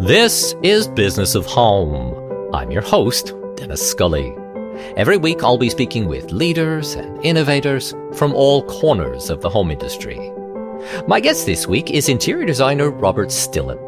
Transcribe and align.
This 0.00 0.54
is 0.62 0.86
Business 0.86 1.34
of 1.34 1.44
Home. 1.46 2.14
I'm 2.54 2.70
your 2.70 2.82
host, 2.82 3.34
Dennis 3.56 3.90
Scully. 3.90 4.32
Every 4.96 5.16
week 5.16 5.42
I'll 5.42 5.58
be 5.58 5.70
speaking 5.70 6.06
with 6.06 6.30
leaders 6.30 6.94
and 6.94 7.22
innovators 7.24 7.92
from 8.14 8.32
all 8.32 8.62
corners 8.62 9.28
of 9.28 9.40
the 9.40 9.50
home 9.50 9.72
industry. 9.72 10.32
My 11.08 11.18
guest 11.18 11.46
this 11.46 11.66
week 11.66 11.90
is 11.90 12.08
interior 12.08 12.46
designer 12.46 12.90
Robert 12.90 13.32
Stilin. 13.32 13.78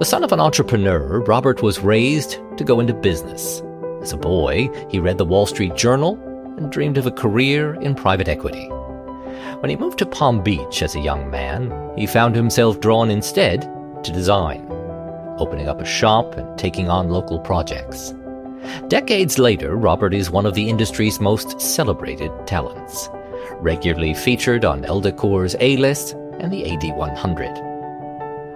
The 0.00 0.04
son 0.04 0.24
of 0.24 0.32
an 0.32 0.40
entrepreneur, 0.40 1.20
Robert 1.20 1.62
was 1.62 1.78
raised 1.78 2.40
to 2.56 2.64
go 2.64 2.80
into 2.80 2.92
business. 2.92 3.62
As 4.02 4.12
a 4.12 4.16
boy, 4.16 4.68
he 4.90 4.98
read 4.98 5.18
the 5.18 5.24
Wall 5.24 5.46
Street 5.46 5.76
Journal 5.76 6.18
and 6.56 6.72
dreamed 6.72 6.98
of 6.98 7.06
a 7.06 7.12
career 7.12 7.74
in 7.74 7.94
private 7.94 8.26
equity. 8.26 8.66
When 9.60 9.70
he 9.70 9.76
moved 9.76 10.00
to 10.00 10.06
Palm 10.06 10.42
Beach 10.42 10.82
as 10.82 10.96
a 10.96 11.00
young 11.00 11.30
man, 11.30 11.72
he 11.96 12.08
found 12.08 12.34
himself 12.34 12.80
drawn 12.80 13.08
instead 13.08 13.62
to 14.02 14.12
design, 14.12 14.66
opening 15.40 15.68
up 15.68 15.80
a 15.80 15.84
shop 15.84 16.36
and 16.36 16.58
taking 16.58 16.88
on 16.88 17.10
local 17.10 17.38
projects. 17.38 18.14
Decades 18.88 19.38
later, 19.38 19.76
Robert 19.76 20.12
is 20.12 20.30
one 20.30 20.46
of 20.46 20.54
the 20.54 20.68
industry's 20.68 21.20
most 21.20 21.60
celebrated 21.60 22.30
talents, 22.46 23.08
regularly 23.60 24.14
featured 24.14 24.64
on 24.64 24.84
Elle 24.84 25.00
Decor's 25.00 25.56
A-list 25.60 26.12
and 26.40 26.52
the 26.52 26.64
AD100. 26.64 27.68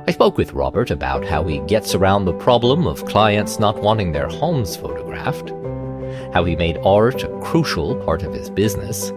I 0.07 0.13
spoke 0.13 0.37
with 0.37 0.53
Robert 0.53 0.91
about 0.91 1.25
how 1.25 1.45
he 1.45 1.61
gets 1.61 1.95
around 1.95 2.25
the 2.25 2.35
problem 2.35 2.87
of 2.87 3.05
clients 3.07 3.61
not 3.61 3.81
wanting 3.81 4.13
their 4.13 4.29
homes 4.29 4.77
photographed, 4.77 5.51
how 6.35 6.45
he 6.45 6.57
made 6.57 6.79
art 6.85 7.23
a 7.23 7.41
crucial 7.41 7.95
part 8.05 8.23
of 8.25 8.35
his 8.35 8.51
business, 8.51 9.11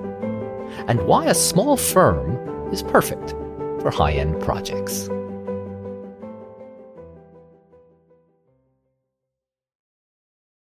and 0.87 1.01
why 1.07 1.25
a 1.25 1.33
small 1.33 1.75
firm 1.77 2.37
is 2.71 2.83
perfect 2.83 3.31
for 3.81 3.89
high 3.89 4.13
end 4.13 4.39
projects. 4.41 5.09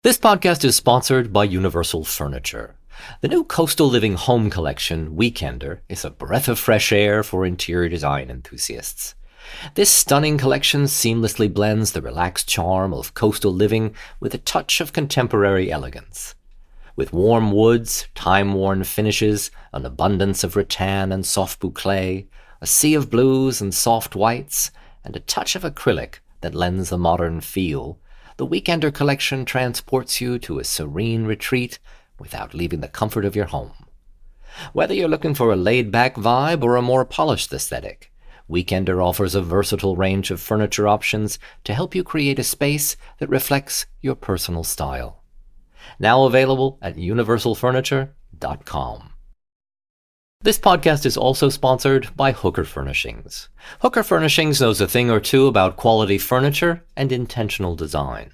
This 0.03 0.17
podcast 0.17 0.65
is 0.65 0.75
sponsored 0.75 1.31
by 1.31 1.45
Universal 1.45 2.03
Furniture. 2.03 2.75
The 3.21 3.29
new 3.29 3.45
Coastal 3.45 3.87
Living 3.87 4.15
Home 4.15 4.49
Collection, 4.49 5.15
Weekender, 5.15 5.79
is 5.87 6.03
a 6.03 6.09
breath 6.09 6.49
of 6.49 6.59
fresh 6.59 6.91
air 6.91 7.23
for 7.23 7.45
interior 7.45 7.87
design 7.87 8.29
enthusiasts. 8.29 9.15
This 9.75 9.89
stunning 9.89 10.37
collection 10.37 10.87
seamlessly 10.87 11.47
blends 11.47 11.93
the 11.93 12.01
relaxed 12.01 12.49
charm 12.49 12.93
of 12.93 13.13
coastal 13.13 13.53
living 13.53 13.95
with 14.19 14.33
a 14.33 14.39
touch 14.39 14.81
of 14.81 14.91
contemporary 14.91 15.71
elegance. 15.71 16.35
With 16.97 17.13
warm 17.13 17.53
woods, 17.53 18.05
time 18.13 18.53
worn 18.55 18.83
finishes, 18.83 19.51
an 19.71 19.85
abundance 19.85 20.43
of 20.43 20.57
rattan 20.57 21.13
and 21.13 21.25
soft 21.25 21.61
boucle, 21.61 22.27
a 22.59 22.67
sea 22.67 22.93
of 22.93 23.09
blues 23.09 23.61
and 23.61 23.73
soft 23.73 24.17
whites, 24.17 24.69
and 25.05 25.15
a 25.15 25.21
touch 25.21 25.55
of 25.55 25.63
acrylic 25.63 26.15
that 26.41 26.53
lends 26.53 26.91
a 26.91 26.97
modern 26.97 27.39
feel, 27.39 27.99
the 28.37 28.47
Weekender 28.47 28.93
collection 28.93 29.45
transports 29.45 30.19
you 30.19 30.39
to 30.39 30.59
a 30.59 30.63
serene 30.63 31.25
retreat 31.25 31.79
without 32.19 32.53
leaving 32.53 32.81
the 32.81 32.87
comfort 32.87 33.25
of 33.25 33.35
your 33.35 33.45
home. 33.45 33.73
Whether 34.73 34.93
you're 34.93 35.07
looking 35.07 35.33
for 35.33 35.51
a 35.51 35.55
laid 35.55 35.91
back 35.91 36.15
vibe 36.15 36.63
or 36.63 36.75
a 36.75 36.81
more 36.81 37.05
polished 37.05 37.53
aesthetic, 37.53 38.11
Weekender 38.49 39.03
offers 39.03 39.35
a 39.35 39.41
versatile 39.41 39.95
range 39.95 40.31
of 40.31 40.41
furniture 40.41 40.87
options 40.87 41.39
to 41.63 41.73
help 41.73 41.95
you 41.95 42.03
create 42.03 42.39
a 42.39 42.43
space 42.43 42.97
that 43.19 43.29
reflects 43.29 43.85
your 44.01 44.15
personal 44.15 44.63
style. 44.63 45.23
Now 45.99 46.25
available 46.25 46.77
at 46.81 46.95
universalfurniture.com. 46.95 49.12
This 50.43 50.59
podcast 50.59 51.05
is 51.05 51.15
also 51.15 51.47
sponsored 51.47 52.09
by 52.17 52.33
Hooker 52.33 52.65
Furnishings. 52.65 53.47
Hooker 53.79 54.03
Furnishings 54.03 54.59
knows 54.59 54.81
a 54.81 54.89
thing 54.89 55.09
or 55.09 55.21
two 55.21 55.47
about 55.47 55.77
quality 55.77 56.17
furniture 56.17 56.83
and 56.97 57.13
intentional 57.13 57.77
design. 57.77 58.31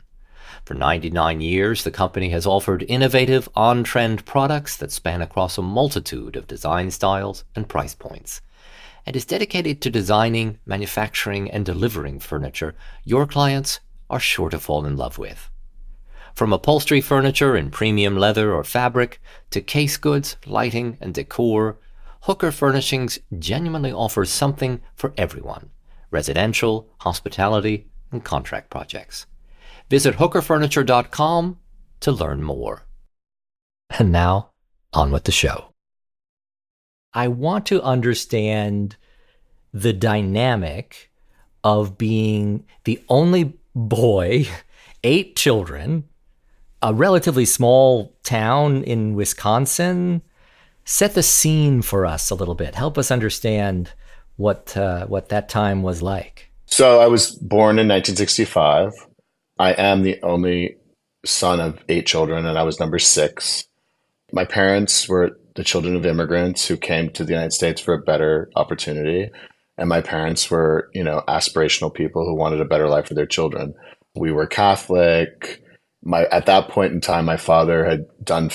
For 0.65 0.73
99 0.73 1.39
years, 1.39 1.83
the 1.83 1.91
company 1.91 2.29
has 2.29 2.47
offered 2.47 2.83
innovative, 2.87 3.47
on 3.55 3.83
trend 3.83 4.25
products 4.25 4.75
that 4.77 4.91
span 4.91 5.21
across 5.21 5.59
a 5.59 5.61
multitude 5.61 6.35
of 6.35 6.47
design 6.47 6.89
styles 6.89 7.43
and 7.55 7.69
price 7.69 7.93
points 7.93 8.41
and 9.05 9.15
is 9.15 9.23
dedicated 9.23 9.79
to 9.81 9.91
designing, 9.91 10.57
manufacturing, 10.65 11.51
and 11.51 11.63
delivering 11.63 12.19
furniture 12.19 12.73
your 13.03 13.27
clients 13.27 13.81
are 14.09 14.19
sure 14.19 14.49
to 14.49 14.57
fall 14.57 14.83
in 14.83 14.97
love 14.97 15.19
with. 15.19 15.51
From 16.33 16.53
upholstery 16.53 17.01
furniture 17.01 17.55
in 17.55 17.69
premium 17.69 18.17
leather 18.17 18.51
or 18.51 18.63
fabric 18.63 19.21
to 19.51 19.61
case 19.61 19.97
goods, 19.97 20.37
lighting, 20.47 20.97
and 20.99 21.13
decor, 21.13 21.77
Hooker 22.21 22.51
Furnishings 22.51 23.19
genuinely 23.37 23.91
offers 23.91 24.29
something 24.29 24.81
for 24.95 25.13
everyone 25.17 25.69
residential, 26.11 26.89
hospitality, 27.01 27.87
and 28.11 28.23
contract 28.23 28.71
projects. 28.71 29.27
Visit 29.89 30.15
hookerfurniture.com 30.15 31.59
to 31.99 32.11
learn 32.11 32.41
more. 32.43 32.83
And 33.97 34.11
now, 34.11 34.51
on 34.91 35.11
with 35.11 35.25
the 35.25 35.31
show. 35.31 35.73
I 37.13 37.27
want 37.27 37.65
to 37.67 37.81
understand 37.81 38.97
the 39.73 39.93
dynamic 39.93 41.11
of 41.63 41.97
being 41.97 42.65
the 42.85 43.03
only 43.09 43.59
boy, 43.75 44.47
eight 45.03 45.35
children, 45.35 46.05
a 46.81 46.93
relatively 46.93 47.45
small 47.45 48.15
town 48.23 48.83
in 48.83 49.15
Wisconsin. 49.15 50.21
Set 50.91 51.13
the 51.13 51.21
scene 51.21 51.83
for 51.83 52.07
us 52.07 52.31
a 52.31 52.35
little 52.35 52.55
bit. 52.55 52.73
Help 52.73 52.97
us 52.97 53.11
understand 53.11 53.91
what 54.37 54.75
uh, 54.75 55.05
what 55.05 55.29
that 55.29 55.47
time 55.47 55.83
was 55.83 56.01
like. 56.01 56.49
So 56.65 56.99
I 56.99 57.05
was 57.05 57.29
born 57.29 57.77
in 57.77 57.87
1965. 57.87 58.93
I 59.59 59.73
am 59.73 60.01
the 60.01 60.19
only 60.23 60.77
son 61.23 61.59
of 61.59 61.77
eight 61.89 62.07
children, 62.07 62.47
and 62.47 62.57
I 62.57 62.63
was 62.63 62.79
number 62.79 62.97
six. 62.97 63.65
My 64.31 64.45
parents 64.45 65.07
were 65.07 65.37
the 65.53 65.63
children 65.63 65.95
of 65.95 66.07
immigrants 66.07 66.67
who 66.67 66.75
came 66.75 67.11
to 67.11 67.23
the 67.23 67.33
United 67.33 67.53
States 67.53 67.79
for 67.79 67.93
a 67.93 68.01
better 68.01 68.49
opportunity. 68.55 69.29
And 69.77 69.89
my 69.89 70.01
parents 70.01 70.49
were, 70.49 70.89
you 70.95 71.03
know, 71.03 71.21
aspirational 71.27 71.93
people 71.93 72.25
who 72.25 72.33
wanted 72.33 72.61
a 72.61 72.65
better 72.65 72.89
life 72.89 73.07
for 73.07 73.13
their 73.13 73.27
children. 73.27 73.75
We 74.15 74.31
were 74.31 74.47
Catholic. 74.47 75.61
My 76.01 76.25
at 76.31 76.47
that 76.47 76.69
point 76.69 76.93
in 76.93 76.99
time, 76.99 77.25
my 77.25 77.37
father 77.37 77.85
had 77.85 78.07
done 78.23 78.49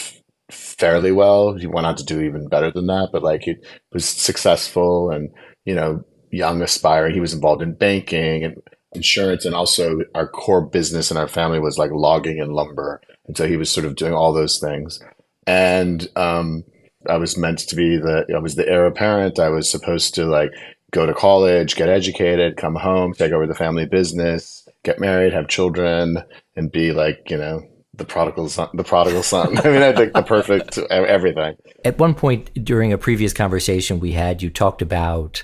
fairly 0.50 1.12
well. 1.12 1.54
He 1.54 1.66
went 1.66 1.86
on 1.86 1.96
to 1.96 2.04
do 2.04 2.20
even 2.20 2.48
better 2.48 2.70
than 2.70 2.86
that, 2.86 3.10
but 3.12 3.22
like 3.22 3.42
he 3.42 3.56
was 3.92 4.08
successful 4.08 5.10
and 5.10 5.30
you 5.64 5.74
know, 5.74 6.04
young, 6.30 6.62
aspiring. 6.62 7.14
He 7.14 7.20
was 7.20 7.32
involved 7.34 7.62
in 7.62 7.74
banking 7.74 8.44
and 8.44 8.56
insurance, 8.94 9.44
and 9.44 9.54
also 9.54 10.00
our 10.14 10.28
core 10.28 10.64
business 10.64 11.10
in 11.10 11.16
our 11.16 11.28
family 11.28 11.58
was 11.58 11.78
like 11.78 11.90
logging 11.90 12.40
and 12.40 12.52
lumber. 12.52 13.00
And 13.26 13.36
so 13.36 13.46
he 13.46 13.56
was 13.56 13.70
sort 13.70 13.86
of 13.86 13.96
doing 13.96 14.12
all 14.12 14.32
those 14.32 14.58
things. 14.58 15.00
And 15.46 16.06
um, 16.16 16.64
I 17.08 17.16
was 17.16 17.36
meant 17.36 17.60
to 17.60 17.76
be 17.76 17.96
the 17.96 18.26
I 18.34 18.38
was 18.38 18.54
the 18.54 18.68
heir 18.68 18.86
apparent. 18.86 19.38
I 19.38 19.48
was 19.48 19.70
supposed 19.70 20.14
to 20.16 20.26
like 20.26 20.50
go 20.92 21.06
to 21.06 21.14
college, 21.14 21.76
get 21.76 21.88
educated, 21.88 22.56
come 22.56 22.76
home, 22.76 23.14
take 23.14 23.32
over 23.32 23.46
the 23.46 23.54
family 23.54 23.86
business, 23.86 24.66
get 24.84 25.00
married, 25.00 25.32
have 25.32 25.48
children, 25.48 26.18
and 26.56 26.70
be 26.70 26.92
like 26.92 27.30
you 27.30 27.38
know 27.38 27.62
the 27.96 28.04
prodigal 28.04 28.48
son. 28.48 28.68
The 28.74 28.84
prodigal 28.84 29.22
son. 29.22 29.58
I 29.64 29.70
mean, 29.70 29.82
I 29.82 29.92
think 29.92 30.12
the 30.12 30.22
perfect 30.22 30.78
everything. 30.78 31.56
At 31.84 31.98
one 31.98 32.14
point 32.14 32.64
during 32.64 32.92
a 32.92 32.98
previous 32.98 33.32
conversation 33.32 34.00
we 34.00 34.12
had, 34.12 34.42
you 34.42 34.50
talked 34.50 34.82
about 34.82 35.42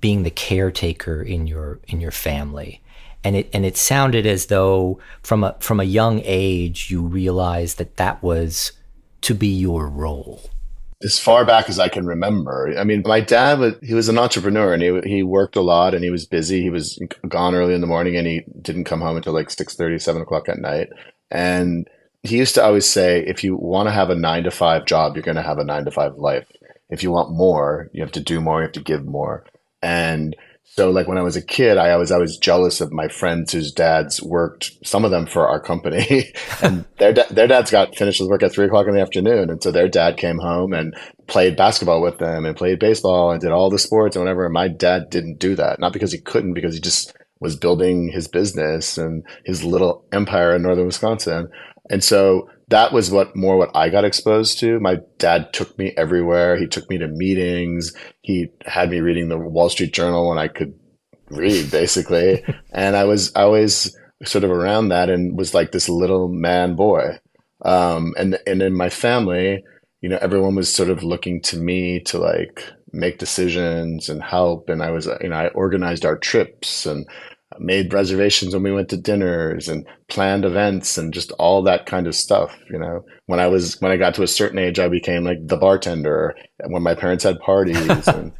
being 0.00 0.22
the 0.22 0.30
caretaker 0.30 1.22
in 1.22 1.46
your 1.46 1.80
in 1.88 2.00
your 2.00 2.10
family. 2.10 2.82
And 3.24 3.36
it 3.36 3.50
and 3.52 3.64
it 3.64 3.76
sounded 3.76 4.26
as 4.26 4.46
though 4.46 4.98
from 5.22 5.44
a 5.44 5.56
from 5.60 5.80
a 5.80 5.84
young 5.84 6.20
age 6.24 6.90
you 6.90 7.02
realized 7.02 7.78
that 7.78 7.96
that 7.96 8.22
was 8.22 8.72
to 9.22 9.34
be 9.34 9.48
your 9.48 9.88
role 9.88 10.42
as 11.04 11.18
far 11.18 11.44
back 11.44 11.68
as 11.68 11.78
I 11.78 11.88
can 11.88 12.06
remember. 12.06 12.74
I 12.78 12.84
mean, 12.84 13.02
my 13.04 13.20
dad 13.20 13.58
was 13.58 13.74
he 13.82 13.94
was 13.94 14.08
an 14.08 14.18
entrepreneur 14.18 14.72
and 14.72 14.82
he 14.82 15.00
he 15.04 15.22
worked 15.22 15.56
a 15.56 15.60
lot 15.60 15.94
and 15.94 16.04
he 16.04 16.10
was 16.10 16.26
busy. 16.26 16.62
He 16.62 16.70
was 16.70 17.00
gone 17.28 17.54
early 17.54 17.74
in 17.74 17.80
the 17.80 17.86
morning 17.86 18.16
and 18.16 18.26
he 18.26 18.44
didn't 18.60 18.84
come 18.84 19.00
home 19.00 19.16
until 19.16 19.32
like 19.32 19.50
6 19.50 19.76
7 19.76 20.22
o'clock 20.22 20.48
at 20.48 20.58
night. 20.58 20.88
And 21.32 21.88
he 22.22 22.36
used 22.36 22.54
to 22.54 22.62
always 22.62 22.86
say, 22.86 23.24
if 23.26 23.42
you 23.42 23.56
want 23.56 23.88
to 23.88 23.92
have 23.92 24.10
a 24.10 24.14
nine 24.14 24.44
to 24.44 24.50
five 24.50 24.84
job, 24.84 25.16
you're 25.16 25.24
going 25.24 25.36
to 25.36 25.42
have 25.42 25.58
a 25.58 25.64
nine 25.64 25.86
to 25.86 25.90
five 25.90 26.14
life. 26.16 26.46
If 26.90 27.02
you 27.02 27.10
want 27.10 27.32
more, 27.32 27.90
you 27.92 28.02
have 28.02 28.12
to 28.12 28.20
do 28.20 28.40
more, 28.40 28.60
you 28.60 28.64
have 28.64 28.72
to 28.72 28.80
give 28.80 29.04
more. 29.06 29.44
And 29.82 30.36
so 30.64 30.90
like 30.90 31.08
when 31.08 31.18
I 31.18 31.22
was 31.22 31.36
a 31.36 31.44
kid, 31.44 31.78
I 31.78 31.96
was 31.96 32.12
always 32.12 32.36
jealous 32.36 32.80
of 32.80 32.92
my 32.92 33.08
friends 33.08 33.52
whose 33.52 33.72
dads 33.72 34.22
worked, 34.22 34.72
some 34.84 35.04
of 35.06 35.10
them 35.10 35.26
for 35.26 35.48
our 35.48 35.58
company 35.58 36.32
and 36.62 36.84
their, 36.98 37.14
da- 37.14 37.28
their 37.30 37.46
dads 37.46 37.70
got 37.70 37.96
finished 37.96 38.20
with 38.20 38.30
work 38.30 38.42
at 38.42 38.52
three 38.52 38.66
o'clock 38.66 38.86
in 38.86 38.94
the 38.94 39.00
afternoon. 39.00 39.48
And 39.48 39.62
so 39.62 39.70
their 39.70 39.88
dad 39.88 40.18
came 40.18 40.38
home 40.38 40.74
and 40.74 40.94
played 41.26 41.56
basketball 41.56 42.02
with 42.02 42.18
them 42.18 42.44
and 42.44 42.56
played 42.56 42.78
baseball 42.78 43.32
and 43.32 43.40
did 43.40 43.50
all 43.50 43.70
the 43.70 43.78
sports 43.78 44.16
and 44.16 44.24
whatever. 44.24 44.44
And 44.44 44.54
my 44.54 44.68
dad 44.68 45.08
didn't 45.08 45.38
do 45.38 45.56
that, 45.56 45.80
not 45.80 45.94
because 45.94 46.12
he 46.12 46.18
couldn't, 46.18 46.52
because 46.52 46.74
he 46.74 46.80
just 46.80 47.14
was 47.42 47.56
building 47.56 48.08
his 48.08 48.28
business 48.28 48.96
and 48.96 49.24
his 49.44 49.64
little 49.64 50.06
empire 50.12 50.54
in 50.54 50.62
Northern 50.62 50.86
Wisconsin. 50.86 51.50
And 51.90 52.02
so 52.02 52.48
that 52.68 52.92
was 52.92 53.10
what 53.10 53.34
more 53.34 53.58
what 53.58 53.74
I 53.74 53.88
got 53.88 54.04
exposed 54.04 54.60
to. 54.60 54.78
My 54.78 54.98
dad 55.18 55.52
took 55.52 55.76
me 55.76 55.92
everywhere. 55.96 56.56
He 56.56 56.68
took 56.68 56.88
me 56.88 56.98
to 56.98 57.08
meetings. 57.08 57.92
He 58.20 58.46
had 58.64 58.90
me 58.90 59.00
reading 59.00 59.28
the 59.28 59.36
Wall 59.36 59.68
Street 59.68 59.92
Journal 59.92 60.28
when 60.28 60.38
I 60.38 60.46
could 60.46 60.72
read, 61.28 61.70
basically. 61.72 62.44
and 62.72 62.96
I 62.96 63.04
was 63.04 63.32
always 63.34 63.94
sort 64.24 64.44
of 64.44 64.50
around 64.52 64.90
that 64.90 65.10
and 65.10 65.36
was 65.36 65.52
like 65.52 65.72
this 65.72 65.88
little 65.88 66.28
man 66.28 66.76
boy. 66.76 67.18
Um, 67.64 68.14
and 68.16 68.38
and 68.46 68.62
in 68.62 68.74
my 68.74 68.88
family, 68.88 69.64
you 70.00 70.08
know, 70.08 70.18
everyone 70.20 70.54
was 70.54 70.72
sort 70.72 70.90
of 70.90 71.02
looking 71.02 71.42
to 71.42 71.56
me 71.56 71.98
to 72.04 72.18
like 72.18 72.64
make 72.92 73.18
decisions 73.18 74.08
and 74.08 74.22
help. 74.22 74.68
And 74.68 74.82
I 74.82 74.90
was, 74.90 75.08
you 75.20 75.28
know, 75.28 75.36
I 75.36 75.48
organized 75.48 76.04
our 76.04 76.16
trips 76.16 76.86
and 76.86 77.06
made 77.58 77.92
reservations 77.92 78.54
when 78.54 78.62
we 78.62 78.72
went 78.72 78.88
to 78.90 78.96
dinners 78.96 79.68
and 79.68 79.86
planned 80.08 80.44
events 80.44 80.98
and 80.98 81.12
just 81.12 81.32
all 81.32 81.62
that 81.62 81.86
kind 81.86 82.06
of 82.06 82.14
stuff. 82.14 82.56
You 82.70 82.78
know, 82.78 83.04
when 83.26 83.40
I 83.40 83.46
was 83.46 83.80
when 83.80 83.92
I 83.92 83.96
got 83.96 84.14
to 84.16 84.22
a 84.22 84.28
certain 84.28 84.58
age, 84.58 84.78
I 84.78 84.88
became 84.88 85.24
like 85.24 85.38
the 85.46 85.56
bartender. 85.56 86.34
When 86.66 86.82
my 86.82 86.94
parents 86.94 87.24
had 87.24 87.38
parties, 87.40 87.78
and 88.08 88.32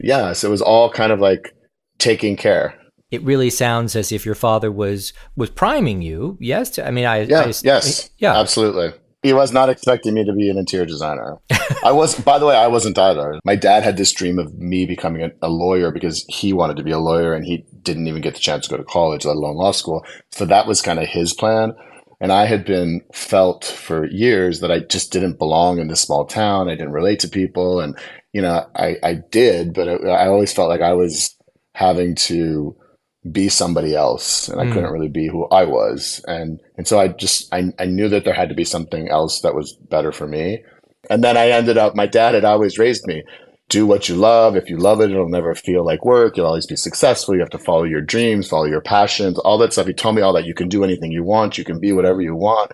yeah, 0.00 0.32
so 0.32 0.48
it 0.48 0.50
was 0.50 0.62
all 0.62 0.90
kind 0.90 1.12
of 1.12 1.20
like 1.20 1.54
taking 1.98 2.36
care. 2.36 2.78
It 3.10 3.22
really 3.22 3.50
sounds 3.50 3.94
as 3.94 4.10
if 4.10 4.26
your 4.26 4.34
father 4.34 4.72
was 4.72 5.12
was 5.36 5.50
priming 5.50 6.02
you. 6.02 6.36
Yes, 6.40 6.78
I 6.78 6.90
mean, 6.90 7.04
I 7.04 7.22
yeah, 7.22 7.42
I, 7.42 7.52
yes, 7.62 8.10
yeah, 8.18 8.38
absolutely. 8.38 8.92
He 9.24 9.32
was 9.32 9.52
not 9.52 9.70
expecting 9.70 10.12
me 10.12 10.22
to 10.26 10.34
be 10.34 10.50
an 10.50 10.58
interior 10.58 10.84
designer. 10.84 11.38
I 11.82 11.92
was, 11.92 12.14
by 12.20 12.38
the 12.38 12.44
way, 12.44 12.56
I 12.56 12.66
wasn't 12.66 12.98
either. 12.98 13.40
My 13.42 13.56
dad 13.56 13.82
had 13.82 13.96
this 13.96 14.12
dream 14.12 14.38
of 14.38 14.52
me 14.58 14.84
becoming 14.84 15.22
a, 15.22 15.30
a, 15.40 15.48
lawyer 15.48 15.90
because 15.90 16.26
he 16.28 16.52
wanted 16.52 16.76
to 16.76 16.82
be 16.82 16.90
a 16.90 16.98
lawyer 16.98 17.32
and 17.32 17.42
he 17.42 17.64
didn't 17.82 18.06
even 18.06 18.20
get 18.20 18.34
the 18.34 18.40
chance 18.40 18.64
to 18.64 18.70
go 18.70 18.76
to 18.76 18.84
college, 18.84 19.24
let 19.24 19.36
alone 19.36 19.56
law 19.56 19.72
school. 19.72 20.04
So 20.30 20.44
that 20.44 20.66
was 20.66 20.82
kind 20.82 20.98
of 20.98 21.08
his 21.08 21.32
plan. 21.32 21.72
And 22.20 22.32
I 22.32 22.44
had 22.44 22.66
been 22.66 23.00
felt 23.14 23.64
for 23.64 24.04
years 24.10 24.60
that 24.60 24.70
I 24.70 24.80
just 24.80 25.10
didn't 25.10 25.38
belong 25.38 25.78
in 25.78 25.88
this 25.88 26.02
small 26.02 26.26
town. 26.26 26.68
I 26.68 26.74
didn't 26.74 26.92
relate 26.92 27.20
to 27.20 27.28
people. 27.28 27.80
And, 27.80 27.96
you 28.34 28.42
know, 28.42 28.68
I, 28.76 28.96
I 29.02 29.14
did, 29.14 29.72
but 29.72 29.88
I 29.88 30.26
always 30.26 30.52
felt 30.52 30.68
like 30.68 30.82
I 30.82 30.92
was 30.92 31.34
having 31.74 32.14
to 32.16 32.76
be 33.30 33.48
somebody 33.48 33.94
else 33.94 34.48
and 34.48 34.60
I 34.60 34.64
mm. 34.64 34.72
couldn't 34.72 34.92
really 34.92 35.08
be 35.08 35.28
who 35.28 35.46
I 35.46 35.64
was. 35.64 36.22
And 36.26 36.60
and 36.76 36.86
so 36.86 37.00
I 37.00 37.08
just 37.08 37.52
I, 37.52 37.72
I 37.78 37.86
knew 37.86 38.08
that 38.08 38.24
there 38.24 38.34
had 38.34 38.50
to 38.50 38.54
be 38.54 38.64
something 38.64 39.08
else 39.08 39.40
that 39.40 39.54
was 39.54 39.72
better 39.88 40.12
for 40.12 40.26
me. 40.26 40.62
And 41.10 41.22
then 41.22 41.36
I 41.36 41.50
ended 41.50 41.78
up 41.78 41.94
my 41.94 42.06
dad 42.06 42.34
had 42.34 42.44
always 42.44 42.78
raised 42.78 43.06
me, 43.06 43.22
do 43.68 43.86
what 43.86 44.08
you 44.08 44.14
love. 44.14 44.56
If 44.56 44.68
you 44.68 44.76
love 44.76 45.00
it, 45.00 45.10
it'll 45.10 45.28
never 45.28 45.54
feel 45.54 45.84
like 45.84 46.04
work. 46.04 46.36
You'll 46.36 46.46
always 46.46 46.66
be 46.66 46.76
successful. 46.76 47.34
You 47.34 47.40
have 47.40 47.50
to 47.50 47.58
follow 47.58 47.84
your 47.84 48.02
dreams, 48.02 48.48
follow 48.48 48.66
your 48.66 48.82
passions, 48.82 49.38
all 49.38 49.58
that 49.58 49.72
stuff. 49.72 49.86
He 49.86 49.94
told 49.94 50.16
me 50.16 50.22
all 50.22 50.34
that. 50.34 50.44
You 50.44 50.54
can 50.54 50.68
do 50.68 50.84
anything 50.84 51.10
you 51.10 51.24
want, 51.24 51.56
you 51.58 51.64
can 51.64 51.80
be 51.80 51.92
whatever 51.92 52.20
you 52.20 52.34
want. 52.34 52.72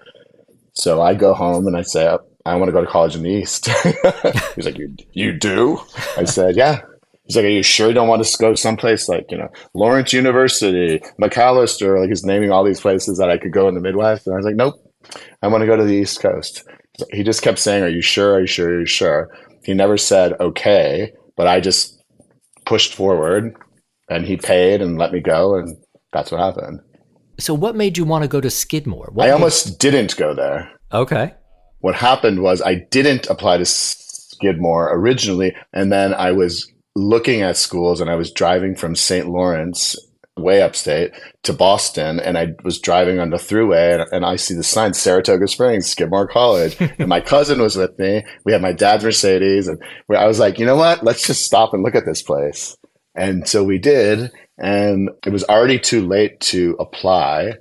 So 0.72 1.00
I 1.00 1.14
go 1.14 1.34
home 1.34 1.66
and 1.66 1.76
I 1.76 1.82
say, 1.82 2.16
I 2.46 2.56
want 2.56 2.68
to 2.68 2.72
go 2.72 2.80
to 2.80 2.90
college 2.90 3.14
in 3.14 3.22
the 3.22 3.30
East. 3.30 3.68
He's 4.56 4.64
like, 4.64 4.78
You 4.78 4.96
you 5.12 5.32
do? 5.32 5.80
I 6.16 6.24
said, 6.24 6.56
Yeah. 6.56 6.80
He's 7.30 7.36
like, 7.36 7.44
Are 7.44 7.48
you 7.48 7.62
sure 7.62 7.86
you 7.86 7.94
don't 7.94 8.08
want 8.08 8.24
to 8.24 8.36
go 8.38 8.56
someplace 8.56 9.08
like, 9.08 9.30
you 9.30 9.38
know, 9.38 9.46
Lawrence 9.72 10.12
University, 10.12 11.00
Macalester? 11.22 12.00
Like, 12.00 12.08
he's 12.08 12.24
naming 12.24 12.50
all 12.50 12.64
these 12.64 12.80
places 12.80 13.18
that 13.18 13.30
I 13.30 13.38
could 13.38 13.52
go 13.52 13.68
in 13.68 13.76
the 13.76 13.80
Midwest. 13.80 14.26
And 14.26 14.34
I 14.34 14.36
was 14.36 14.44
like, 14.44 14.56
Nope, 14.56 14.74
I 15.40 15.46
want 15.46 15.62
to 15.62 15.66
go 15.66 15.76
to 15.76 15.84
the 15.84 15.94
East 15.94 16.20
Coast. 16.20 16.64
He 17.12 17.22
just 17.22 17.42
kept 17.42 17.60
saying, 17.60 17.84
Are 17.84 17.88
you 17.88 18.02
sure? 18.02 18.34
Are 18.34 18.40
you 18.40 18.48
sure? 18.48 18.70
Are 18.70 18.80
you 18.80 18.84
sure? 18.86 19.28
He 19.62 19.74
never 19.74 19.96
said, 19.96 20.32
Okay, 20.40 21.12
but 21.36 21.46
I 21.46 21.60
just 21.60 22.02
pushed 22.66 22.94
forward 22.94 23.54
and 24.08 24.26
he 24.26 24.36
paid 24.36 24.82
and 24.82 24.98
let 24.98 25.12
me 25.12 25.20
go. 25.20 25.54
And 25.54 25.76
that's 26.12 26.32
what 26.32 26.40
happened. 26.40 26.80
So, 27.38 27.54
what 27.54 27.76
made 27.76 27.96
you 27.96 28.04
want 28.04 28.22
to 28.22 28.28
go 28.28 28.40
to 28.40 28.50
Skidmore? 28.50 29.10
What 29.12 29.22
I 29.22 29.26
made- 29.28 29.34
almost 29.34 29.78
didn't 29.78 30.16
go 30.16 30.34
there. 30.34 30.68
Okay. 30.92 31.32
What 31.78 31.94
happened 31.94 32.42
was 32.42 32.60
I 32.60 32.86
didn't 32.90 33.30
apply 33.30 33.58
to 33.58 33.64
Skidmore 33.64 34.92
originally, 34.92 35.54
and 35.72 35.92
then 35.92 36.12
I 36.12 36.32
was 36.32 36.68
looking 36.96 37.42
at 37.42 37.56
schools 37.56 38.00
and 38.00 38.10
I 38.10 38.16
was 38.16 38.32
driving 38.32 38.74
from 38.74 38.94
St. 38.94 39.28
Lawrence 39.28 39.96
way 40.36 40.62
upstate 40.62 41.12
to 41.42 41.52
Boston 41.52 42.18
and 42.18 42.38
I 42.38 42.54
was 42.64 42.80
driving 42.80 43.18
on 43.18 43.30
the 43.30 43.36
thruway 43.36 44.00
and, 44.00 44.08
and, 44.12 44.24
I 44.24 44.36
see 44.36 44.54
the 44.54 44.62
sign 44.62 44.94
Saratoga 44.94 45.46
Springs, 45.46 45.90
Skidmore 45.90 46.26
College. 46.26 46.76
and 46.98 47.08
my 47.08 47.20
cousin 47.20 47.60
was 47.60 47.76
with 47.76 47.98
me. 47.98 48.24
We 48.44 48.52
had 48.52 48.62
my 48.62 48.72
dad's 48.72 49.04
Mercedes 49.04 49.68
and 49.68 49.80
I 50.14 50.26
was 50.26 50.38
like, 50.38 50.58
you 50.58 50.66
know 50.66 50.76
what? 50.76 51.04
Let's 51.04 51.26
just 51.26 51.44
stop 51.44 51.74
and 51.74 51.82
look 51.82 51.94
at 51.94 52.06
this 52.06 52.22
place. 52.22 52.76
And 53.14 53.46
so 53.46 53.64
we 53.64 53.78
did. 53.78 54.30
And 54.58 55.10
it 55.26 55.30
was 55.30 55.44
already 55.44 55.78
too 55.78 56.06
late 56.06 56.40
to 56.40 56.76
apply 56.78 57.54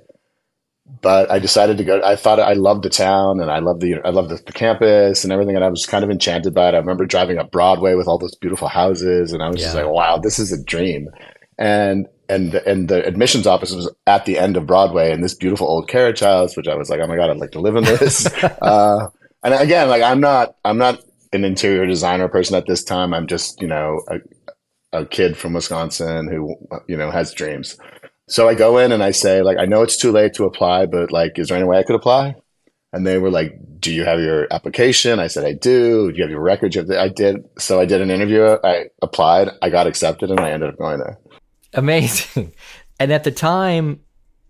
but 1.02 1.30
I 1.30 1.38
decided 1.38 1.78
to 1.78 1.84
go. 1.84 2.00
I 2.02 2.16
thought 2.16 2.40
I 2.40 2.52
loved 2.52 2.82
the 2.82 2.90
town 2.90 3.40
and 3.40 3.50
I 3.50 3.58
loved 3.58 3.80
the 3.80 3.96
I 4.04 4.10
loved 4.10 4.30
the, 4.30 4.36
the, 4.36 4.52
campus 4.52 5.24
and 5.24 5.32
everything, 5.32 5.56
and 5.56 5.64
I 5.64 5.68
was 5.68 5.86
kind 5.86 6.04
of 6.04 6.10
enchanted 6.10 6.54
by 6.54 6.68
it. 6.68 6.74
I 6.74 6.78
remember 6.78 7.06
driving 7.06 7.38
up 7.38 7.50
Broadway 7.50 7.94
with 7.94 8.06
all 8.06 8.18
those 8.18 8.34
beautiful 8.34 8.68
houses, 8.68 9.32
and 9.32 9.42
I 9.42 9.48
was 9.48 9.60
yeah. 9.60 9.66
just 9.66 9.76
like, 9.76 9.88
"Wow, 9.88 10.18
this 10.18 10.38
is 10.38 10.52
a 10.52 10.62
dream." 10.62 11.08
And 11.58 12.06
and 12.28 12.54
and 12.54 12.88
the 12.88 13.04
admissions 13.06 13.46
office 13.46 13.72
was 13.72 13.90
at 14.06 14.24
the 14.24 14.38
end 14.38 14.56
of 14.56 14.66
Broadway 14.66 15.12
in 15.12 15.20
this 15.20 15.34
beautiful 15.34 15.66
old 15.66 15.88
carriage 15.88 16.20
house, 16.20 16.56
which 16.56 16.68
I 16.68 16.74
was 16.74 16.90
like, 16.90 17.00
"Oh 17.00 17.06
my 17.06 17.16
god, 17.16 17.30
I'd 17.30 17.38
like 17.38 17.52
to 17.52 17.60
live 17.60 17.76
in 17.76 17.84
this." 17.84 18.26
uh, 18.62 19.08
and 19.42 19.54
again, 19.54 19.88
like 19.88 20.02
I'm 20.02 20.20
not 20.20 20.56
I'm 20.64 20.78
not 20.78 21.02
an 21.32 21.44
interior 21.44 21.86
designer 21.86 22.28
person 22.28 22.56
at 22.56 22.66
this 22.66 22.84
time. 22.84 23.14
I'm 23.14 23.26
just 23.26 23.60
you 23.60 23.68
know 23.68 24.00
a, 24.08 25.00
a 25.00 25.06
kid 25.06 25.36
from 25.36 25.54
Wisconsin 25.54 26.28
who 26.28 26.56
you 26.86 26.96
know 26.96 27.10
has 27.10 27.32
dreams. 27.32 27.78
So 28.30 28.48
I 28.48 28.54
go 28.54 28.78
in 28.78 28.92
and 28.92 29.02
I 29.02 29.10
say, 29.10 29.42
like, 29.42 29.58
I 29.58 29.66
know 29.66 29.82
it's 29.82 29.96
too 29.96 30.12
late 30.12 30.34
to 30.34 30.44
apply, 30.44 30.86
but 30.86 31.10
like, 31.10 31.36
is 31.38 31.48
there 31.48 31.58
any 31.58 31.66
way 31.66 31.78
I 31.78 31.82
could 31.82 31.96
apply? 31.96 32.36
And 32.92 33.04
they 33.06 33.18
were 33.18 33.30
like, 33.30 33.58
Do 33.80 33.92
you 33.92 34.04
have 34.04 34.20
your 34.20 34.46
application? 34.52 35.18
I 35.18 35.26
said, 35.26 35.44
I 35.44 35.52
do. 35.52 36.10
Do 36.10 36.16
you 36.16 36.22
have 36.22 36.30
your 36.30 36.40
records? 36.40 36.76
I 36.76 37.08
did. 37.08 37.44
So 37.58 37.80
I 37.80 37.86
did 37.86 38.00
an 38.00 38.10
interview. 38.10 38.56
I 38.62 38.86
applied. 39.02 39.50
I 39.62 39.68
got 39.68 39.86
accepted, 39.86 40.30
and 40.30 40.40
I 40.40 40.50
ended 40.50 40.70
up 40.70 40.78
going 40.78 41.00
there. 41.00 41.18
Amazing. 41.74 42.52
And 42.98 43.12
at 43.12 43.24
the 43.24 43.30
time, 43.30 44.00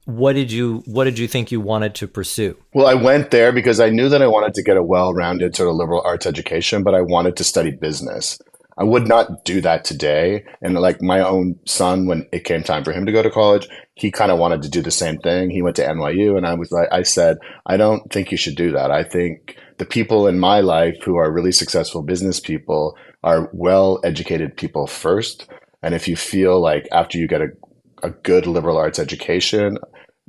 what 0.04 0.32
did 0.32 0.50
you 0.50 0.82
what 0.86 1.04
did 1.04 1.18
you 1.18 1.28
think 1.28 1.52
you 1.52 1.60
wanted 1.60 1.94
to 1.96 2.08
pursue? 2.08 2.56
Well, 2.74 2.86
I 2.86 2.94
went 2.94 3.30
there 3.30 3.52
because 3.52 3.78
I 3.78 3.90
knew 3.90 4.08
that 4.08 4.22
I 4.22 4.26
wanted 4.26 4.54
to 4.54 4.62
get 4.62 4.76
a 4.76 4.82
well-rounded 4.82 5.54
sort 5.54 5.68
of 5.68 5.76
liberal 5.76 6.02
arts 6.04 6.26
education, 6.26 6.82
but 6.82 6.94
I 6.94 7.02
wanted 7.02 7.36
to 7.36 7.44
study 7.44 7.70
business. 7.70 8.40
I 8.80 8.84
would 8.84 9.06
not 9.06 9.44
do 9.44 9.60
that 9.60 9.84
today. 9.84 10.42
And 10.62 10.74
like 10.74 11.02
my 11.02 11.20
own 11.20 11.56
son, 11.66 12.06
when 12.06 12.26
it 12.32 12.44
came 12.44 12.62
time 12.62 12.82
for 12.82 12.92
him 12.92 13.04
to 13.04 13.12
go 13.12 13.22
to 13.22 13.30
college, 13.30 13.68
he 13.94 14.10
kind 14.10 14.32
of 14.32 14.38
wanted 14.38 14.62
to 14.62 14.70
do 14.70 14.80
the 14.80 14.90
same 14.90 15.18
thing. 15.18 15.50
He 15.50 15.60
went 15.60 15.76
to 15.76 15.86
NYU, 15.86 16.38
and 16.38 16.46
I 16.46 16.54
was 16.54 16.72
like, 16.72 16.88
I 16.90 17.02
said, 17.02 17.36
I 17.66 17.76
don't 17.76 18.10
think 18.10 18.30
you 18.30 18.38
should 18.38 18.56
do 18.56 18.72
that. 18.72 18.90
I 18.90 19.04
think 19.04 19.58
the 19.76 19.84
people 19.84 20.26
in 20.26 20.40
my 20.40 20.60
life 20.60 20.96
who 21.04 21.16
are 21.16 21.30
really 21.30 21.52
successful 21.52 22.02
business 22.02 22.40
people 22.40 22.96
are 23.22 23.50
well 23.52 24.00
educated 24.02 24.56
people 24.56 24.86
first. 24.86 25.46
And 25.82 25.94
if 25.94 26.08
you 26.08 26.16
feel 26.16 26.58
like 26.58 26.88
after 26.90 27.18
you 27.18 27.28
get 27.28 27.42
a, 27.42 27.48
a 28.02 28.10
good 28.10 28.46
liberal 28.46 28.78
arts 28.78 28.98
education, 28.98 29.76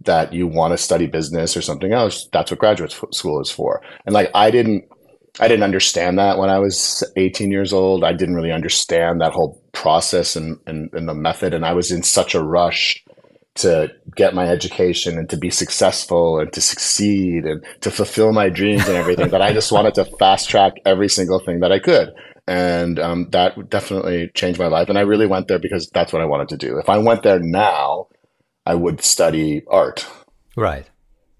that 0.03 0.33
you 0.33 0.45
want 0.47 0.71
to 0.71 0.77
study 0.77 1.07
business 1.07 1.55
or 1.55 1.61
something 1.61 1.93
else, 1.93 2.27
that's 2.33 2.51
what 2.51 2.59
graduate 2.59 2.91
school 3.13 3.39
is 3.39 3.51
for. 3.51 3.81
And 4.05 4.13
like, 4.13 4.29
I 4.33 4.51
didn't 4.51 4.83
I 5.39 5.47
didn't 5.47 5.63
understand 5.63 6.19
that 6.19 6.37
when 6.37 6.49
I 6.49 6.59
was 6.59 7.03
18 7.15 7.51
years 7.51 7.71
old. 7.71 8.03
I 8.03 8.13
didn't 8.13 8.35
really 8.35 8.51
understand 8.51 9.21
that 9.21 9.31
whole 9.31 9.61
process 9.71 10.35
and, 10.35 10.59
and, 10.67 10.89
and, 10.93 11.07
the 11.07 11.13
method. 11.13 11.53
And 11.53 11.65
I 11.65 11.73
was 11.73 11.89
in 11.91 12.03
such 12.03 12.35
a 12.35 12.43
rush 12.43 13.03
to 13.55 13.91
get 14.15 14.33
my 14.33 14.47
education 14.47 15.17
and 15.17 15.29
to 15.29 15.37
be 15.37 15.49
successful 15.49 16.39
and 16.39 16.51
to 16.53 16.61
succeed 16.61 17.45
and 17.45 17.65
to 17.81 17.91
fulfill 17.91 18.33
my 18.33 18.49
dreams 18.49 18.87
and 18.87 18.97
everything 18.97 19.29
that 19.29 19.41
I 19.41 19.53
just 19.53 19.71
wanted 19.73 19.93
to 19.95 20.05
fast 20.19 20.49
track 20.49 20.73
every 20.85 21.09
single 21.09 21.39
thing 21.39 21.61
that 21.61 21.71
I 21.71 21.79
could. 21.79 22.11
And 22.47 22.99
um, 22.99 23.29
that 23.31 23.69
definitely 23.69 24.31
changed 24.33 24.59
my 24.59 24.67
life. 24.67 24.89
And 24.89 24.97
I 24.97 25.01
really 25.01 25.27
went 25.27 25.47
there 25.47 25.59
because 25.59 25.89
that's 25.93 26.11
what 26.11 26.21
I 26.21 26.25
wanted 26.25 26.49
to 26.49 26.57
do. 26.57 26.77
If 26.77 26.89
I 26.89 26.97
went 26.97 27.23
there 27.23 27.39
now, 27.39 28.07
I 28.65 28.75
would 28.75 29.01
study 29.01 29.63
art. 29.67 30.05
Right. 30.57 30.89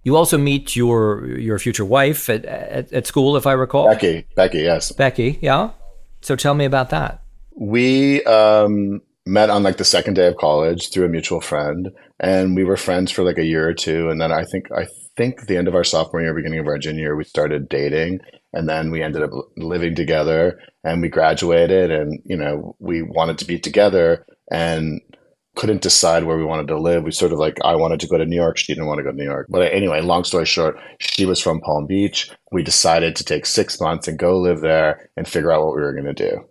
You 0.04 0.18
also 0.18 0.38
meet 0.38 0.76
your 0.76 1.38
your 1.38 1.60
future 1.60 1.86
wife 1.86 2.30
at, 2.30 2.46
at, 2.46 2.92
at 2.92 3.08
school, 3.08 3.38
if 3.38 3.46
I 3.46 3.54
recall. 3.54 3.88
Becky, 3.88 4.26
Becky, 4.36 4.60
yes. 4.60 4.92
Becky, 4.92 5.38
yeah. 5.42 5.72
So 6.22 6.36
tell 6.36 6.54
me 6.54 6.66
about 6.66 6.90
that. 6.90 7.24
We 7.56 8.24
um, 8.24 9.02
met 9.26 9.50
on 9.50 9.64
like 9.64 9.78
the 9.78 9.86
second 9.86 10.16
day 10.16 10.28
of 10.28 10.38
college 10.38 10.92
through 10.92 11.06
a 11.06 11.10
mutual 11.10 11.42
friend, 11.42 11.90
and 12.20 12.56
we 12.56 12.64
were 12.64 12.78
friends 12.78 13.12
for 13.12 13.24
like 13.24 13.38
a 13.38 13.46
year 13.46 13.68
or 13.68 13.74
two. 13.74 14.10
And 14.10 14.20
then 14.20 14.32
I 14.32 14.44
think 14.44 14.72
I 14.72 14.88
think 15.18 15.46
the 15.46 15.58
end 15.58 15.68
of 15.68 15.76
our 15.76 15.84
sophomore 15.84 16.22
year, 16.22 16.34
beginning 16.34 16.60
of 16.60 16.68
our 16.68 16.78
junior 16.78 17.02
year, 17.02 17.16
we 17.16 17.24
started 17.24 17.70
dating, 17.70 18.20
and 18.54 18.68
then 18.68 18.90
we 18.90 19.04
ended 19.04 19.22
up 19.22 19.32
living 19.58 19.94
together, 19.94 20.60
and 20.84 21.02
we 21.02 21.10
graduated, 21.10 21.92
and 21.92 22.20
you 22.26 22.38
know 22.38 22.76
we 22.80 23.04
wanted 23.04 23.38
to 23.40 23.46
be 23.46 23.60
together, 23.60 24.26
and 24.50 25.02
couldn't 25.56 25.82
decide 25.82 26.24
where 26.24 26.38
we 26.38 26.46
wanted 26.46 26.68
to 26.68 26.80
live. 26.80 27.04
We 27.04 27.12
sort 27.12 27.34
of 27.34 27.40
like, 27.40 27.58
I 27.64 27.76
wanted 27.76 28.00
to 28.00 28.08
go 28.08 28.18
to 28.18 28.26
New 28.26 28.36
York. 28.36 28.58
She 28.58 28.74
didn't 28.74 28.88
want 28.88 29.00
to 29.00 29.04
go 29.04 29.12
to 29.12 29.18
New 29.18 29.24
York. 29.24 29.48
But 29.50 29.72
anyway, 29.74 30.02
long 30.02 30.24
story 30.24 30.46
short, 30.46 30.78
she 31.00 31.26
was 31.26 31.42
from 31.42 31.60
Palm 31.62 31.86
Beach. 31.88 32.32
We 32.52 32.64
decided 32.64 33.16
to 33.18 33.24
take 33.24 33.46
six 33.46 33.80
months 33.80 34.08
and 34.08 34.18
go 34.18 34.40
live 34.40 34.62
there 34.62 35.10
and 35.18 35.28
figure 35.28 35.52
out 35.52 35.66
what 35.66 35.76
we 35.76 35.82
were 35.82 35.94
going 35.94 36.14
to 36.14 36.30
do. 36.30 36.48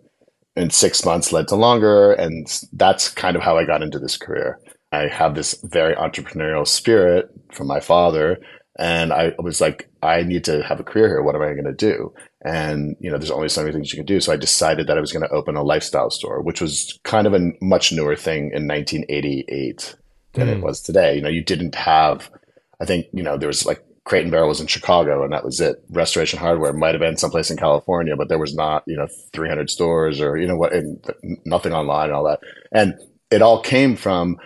And 0.55 0.71
six 0.71 1.03
months 1.05 1.31
led 1.31 1.47
to 1.47 1.55
longer. 1.55 2.13
And 2.13 2.47
that's 2.73 3.09
kind 3.09 3.35
of 3.35 3.41
how 3.41 3.57
I 3.57 3.65
got 3.65 3.81
into 3.81 3.99
this 3.99 4.17
career. 4.17 4.59
I 4.91 5.07
have 5.07 5.35
this 5.35 5.59
very 5.63 5.95
entrepreneurial 5.95 6.67
spirit 6.67 7.29
from 7.53 7.67
my 7.67 7.79
father. 7.79 8.37
And 8.77 9.13
I 9.13 9.33
was 9.39 9.61
like, 9.61 9.89
I 10.03 10.23
need 10.23 10.43
to 10.45 10.63
have 10.63 10.79
a 10.79 10.83
career 10.83 11.07
here. 11.07 11.23
What 11.23 11.35
am 11.35 11.41
I 11.41 11.53
going 11.53 11.65
to 11.65 11.73
do? 11.73 12.13
And 12.43 12.95
you 12.99 13.09
know 13.11 13.17
there's 13.17 13.31
only 13.31 13.49
so 13.49 13.61
many 13.61 13.73
things 13.73 13.91
you 13.93 13.97
can 13.97 14.05
do 14.05 14.19
so 14.19 14.33
i 14.33 14.35
decided 14.35 14.87
that 14.87 14.97
i 14.97 15.01
was 15.01 15.11
going 15.11 15.21
to 15.21 15.33
open 15.33 15.55
a 15.55 15.63
lifestyle 15.63 16.09
store 16.09 16.41
which 16.41 16.59
was 16.59 16.99
kind 17.03 17.27
of 17.27 17.33
a 17.33 17.51
much 17.61 17.91
newer 17.91 18.15
thing 18.15 18.51
in 18.53 18.67
1988 18.67 19.95
than 20.33 20.47
Mm. 20.47 20.57
it 20.57 20.61
was 20.63 20.81
today. 20.81 21.15
You 21.15 21.21
know, 21.21 21.29
you 21.29 21.43
didn't 21.43 21.75
have, 21.75 22.31
I 22.79 22.85
think, 22.85 23.07
you 23.11 23.21
know, 23.21 23.37
there 23.37 23.47
was 23.49 23.65
like 23.65 23.83
Crate 24.05 24.23
and 24.23 24.31
Barrel 24.31 24.47
was 24.47 24.61
in 24.61 24.67
Chicago 24.67 25.23
and 25.23 25.33
that 25.33 25.43
was 25.43 25.59
it. 25.59 25.83
Restoration 25.89 26.39
Hardware 26.39 26.71
might 26.73 26.93
have 26.93 27.01
been 27.01 27.17
someplace 27.17 27.51
in 27.51 27.57
California, 27.57 28.15
but 28.15 28.29
there 28.29 28.39
was 28.39 28.55
not, 28.55 28.83
you 28.87 28.95
know, 28.95 29.07
300 29.33 29.69
stores 29.69 30.21
or, 30.21 30.37
you 30.37 30.47
know 30.47 30.55
what, 30.55 30.73
and 30.73 31.03
nothing 31.45 31.73
online 31.73 32.05
and 32.05 32.13
all 32.13 32.23
that. 32.23 32.39
And 32.71 32.97
it 33.29 33.41
all 33.41 33.61
came 33.61 33.97
from 33.97 34.37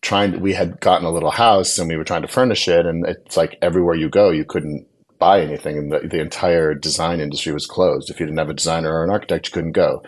trying, 0.00 0.32
to, 0.32 0.38
we 0.38 0.52
had 0.54 0.80
gotten 0.80 1.06
a 1.06 1.10
little 1.10 1.32
house 1.32 1.76
and 1.76 1.88
we 1.88 1.96
were 1.96 2.04
trying 2.04 2.22
to 2.22 2.28
furnish 2.28 2.68
it. 2.68 2.86
And 2.86 3.04
it's 3.06 3.36
like 3.36 3.58
everywhere 3.60 3.96
you 3.96 4.08
go, 4.08 4.30
you 4.30 4.44
couldn't 4.44 4.86
buy 5.22 5.40
anything. 5.40 5.78
And 5.78 5.92
the, 5.92 6.00
the 6.00 6.20
entire 6.20 6.74
design 6.74 7.20
industry 7.20 7.52
was 7.52 7.64
closed. 7.64 8.10
If 8.10 8.18
you 8.18 8.26
didn't 8.26 8.38
have 8.38 8.50
a 8.50 8.54
designer 8.54 8.92
or 8.92 9.04
an 9.04 9.10
architect, 9.10 9.46
you 9.46 9.52
couldn't 9.52 9.72
go. 9.72 10.02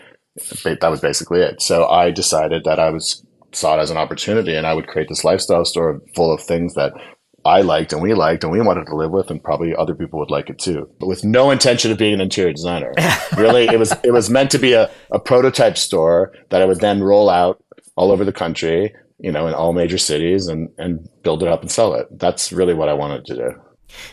That 0.65 0.91
was 0.91 0.99
basically 0.99 1.39
it. 1.39 1.61
So 1.61 1.87
I 1.87 2.11
decided 2.11 2.65
that 2.65 2.79
I 2.79 2.89
was 2.89 3.25
saw 3.53 3.77
it 3.77 3.81
as 3.81 3.89
an 3.89 3.95
opportunity 3.95 4.53
and 4.53 4.67
I 4.67 4.73
would 4.73 4.87
create 4.87 5.07
this 5.07 5.23
lifestyle 5.23 5.63
store 5.63 6.01
full 6.13 6.33
of 6.33 6.41
things 6.41 6.73
that 6.73 6.91
I 7.45 7.61
liked 7.61 7.93
and 7.93 8.01
we 8.01 8.13
liked 8.13 8.43
and 8.43 8.51
we 8.51 8.59
wanted 8.59 8.87
to 8.87 8.95
live 8.97 9.11
with 9.11 9.31
and 9.31 9.41
probably 9.41 9.73
other 9.73 9.95
people 9.95 10.19
would 10.19 10.29
like 10.29 10.49
it 10.49 10.59
too. 10.59 10.89
But 10.99 11.07
with 11.07 11.23
no 11.23 11.51
intention 11.51 11.89
of 11.89 11.97
being 11.97 12.13
an 12.13 12.19
interior 12.19 12.51
designer. 12.51 12.91
really 13.37 13.67
it 13.67 13.79
was 13.79 13.93
it 14.03 14.11
was 14.11 14.29
meant 14.29 14.51
to 14.51 14.59
be 14.59 14.73
a, 14.73 14.91
a 15.11 15.19
prototype 15.19 15.77
store 15.77 16.33
that 16.49 16.61
I 16.61 16.65
would 16.65 16.81
then 16.81 17.01
roll 17.01 17.29
out 17.29 17.63
all 17.95 18.11
over 18.11 18.25
the 18.25 18.33
country, 18.33 18.93
you 19.19 19.31
know, 19.31 19.47
in 19.47 19.53
all 19.53 19.71
major 19.71 19.97
cities 19.97 20.47
and 20.47 20.67
and 20.77 21.07
build 21.23 21.41
it 21.41 21.47
up 21.47 21.61
and 21.61 21.71
sell 21.71 21.93
it. 21.93 22.07
That's 22.19 22.51
really 22.51 22.73
what 22.73 22.89
I 22.89 22.93
wanted 22.93 23.23
to 23.27 23.35
do. 23.35 23.64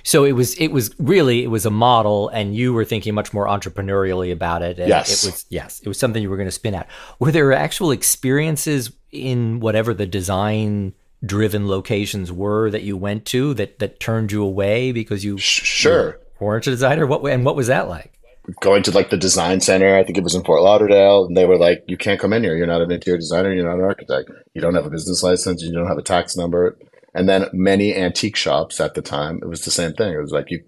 So 0.02 0.24
it 0.24 0.32
was 0.32 0.54
it 0.54 0.68
was 0.68 0.94
really 0.98 1.42
it 1.44 1.48
was 1.48 1.66
a 1.66 1.70
model, 1.70 2.28
and 2.28 2.54
you 2.54 2.72
were 2.72 2.84
thinking 2.84 3.14
much 3.14 3.32
more 3.32 3.46
entrepreneurially 3.46 4.32
about 4.32 4.62
it. 4.62 4.78
And 4.78 4.88
Yes. 4.88 5.24
it 5.24 5.26
was 5.30 5.46
yes, 5.50 5.80
it 5.80 5.88
was 5.88 5.98
something 5.98 6.22
you 6.22 6.30
were 6.30 6.36
going 6.36 6.48
to 6.48 6.52
spin 6.52 6.74
out. 6.74 6.86
Were 7.18 7.30
there 7.32 7.52
actual 7.52 7.90
experiences 7.90 8.92
in 9.10 9.60
whatever 9.60 9.92
the 9.94 10.06
design 10.06 10.94
driven 11.24 11.68
locations 11.68 12.32
were 12.32 12.70
that 12.70 12.82
you 12.82 12.96
went 12.96 13.24
to 13.26 13.54
that 13.54 13.78
that 13.78 14.00
turned 14.00 14.32
you 14.32 14.42
away 14.42 14.90
because 14.92 15.24
you 15.24 15.38
Sure. 15.38 16.18
weren't 16.40 16.66
a 16.66 16.70
designer? 16.70 17.06
What 17.06 17.22
and 17.30 17.44
what 17.44 17.56
was 17.56 17.66
that 17.68 17.88
like? 17.88 18.12
going 18.60 18.82
to 18.82 18.90
like 18.90 19.08
the 19.10 19.16
design 19.16 19.60
center. 19.60 19.94
I 19.96 20.02
think 20.02 20.18
it 20.18 20.24
was 20.24 20.34
in 20.34 20.42
Fort 20.42 20.62
Lauderdale, 20.62 21.26
and 21.26 21.36
they 21.36 21.44
were 21.46 21.56
like, 21.56 21.84
"You 21.86 21.96
can't 21.96 22.18
come 22.18 22.32
in 22.32 22.42
here. 22.42 22.56
You're 22.56 22.66
not 22.66 22.80
an 22.80 22.90
interior 22.90 23.16
designer. 23.16 23.52
You're 23.52 23.68
not 23.68 23.78
an 23.78 23.84
architect. 23.84 24.32
You 24.52 24.60
don't 24.60 24.74
have 24.74 24.84
a 24.84 24.90
business 24.90 25.22
license. 25.22 25.62
You 25.62 25.72
don't 25.72 25.86
have 25.86 25.96
a 25.98 26.02
tax 26.02 26.36
number." 26.36 26.76
And 27.14 27.28
then 27.28 27.46
many 27.52 27.94
antique 27.94 28.36
shops 28.36 28.80
at 28.80 28.94
the 28.94 29.02
time, 29.02 29.38
it 29.42 29.46
was 29.48 29.64
the 29.64 29.70
same 29.70 29.92
thing. 29.92 30.12
It 30.14 30.20
was 30.20 30.32
like, 30.32 30.50
"You 30.50 30.62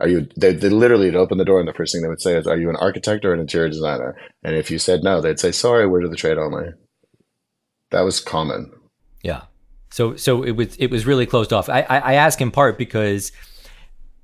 are 0.00 0.08
you?" 0.08 0.28
They, 0.36 0.52
they 0.52 0.68
literally 0.68 1.06
would 1.06 1.16
open 1.16 1.38
the 1.38 1.44
door, 1.44 1.58
and 1.58 1.66
the 1.68 1.72
first 1.72 1.92
thing 1.92 2.02
they 2.02 2.08
would 2.08 2.20
say 2.20 2.36
is, 2.36 2.46
"Are 2.46 2.58
you 2.58 2.68
an 2.70 2.76
architect 2.76 3.24
or 3.24 3.32
an 3.32 3.40
interior 3.40 3.68
designer?" 3.68 4.14
And 4.42 4.54
if 4.56 4.70
you 4.70 4.78
said 4.78 5.02
no, 5.02 5.20
they'd 5.20 5.40
say, 5.40 5.52
"Sorry, 5.52 5.86
we're 5.86 6.02
to 6.02 6.08
the 6.08 6.16
trade 6.16 6.36
only." 6.38 6.66
That 7.92 8.02
was 8.02 8.20
common. 8.20 8.72
Yeah. 9.22 9.42
So 9.90 10.16
so 10.16 10.42
it 10.42 10.52
was 10.52 10.76
it 10.76 10.90
was 10.90 11.06
really 11.06 11.24
closed 11.26 11.52
off. 11.52 11.68
I 11.68 11.80
I, 11.82 11.98
I 11.98 12.14
ask 12.14 12.40
in 12.40 12.50
part 12.50 12.76
because 12.76 13.32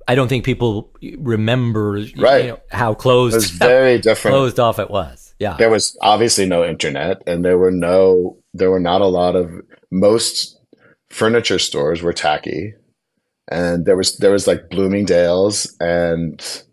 I 0.07 0.15
don't 0.15 0.27
think 0.27 0.43
people 0.45 0.91
remember 1.17 1.97
you 1.97 2.21
Right. 2.21 2.47
know, 2.47 2.59
how 2.69 2.91
It 2.91 3.03
was 3.05 3.49
very 3.51 3.97
different. 3.99 4.33
closed 4.35 4.59
off 4.59 4.77
it 4.79 4.89
was. 4.91 5.33
Yeah. 5.39 5.55
there 5.57 5.69
was 5.69 5.97
obviously 6.01 6.45
no 6.45 6.63
internet 6.63 7.21
and 7.25 7.43
there 7.43 7.57
were 7.57 7.71
no 7.71 8.37
there 8.53 8.69
were 8.69 8.79
not 8.79 9.01
a 9.01 9.07
lot 9.07 9.35
of 9.35 9.49
most 9.91 10.59
furniture 11.13 11.59
stores 11.59 12.01
were 12.01 12.13
tacky 12.13 12.73
and 13.49 13.85
there 13.85 13.95
was 13.95 14.17
there 14.17 14.31
was 14.31 14.47
like 14.47 14.69
bloomingdale's 14.69 15.75
and 15.79 16.63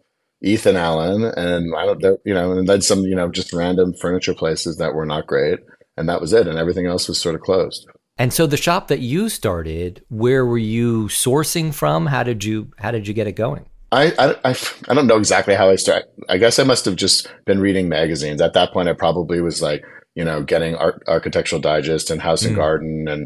ethan 0.42 0.76
allen 0.76 1.24
and 1.24 1.74
i 1.76 1.84
don't 1.84 2.20
you 2.24 2.32
know 2.32 2.52
and 2.52 2.68
then 2.68 2.80
some 2.80 3.00
you 3.00 3.14
know 3.14 3.28
just 3.28 3.52
random 3.52 3.92
furniture 4.00 4.34
places 4.34 4.76
that 4.78 4.94
were 4.94 5.04
not 5.04 5.26
great 5.26 5.58
and 5.96 6.08
that 6.08 6.20
was 6.20 6.32
it 6.32 6.46
and 6.46 6.58
everything 6.58 6.86
else 6.86 7.06
was 7.08 7.20
sort 7.20 7.34
of 7.34 7.40
closed 7.42 7.86
And 8.18 8.32
so 8.32 8.46
the 8.46 8.56
shop 8.56 8.88
that 8.88 9.00
you 9.00 9.28
started, 9.30 10.04
where 10.08 10.44
were 10.44 10.64
you 10.76 11.08
sourcing 11.08 11.72
from? 11.72 12.06
How 12.14 12.22
did 12.22 12.44
you 12.44 12.68
how 12.76 12.90
did 12.90 13.08
you 13.08 13.14
get 13.14 13.26
it 13.26 13.32
going? 13.32 13.64
I, 13.92 14.04
I, 14.24 14.50
I, 14.50 14.54
I 14.88 14.94
don't 14.94 15.06
know 15.08 15.16
exactly 15.16 15.54
how 15.54 15.68
I 15.70 15.76
started. 15.76 16.06
I 16.28 16.36
guess 16.38 16.58
I 16.58 16.64
must 16.64 16.84
have 16.84 16.96
just 16.96 17.28
been 17.46 17.60
reading 17.60 17.88
magazines. 17.88 18.40
At 18.40 18.52
that 18.52 18.72
point, 18.74 18.88
I 18.90 18.92
probably 18.92 19.40
was 19.40 19.62
like, 19.62 19.82
you 20.14 20.24
know, 20.24 20.42
getting 20.42 20.74
Ar- 20.76 21.00
Architectural 21.08 21.62
Digest 21.62 22.10
and 22.10 22.20
House 22.20 22.44
and 22.44 22.54
Mm. 22.54 22.60
Garden 22.62 23.08
and 23.08 23.22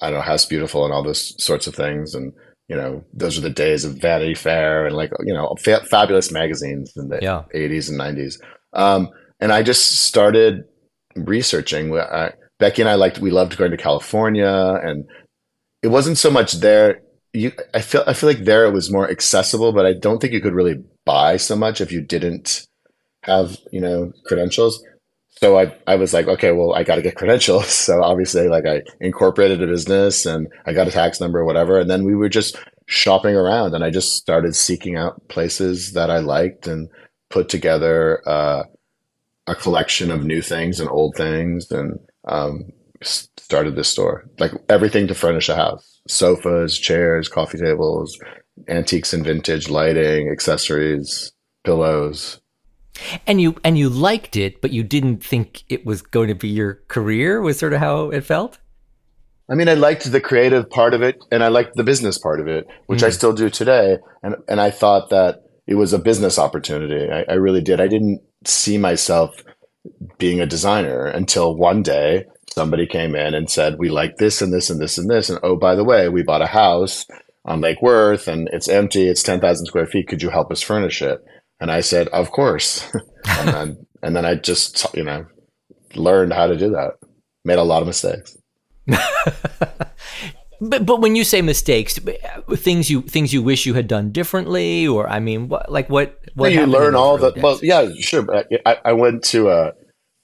I 0.00 0.10
don't 0.10 0.18
know, 0.18 0.24
House 0.24 0.44
Beautiful 0.44 0.84
and 0.84 0.92
all 0.92 1.02
those 1.02 1.42
sorts 1.42 1.66
of 1.66 1.74
things. 1.74 2.14
And, 2.14 2.32
you 2.68 2.76
know, 2.76 3.04
those 3.12 3.36
are 3.38 3.42
the 3.42 3.50
days 3.50 3.84
of 3.84 3.94
Vanity 4.00 4.34
Fair 4.34 4.86
and 4.86 4.96
like, 4.96 5.10
you 5.24 5.34
know, 5.34 5.54
fa- 5.58 5.84
fabulous 5.90 6.30
magazines 6.30 6.92
in 6.96 7.08
the 7.08 7.18
Yeah. 7.22 7.44
80s 7.54 7.88
and 7.90 7.98
90s. 7.98 8.40
Um, 8.72 9.10
and 9.40 9.52
I 9.52 9.62
just 9.62 10.00
started 10.02 10.64
researching. 11.16 11.96
I, 11.98 12.32
Becky 12.58 12.82
and 12.82 12.88
I 12.88 12.94
liked, 12.94 13.18
we 13.18 13.30
loved 13.30 13.56
going 13.56 13.70
to 13.70 13.76
California 13.76 14.80
and 14.82 15.04
it 15.82 15.88
wasn't 15.88 16.18
so 16.18 16.30
much 16.30 16.54
there 16.54 17.00
you 17.32 17.52
I 17.74 17.80
feel 17.82 18.02
I 18.06 18.14
feel 18.14 18.28
like 18.28 18.44
there 18.44 18.64
it 18.64 18.72
was 18.72 18.90
more 18.90 19.08
accessible, 19.10 19.72
but 19.72 19.86
I 19.86 19.92
don't 19.92 20.18
think 20.18 20.32
you 20.32 20.40
could 20.40 20.54
really 20.54 20.82
buy 21.04 21.36
so 21.36 21.56
much 21.56 21.80
if 21.80 21.92
you 21.92 22.00
didn't 22.00 22.66
have, 23.22 23.56
you 23.70 23.80
know, 23.80 24.12
credentials. 24.24 24.82
So 25.40 25.58
I 25.58 25.74
I 25.86 25.96
was 25.96 26.12
like, 26.12 26.26
okay, 26.26 26.52
well, 26.52 26.74
I 26.74 26.84
got 26.84 26.96
to 26.96 27.02
get 27.02 27.16
credentials. 27.16 27.68
So 27.88 28.02
obviously 28.02 28.48
like 28.48 28.66
I 28.66 28.82
incorporated 29.00 29.62
a 29.62 29.66
business 29.66 30.26
and 30.26 30.48
I 30.66 30.72
got 30.72 30.88
a 30.88 30.90
tax 30.90 31.20
number 31.20 31.38
or 31.40 31.44
whatever, 31.44 31.78
and 31.78 31.88
then 31.88 32.04
we 32.04 32.14
were 32.14 32.28
just 32.28 32.56
shopping 32.86 33.34
around 33.36 33.74
and 33.74 33.84
I 33.84 33.90
just 33.90 34.14
started 34.14 34.56
seeking 34.56 34.96
out 34.96 35.26
places 35.28 35.92
that 35.92 36.10
I 36.10 36.18
liked 36.18 36.66
and 36.66 36.88
put 37.30 37.48
together 37.48 38.22
uh, 38.26 38.64
a 39.46 39.54
collection 39.54 40.10
of 40.10 40.24
new 40.24 40.42
things 40.42 40.80
and 40.80 40.88
old 40.88 41.14
things 41.16 41.70
and 41.70 41.98
um, 42.26 42.70
started 43.02 43.76
this 43.76 43.88
store. 43.88 44.24
Like 44.38 44.52
everything 44.68 45.06
to 45.08 45.14
furnish 45.14 45.48
a 45.48 45.56
house 45.56 46.00
sofas, 46.08 46.78
chairs, 46.78 47.28
coffee 47.28 47.58
tables, 47.58 48.18
antiques 48.68 49.12
and 49.12 49.24
vintage, 49.24 49.68
lighting, 49.68 50.30
accessories, 50.30 51.32
pillows. 51.64 52.40
And 53.26 53.40
you 53.40 53.56
and 53.64 53.78
you 53.78 53.88
liked 53.88 54.36
it, 54.36 54.60
but 54.60 54.72
you 54.72 54.82
didn't 54.82 55.22
think 55.24 55.64
it 55.68 55.86
was 55.86 56.02
going 56.02 56.28
to 56.28 56.34
be 56.34 56.48
your 56.48 56.74
career. 56.88 57.40
Was 57.40 57.58
sort 57.58 57.72
of 57.72 57.80
how 57.80 58.10
it 58.10 58.22
felt. 58.24 58.58
I 59.50 59.54
mean, 59.54 59.68
I 59.68 59.74
liked 59.74 60.10
the 60.10 60.20
creative 60.20 60.68
part 60.68 60.92
of 60.92 61.00
it 61.02 61.16
and 61.32 61.42
I 61.42 61.48
liked 61.48 61.74
the 61.74 61.84
business 61.84 62.18
part 62.18 62.38
of 62.38 62.48
it, 62.48 62.66
which 62.86 63.02
I 63.02 63.08
Mm. 63.08 63.12
still 63.14 63.32
do 63.32 63.48
today. 63.48 63.96
And, 64.22 64.36
and 64.46 64.60
I 64.60 64.70
thought 64.70 65.08
that 65.08 65.42
it 65.66 65.76
was 65.76 65.94
a 65.94 65.98
business 65.98 66.38
opportunity. 66.38 67.10
I, 67.10 67.24
I 67.32 67.34
really 67.36 67.62
did. 67.62 67.80
I 67.80 67.88
didn't 67.88 68.20
see 68.44 68.76
myself 68.76 69.42
being 70.18 70.40
a 70.40 70.46
designer 70.46 71.06
until 71.06 71.56
one 71.56 71.82
day 71.82 72.26
somebody 72.50 72.86
came 72.86 73.14
in 73.14 73.32
and 73.34 73.48
said, 73.50 73.78
We 73.78 73.88
like 73.88 74.16
this 74.18 74.42
and 74.42 74.52
this 74.52 74.68
and 74.68 74.80
this 74.80 74.98
and 74.98 75.08
this. 75.08 75.30
And 75.30 75.38
oh, 75.42 75.56
by 75.56 75.74
the 75.74 75.84
way, 75.84 76.10
we 76.10 76.22
bought 76.22 76.42
a 76.42 76.46
house 76.46 77.06
on 77.46 77.62
Lake 77.62 77.80
Worth 77.80 78.28
and 78.28 78.50
it's 78.52 78.68
empty. 78.68 79.08
It's 79.08 79.22
10,000 79.22 79.64
square 79.64 79.86
feet. 79.86 80.08
Could 80.08 80.22
you 80.22 80.28
help 80.28 80.50
us 80.52 80.60
furnish 80.60 81.00
it? 81.00 81.24
And 81.60 81.70
I 81.70 81.80
said, 81.80 82.08
Of 82.08 82.30
course. 82.30 82.88
and, 83.28 83.48
then, 83.48 83.86
and 84.02 84.16
then 84.16 84.24
I 84.24 84.34
just, 84.34 84.86
you 84.94 85.04
know, 85.04 85.26
learned 85.94 86.32
how 86.32 86.46
to 86.46 86.56
do 86.56 86.70
that. 86.70 86.98
Made 87.44 87.58
a 87.58 87.62
lot 87.62 87.82
of 87.82 87.86
mistakes. 87.86 88.36
But 90.60 90.86
but 90.86 91.00
when 91.00 91.14
you 91.14 91.22
say 91.22 91.40
mistakes, 91.40 92.00
things 92.56 92.90
you 92.90 93.02
things 93.02 93.32
you 93.32 93.42
wish 93.42 93.64
you 93.64 93.74
had 93.74 93.86
done 93.86 94.10
differently, 94.10 94.88
or 94.88 95.08
I 95.08 95.20
mean, 95.20 95.48
what 95.48 95.70
like 95.70 95.88
what 95.88 96.18
what 96.34 96.50
Well, 96.50 96.50
you 96.50 96.66
learn 96.66 96.96
all 96.96 97.16
early 97.16 97.30
the 97.32 97.40
well 97.40 97.60
yeah 97.62 97.88
sure 98.00 98.22
but 98.22 98.48
I, 98.66 98.78
I 98.86 98.92
went 98.92 99.22
to 99.24 99.50
a 99.50 99.72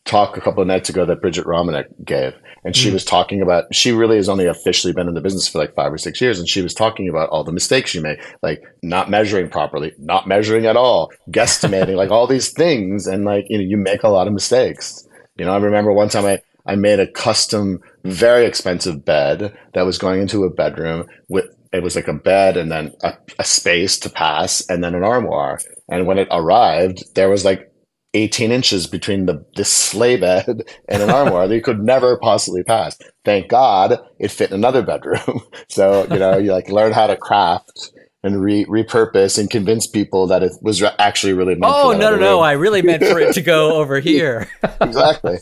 talk 0.05 0.37
a 0.37 0.41
couple 0.41 0.61
of 0.61 0.67
nights 0.69 0.89
ago 0.91 1.07
that 1.07 1.23
Brigette 1.23 1.45
Romanek 1.47 1.87
gave 2.05 2.35
and 2.63 2.77
she 2.77 2.91
Mm. 2.91 2.95
was 2.95 3.05
talking 3.05 3.41
about 3.41 3.65
she 3.75 3.91
really 3.93 4.17
has 4.17 4.29
only 4.29 4.47
officially 4.47 4.93
been 4.93 5.09
in 5.09 5.15
the 5.15 5.21
business 5.21 5.49
for 5.49 5.59
like 5.59 5.75
five 5.75 5.93
or 5.93 5.97
six 5.99 6.21
years 6.21 6.39
and 6.39 6.47
she 6.49 6.61
was 6.61 6.75
talking 6.75 7.09
about 7.09 7.31
all 7.31 7.43
the 7.43 7.53
mistakes 7.53 7.91
she 7.91 8.01
made 8.01 8.19
like 8.43 8.63
not 8.83 9.09
measuring 9.09 9.49
properly 9.49 9.93
not 9.99 10.29
measuring 10.29 10.67
at 10.67 10.77
all 10.77 11.11
guesstimating 11.31 11.97
like 12.03 12.11
all 12.11 12.27
these 12.27 12.51
things 12.53 13.07
and 13.07 13.25
like 13.25 13.47
you 13.49 13.57
know 13.57 13.65
you 13.65 13.77
make 13.79 14.03
a 14.03 14.09
lot 14.09 14.27
of 14.27 14.33
mistakes 14.35 15.07
you 15.37 15.45
know 15.45 15.53
i 15.53 15.57
remember 15.59 15.93
one 15.93 16.09
time 16.11 16.27
i 16.27 16.39
i 16.67 16.75
made 16.75 17.01
a 17.01 17.11
custom 17.11 17.81
very 18.05 18.45
expensive 18.45 19.05
bed 19.07 19.57
that 19.73 19.87
was 19.87 19.97
going 19.97 20.21
into 20.21 20.45
a 20.45 20.51
bedroom 20.51 21.07
with 21.31 21.47
it 21.73 21.83
was 21.83 21.97
like 21.97 22.09
a 22.09 22.13
bed 22.13 22.57
and 22.59 22.71
then 22.71 22.93
a, 23.03 23.15
a 23.39 23.45
space 23.45 23.99
to 23.99 24.11
pass 24.11 24.65
and 24.69 24.85
then 24.85 24.95
an 24.95 25.03
armoire 25.03 25.59
and 25.89 26.07
when 26.07 26.19
it 26.19 26.29
arrived 26.31 27.03
there 27.15 27.31
was 27.31 27.45
like 27.45 27.71
18 28.15 28.51
inches 28.53 28.87
between 28.87 29.27
the 29.27 29.45
this 29.57 29.69
sleigh 29.71 30.17
bed 30.17 30.47
and 30.89 31.03
an 31.03 31.11
armoire 31.11 31.47
that 31.49 31.55
you 31.55 31.61
could 31.63 31.81
never 31.83 32.17
possibly 32.19 32.63
pass 32.63 32.97
thank 33.25 33.49
god 33.49 33.99
it 34.19 34.31
fit 34.31 34.51
in 34.51 34.55
another 34.57 34.83
bedroom 34.83 35.41
so 35.69 36.07
you 36.11 36.19
know 36.19 36.39
you 36.39 36.53
like 36.53 36.69
learn 36.69 36.93
how 36.93 37.07
to 37.07 37.17
craft 37.17 37.93
and 38.23 38.41
re- 38.41 38.65
repurpose 38.67 39.39
and 39.39 39.51
convince 39.51 39.87
people 39.87 40.27
that 40.29 40.43
it 40.43 40.53
was 40.63 40.81
re- 40.81 40.89
actually 40.99 41.33
really 41.35 41.55
meant 41.55 41.73
Oh 41.77 41.93
no 41.93 41.99
no 41.99 42.07
other 42.09 42.19
no! 42.21 42.41
I 42.41 42.53
really 42.53 42.81
meant 42.81 43.03
for 43.05 43.19
it 43.19 43.35
to 43.35 43.43
go 43.43 43.75
over 43.81 44.01
here. 44.01 44.49
exactly 44.81 45.39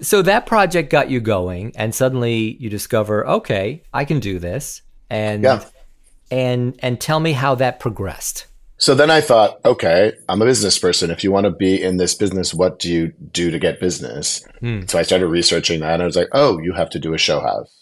so 0.00 0.20
that 0.22 0.46
project 0.46 0.90
got 0.90 1.10
you 1.10 1.20
going, 1.20 1.72
and 1.76 1.94
suddenly 1.94 2.56
you 2.58 2.68
discover, 2.68 3.24
okay, 3.24 3.84
I 3.94 4.04
can 4.04 4.18
do 4.18 4.40
this, 4.40 4.82
and 5.08 5.44
Yeah. 5.44 5.64
and 6.30 6.74
and 6.80 7.00
tell 7.00 7.20
me 7.20 7.32
how 7.32 7.54
that 7.54 7.78
progressed. 7.78 8.46
So 8.82 8.96
then 8.96 9.12
I 9.12 9.20
thought, 9.20 9.60
okay, 9.64 10.12
I'm 10.28 10.42
a 10.42 10.44
business 10.44 10.76
person. 10.76 11.12
If 11.12 11.22
you 11.22 11.30
want 11.30 11.44
to 11.44 11.52
be 11.52 11.80
in 11.80 11.98
this 11.98 12.16
business, 12.16 12.52
what 12.52 12.80
do 12.80 12.92
you 12.92 13.12
do 13.30 13.52
to 13.52 13.60
get 13.60 13.78
business? 13.78 14.44
Hmm. 14.58 14.80
So 14.88 14.98
I 14.98 15.02
started 15.02 15.28
researching 15.28 15.78
that 15.80 15.92
and 15.92 16.02
I 16.02 16.04
was 16.04 16.16
like, 16.16 16.30
oh, 16.32 16.58
you 16.58 16.72
have 16.72 16.90
to 16.90 16.98
do 16.98 17.14
a 17.14 17.18
show 17.18 17.38
house. 17.38 17.72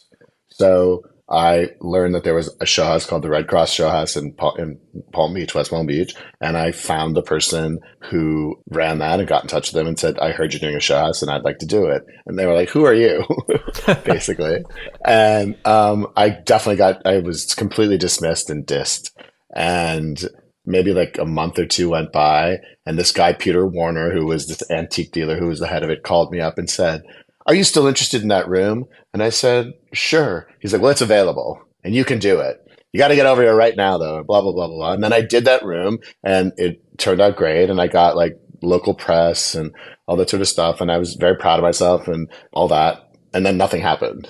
So 0.51 1.03
I 1.27 1.71
learned 1.81 2.15
that 2.17 2.25
there 2.25 2.35
was 2.35 2.55
a 2.61 2.67
show 2.67 2.85
house 2.85 3.07
called 3.07 3.23
the 3.23 3.31
Red 3.31 3.49
Cross 3.49 3.73
Show 3.73 3.89
House 3.89 4.15
in, 4.15 4.37
in 4.59 4.79
Palm 5.11 5.33
Beach, 5.33 5.55
West 5.55 5.71
Palm 5.71 5.87
Beach. 5.87 6.15
And 6.39 6.59
I 6.59 6.71
found 6.71 7.17
the 7.17 7.23
person 7.23 7.79
who 8.01 8.63
ran 8.69 8.99
that 8.99 9.21
and 9.21 9.27
got 9.27 9.45
in 9.45 9.49
touch 9.49 9.73
with 9.73 9.81
them 9.81 9.87
and 9.87 9.99
said, 9.99 10.19
I 10.19 10.33
heard 10.33 10.53
you're 10.53 10.61
doing 10.61 10.77
a 10.77 10.81
show 10.81 10.99
house 10.99 11.23
and 11.23 11.31
I'd 11.31 11.45
like 11.45 11.61
to 11.61 11.67
do 11.67 11.87
it. 11.87 12.05
And 12.27 12.39
they 12.39 12.45
were 12.45 12.53
like, 12.53 12.69
Who 12.69 12.85
are 12.85 12.93
you? 12.93 13.25
Basically. 14.05 14.67
and 15.03 15.57
um, 15.67 16.09
I 16.15 16.29
definitely 16.29 16.77
got, 16.77 17.07
I 17.07 17.21
was 17.21 17.55
completely 17.55 17.97
dismissed 17.97 18.51
and 18.51 18.67
dissed. 18.67 19.13
And 19.57 20.23
maybe 20.65 20.93
like 20.93 21.19
a 21.19 21.25
month 21.25 21.59
or 21.59 21.67
two 21.67 21.91
went 21.91 22.13
by. 22.13 22.59
And 22.87 22.99
this 22.99 23.13
guy, 23.13 23.33
Peter 23.33 23.67
Warner, 23.67 24.13
who 24.13 24.27
was 24.27 24.47
this 24.47 24.69
antique 24.71 25.13
dealer 25.13 25.39
who 25.39 25.47
was 25.47 25.61
the 25.61 25.67
head 25.67 25.83
of 25.83 25.91
it, 25.91 26.03
called 26.03 26.31
me 26.31 26.41
up 26.41 26.59
and 26.59 26.69
said, 26.69 27.03
Are 27.47 27.55
you 27.55 27.65
still 27.65 27.87
interested 27.87 28.23
in 28.23 28.29
that 28.29 28.49
room? 28.49 28.87
And 29.13 29.23
I 29.23 29.31
said, 29.31 29.73
Sure. 29.93 30.49
He's 30.61 30.73
like, 30.73 30.83
Well, 30.83 30.91
it's 30.91 31.01
available 31.01 31.61
and 31.85 31.95
you 31.95 32.05
can 32.05 32.19
do 32.19 32.41
it. 32.41 32.59
You 32.93 32.99
got 32.99 33.09
to 33.09 33.17
get 33.17 33.27
over 33.27 33.43
here 33.43 33.55
right 33.55 33.77
now, 33.77 33.99
though. 33.99 34.25
Blah, 34.25 34.43
blah, 34.43 34.53
blah, 34.53 34.67
blah. 34.67 34.93
And 34.93 35.03
then 35.05 35.13
I 35.13 35.21
did 35.21 35.45
that 35.45 35.65
room 35.65 35.99
and 36.25 36.53
it 36.57 36.83
turned 36.99 37.21
out 37.21 37.37
great. 37.37 37.71
And 37.71 37.81
I 37.81 37.87
got 37.87 38.17
like 38.17 38.37
local 38.63 38.95
press 38.95 39.55
and 39.55 39.75
all 40.07 40.17
that 40.17 40.31
sort 40.31 40.43
of 40.43 40.49
stuff. 40.49 40.81
And 40.81 40.91
I 40.91 40.99
was 40.99 41.15
very 41.15 41.37
proud 41.37 41.59
of 41.59 41.63
myself 41.63 42.09
and 42.09 42.29
all 42.53 42.69
that. 42.69 43.13
And 43.33 43.47
then 43.47 43.57
nothing 43.57 43.81
happened 43.81 44.29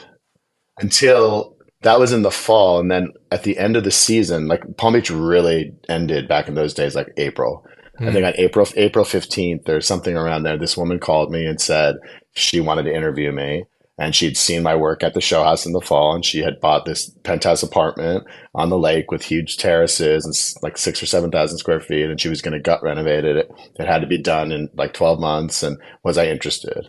until 0.78 1.56
that 1.82 1.98
was 1.98 2.12
in 2.12 2.22
the 2.22 2.30
fall. 2.30 2.78
And 2.80 2.90
then 2.90 3.12
at 3.30 3.42
the 3.42 3.58
end 3.58 3.76
of 3.76 3.84
the 3.84 3.90
season, 3.90 4.48
like 4.48 4.76
Palm 4.76 4.94
Beach 4.94 5.10
really 5.10 5.72
ended 5.88 6.28
back 6.28 6.48
in 6.48 6.54
those 6.54 6.74
days, 6.74 6.94
like 6.94 7.12
April. 7.16 7.64
Mm. 8.00 8.08
I 8.08 8.12
think 8.12 8.26
on 8.26 8.32
April 8.36 8.66
April 8.76 9.04
15th 9.04 9.68
or 9.68 9.80
something 9.80 10.16
around 10.16 10.42
there, 10.42 10.58
this 10.58 10.76
woman 10.76 10.98
called 10.98 11.30
me 11.30 11.46
and 11.46 11.60
said 11.60 11.96
she 12.32 12.60
wanted 12.60 12.84
to 12.84 12.94
interview 12.94 13.32
me 13.32 13.64
and 14.00 14.16
she'd 14.16 14.36
seen 14.36 14.62
my 14.62 14.74
work 14.74 15.02
at 15.02 15.12
the 15.12 15.20
show 15.20 15.44
house 15.44 15.66
in 15.66 15.72
the 15.72 15.80
fall 15.80 16.14
and 16.14 16.24
she 16.24 16.38
had 16.38 16.58
bought 16.58 16.86
this 16.86 17.10
penthouse 17.22 17.62
apartment 17.62 18.24
on 18.54 18.70
the 18.70 18.78
lake 18.78 19.10
with 19.10 19.22
huge 19.22 19.58
terraces 19.58 20.24
and 20.24 20.62
like 20.62 20.78
six 20.78 21.02
or 21.02 21.06
seven 21.06 21.30
thousand 21.30 21.58
square 21.58 21.80
feet 21.80 22.08
and 22.08 22.20
she 22.20 22.30
was 22.30 22.40
going 22.40 22.54
to 22.54 22.58
gut 22.58 22.82
renovate 22.82 23.24
it 23.24 23.50
it 23.78 23.86
had 23.86 24.00
to 24.00 24.06
be 24.06 24.18
done 24.18 24.50
in 24.50 24.70
like 24.74 24.94
12 24.94 25.20
months 25.20 25.62
and 25.62 25.76
was 26.02 26.16
i 26.16 26.26
interested 26.26 26.88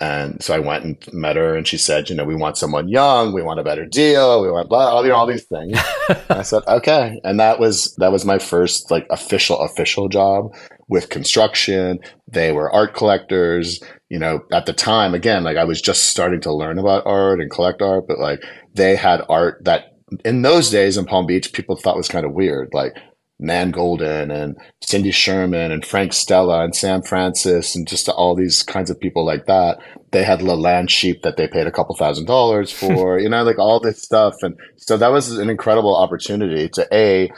and 0.00 0.42
so 0.42 0.54
i 0.54 0.58
went 0.58 0.84
and 0.84 1.12
met 1.12 1.36
her 1.36 1.56
and 1.56 1.66
she 1.66 1.78
said 1.78 2.08
you 2.08 2.16
know 2.16 2.24
we 2.24 2.34
want 2.34 2.58
someone 2.58 2.88
young 2.88 3.32
we 3.32 3.42
want 3.42 3.60
a 3.60 3.64
better 3.64 3.86
deal 3.86 4.42
we 4.42 4.50
want 4.50 4.68
blah, 4.68 5.00
you 5.02 5.08
know, 5.08 5.16
all 5.16 5.26
these 5.26 5.44
things. 5.44 5.78
I 6.30 6.42
said 6.42 6.62
okay. 6.68 7.20
And 7.24 7.40
that 7.40 7.58
was 7.58 7.94
that 7.96 8.12
was 8.12 8.24
my 8.24 8.38
first 8.38 8.90
like 8.90 9.06
official 9.10 9.58
official 9.60 10.08
job 10.08 10.54
with 10.88 11.08
construction. 11.08 11.98
They 12.28 12.52
were 12.52 12.72
art 12.72 12.94
collectors. 12.94 13.80
You 14.08 14.18
know, 14.18 14.40
at 14.52 14.64
the 14.64 14.72
time, 14.72 15.14
again, 15.14 15.44
like 15.44 15.58
I 15.58 15.64
was 15.64 15.82
just 15.82 16.04
starting 16.04 16.40
to 16.42 16.52
learn 16.52 16.78
about 16.78 17.06
art 17.06 17.40
and 17.40 17.50
collect 17.50 17.82
art, 17.82 18.04
but 18.08 18.18
like 18.18 18.42
they 18.74 18.96
had 18.96 19.22
art 19.28 19.62
that 19.64 19.96
in 20.24 20.40
those 20.40 20.70
days 20.70 20.96
in 20.96 21.04
Palm 21.04 21.26
Beach, 21.26 21.52
people 21.52 21.76
thought 21.76 21.96
was 21.96 22.08
kind 22.08 22.24
of 22.24 22.32
weird, 22.32 22.70
like 22.72 22.96
Nan 23.38 23.72
Goldin 23.72 24.32
and 24.32 24.56
Cindy 24.82 25.10
Sherman 25.10 25.70
and 25.70 25.84
Frank 25.84 26.12
Stella 26.12 26.64
and 26.64 26.74
Sam 26.74 27.02
Francis 27.02 27.76
and 27.76 27.86
just 27.86 28.08
all 28.08 28.34
these 28.34 28.62
kinds 28.62 28.90
of 28.90 29.00
people 29.00 29.24
like 29.24 29.46
that. 29.46 29.78
They 30.10 30.24
had 30.24 30.40
Lalanne 30.40 30.88
sheep 30.88 31.22
that 31.22 31.36
they 31.36 31.48
paid 31.48 31.66
a 31.66 31.72
couple 31.72 31.94
thousand 31.96 32.26
dollars 32.26 32.72
for, 32.78 33.18
you 33.18 33.28
know, 33.28 33.44
like 33.44 33.58
all 33.58 33.80
this 33.80 34.02
stuff. 34.02 34.34
And 34.42 34.56
so 34.76 34.96
that 34.96 35.12
was 35.12 35.36
an 35.38 35.50
incredible 35.50 35.96
opportunity 35.96 36.68
to 36.70 36.86
A, 36.92 37.30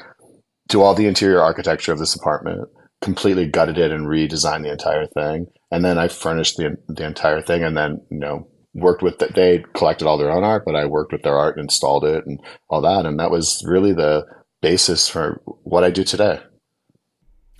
do 0.69 0.83
all 0.83 0.95
the 0.95 1.07
interior 1.07 1.41
architecture 1.41 1.93
of 1.93 1.99
this 1.99 2.15
apartment, 2.15 2.69
completely 3.01 3.47
gutted 3.47 3.79
it 3.79 3.91
and 3.91 4.07
redesigned 4.07 4.63
the 4.63 4.73
entire 4.73 5.07
thing 5.07 5.47
and 5.71 5.85
then 5.85 5.99
I 5.99 6.09
furnished 6.09 6.57
the 6.57 6.77
the 6.89 7.05
entire 7.05 7.41
thing, 7.41 7.63
and 7.63 7.77
then 7.77 8.01
you 8.11 8.19
know 8.19 8.49
worked 8.75 9.03
with 9.03 9.19
that. 9.19 9.35
They 9.35 9.65
collected 9.75 10.07
all 10.07 10.19
their 10.19 10.33
own 10.33 10.45
art, 10.45 10.65
but 10.65 10.77
I 10.77 10.87
worked 10.87 11.13
with 11.13 11.23
their 11.23 11.37
art 11.37 11.57
and 11.57 11.65
installed 11.65 12.05
it 12.05 12.27
and 12.27 12.41
all 12.69 12.81
that, 12.83 13.07
and 13.07 13.19
that 13.19 13.31
was 13.31 13.63
really 13.67 13.93
the 13.93 14.25
basis 14.61 15.09
for 15.09 15.41
what 15.45 15.85
I 15.85 15.91
do 15.91 16.05
today. 16.05 16.41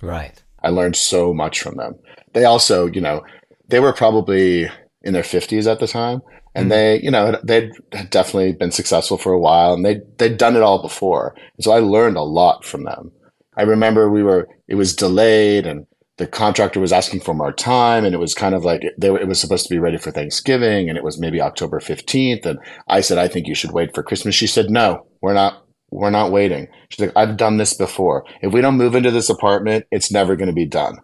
Right. 0.01 0.41
I 0.63 0.69
learned 0.69 0.95
so 0.95 1.33
much 1.33 1.61
from 1.61 1.75
them. 1.75 1.95
They 2.33 2.45
also, 2.45 2.85
you 2.87 3.01
know, 3.01 3.23
they 3.67 3.79
were 3.79 3.93
probably 3.93 4.69
in 5.03 5.13
their 5.13 5.23
fifties 5.23 5.67
at 5.67 5.79
the 5.79 5.87
time, 5.87 6.21
and 6.53 6.63
mm-hmm. 6.63 6.69
they, 6.69 7.01
you 7.01 7.11
know, 7.11 7.39
they'd 7.43 7.71
definitely 8.09 8.53
been 8.53 8.71
successful 8.71 9.17
for 9.17 9.33
a 9.33 9.39
while, 9.39 9.73
and 9.73 9.85
they 9.85 10.01
they'd 10.17 10.37
done 10.37 10.55
it 10.55 10.61
all 10.61 10.81
before, 10.81 11.35
and 11.57 11.63
so 11.63 11.71
I 11.71 11.79
learned 11.79 12.17
a 12.17 12.23
lot 12.23 12.63
from 12.63 12.83
them. 12.83 13.11
I 13.57 13.63
remember 13.63 14.09
we 14.09 14.23
were 14.23 14.47
it 14.67 14.75
was 14.75 14.95
delayed 14.95 15.67
and 15.67 15.85
the 16.17 16.27
contractor 16.27 16.79
was 16.79 16.93
asking 16.93 17.21
for 17.21 17.33
more 17.33 17.51
time 17.51 18.05
and 18.05 18.13
it 18.13 18.19
was 18.19 18.33
kind 18.33 18.53
of 18.53 18.63
like 18.63 18.83
they, 18.97 19.07
it 19.07 19.27
was 19.27 19.39
supposed 19.41 19.67
to 19.67 19.73
be 19.73 19.79
ready 19.79 19.97
for 19.97 20.11
Thanksgiving 20.11 20.87
and 20.87 20.97
it 20.97 21.03
was 21.03 21.19
maybe 21.19 21.41
October 21.41 21.79
15th 21.79 22.45
and 22.45 22.59
I 22.87 23.01
said 23.01 23.17
I 23.17 23.27
think 23.27 23.47
you 23.47 23.55
should 23.55 23.71
wait 23.71 23.93
for 23.93 24.03
Christmas. 24.03 24.35
She 24.35 24.47
said 24.47 24.69
no, 24.69 25.05
we're 25.21 25.33
not 25.33 25.65
we're 25.91 26.09
not 26.09 26.31
waiting. 26.31 26.67
She's 26.89 27.05
like 27.05 27.15
I've 27.15 27.37
done 27.37 27.57
this 27.57 27.73
before. 27.73 28.25
If 28.41 28.53
we 28.53 28.61
don't 28.61 28.77
move 28.77 28.95
into 28.95 29.11
this 29.11 29.29
apartment, 29.29 29.85
it's 29.91 30.11
never 30.11 30.35
going 30.35 30.47
to 30.47 30.53
be 30.53 30.65
done. 30.65 30.97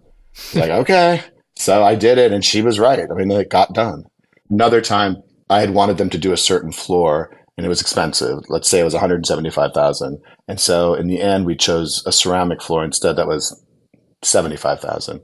like 0.54 0.69
okay. 0.82 1.21
So 1.56 1.84
I 1.84 1.95
did 1.95 2.17
it 2.17 2.32
and 2.32 2.43
she 2.43 2.62
was 2.62 2.80
right. 2.80 3.00
I 3.00 3.13
mean 3.13 3.30
it 3.32 3.50
got 3.50 3.73
done. 3.73 4.06
Another 4.50 4.82
time 4.82 5.17
I 5.50 5.60
had 5.60 5.71
wanted 5.71 5.97
them 5.97 6.10
to 6.12 6.17
do 6.17 6.32
a 6.32 6.38
certain 6.38 6.71
floor 6.71 7.30
and 7.58 7.65
it 7.65 7.69
was 7.69 7.82
expensive. 7.82 8.39
Let's 8.50 8.69
say 8.69 8.80
it 8.80 8.86
was 8.86 8.93
175,000. 8.93 10.19
And 10.47 10.60
so 10.60 10.93
in 10.93 11.08
the 11.08 11.21
end 11.21 11.45
we 11.45 11.56
chose 11.56 12.04
a 12.06 12.12
ceramic 12.12 12.62
floor 12.62 12.84
instead 12.84 13.15
that 13.17 13.28
was 13.28 13.63
75,000. 14.23 15.21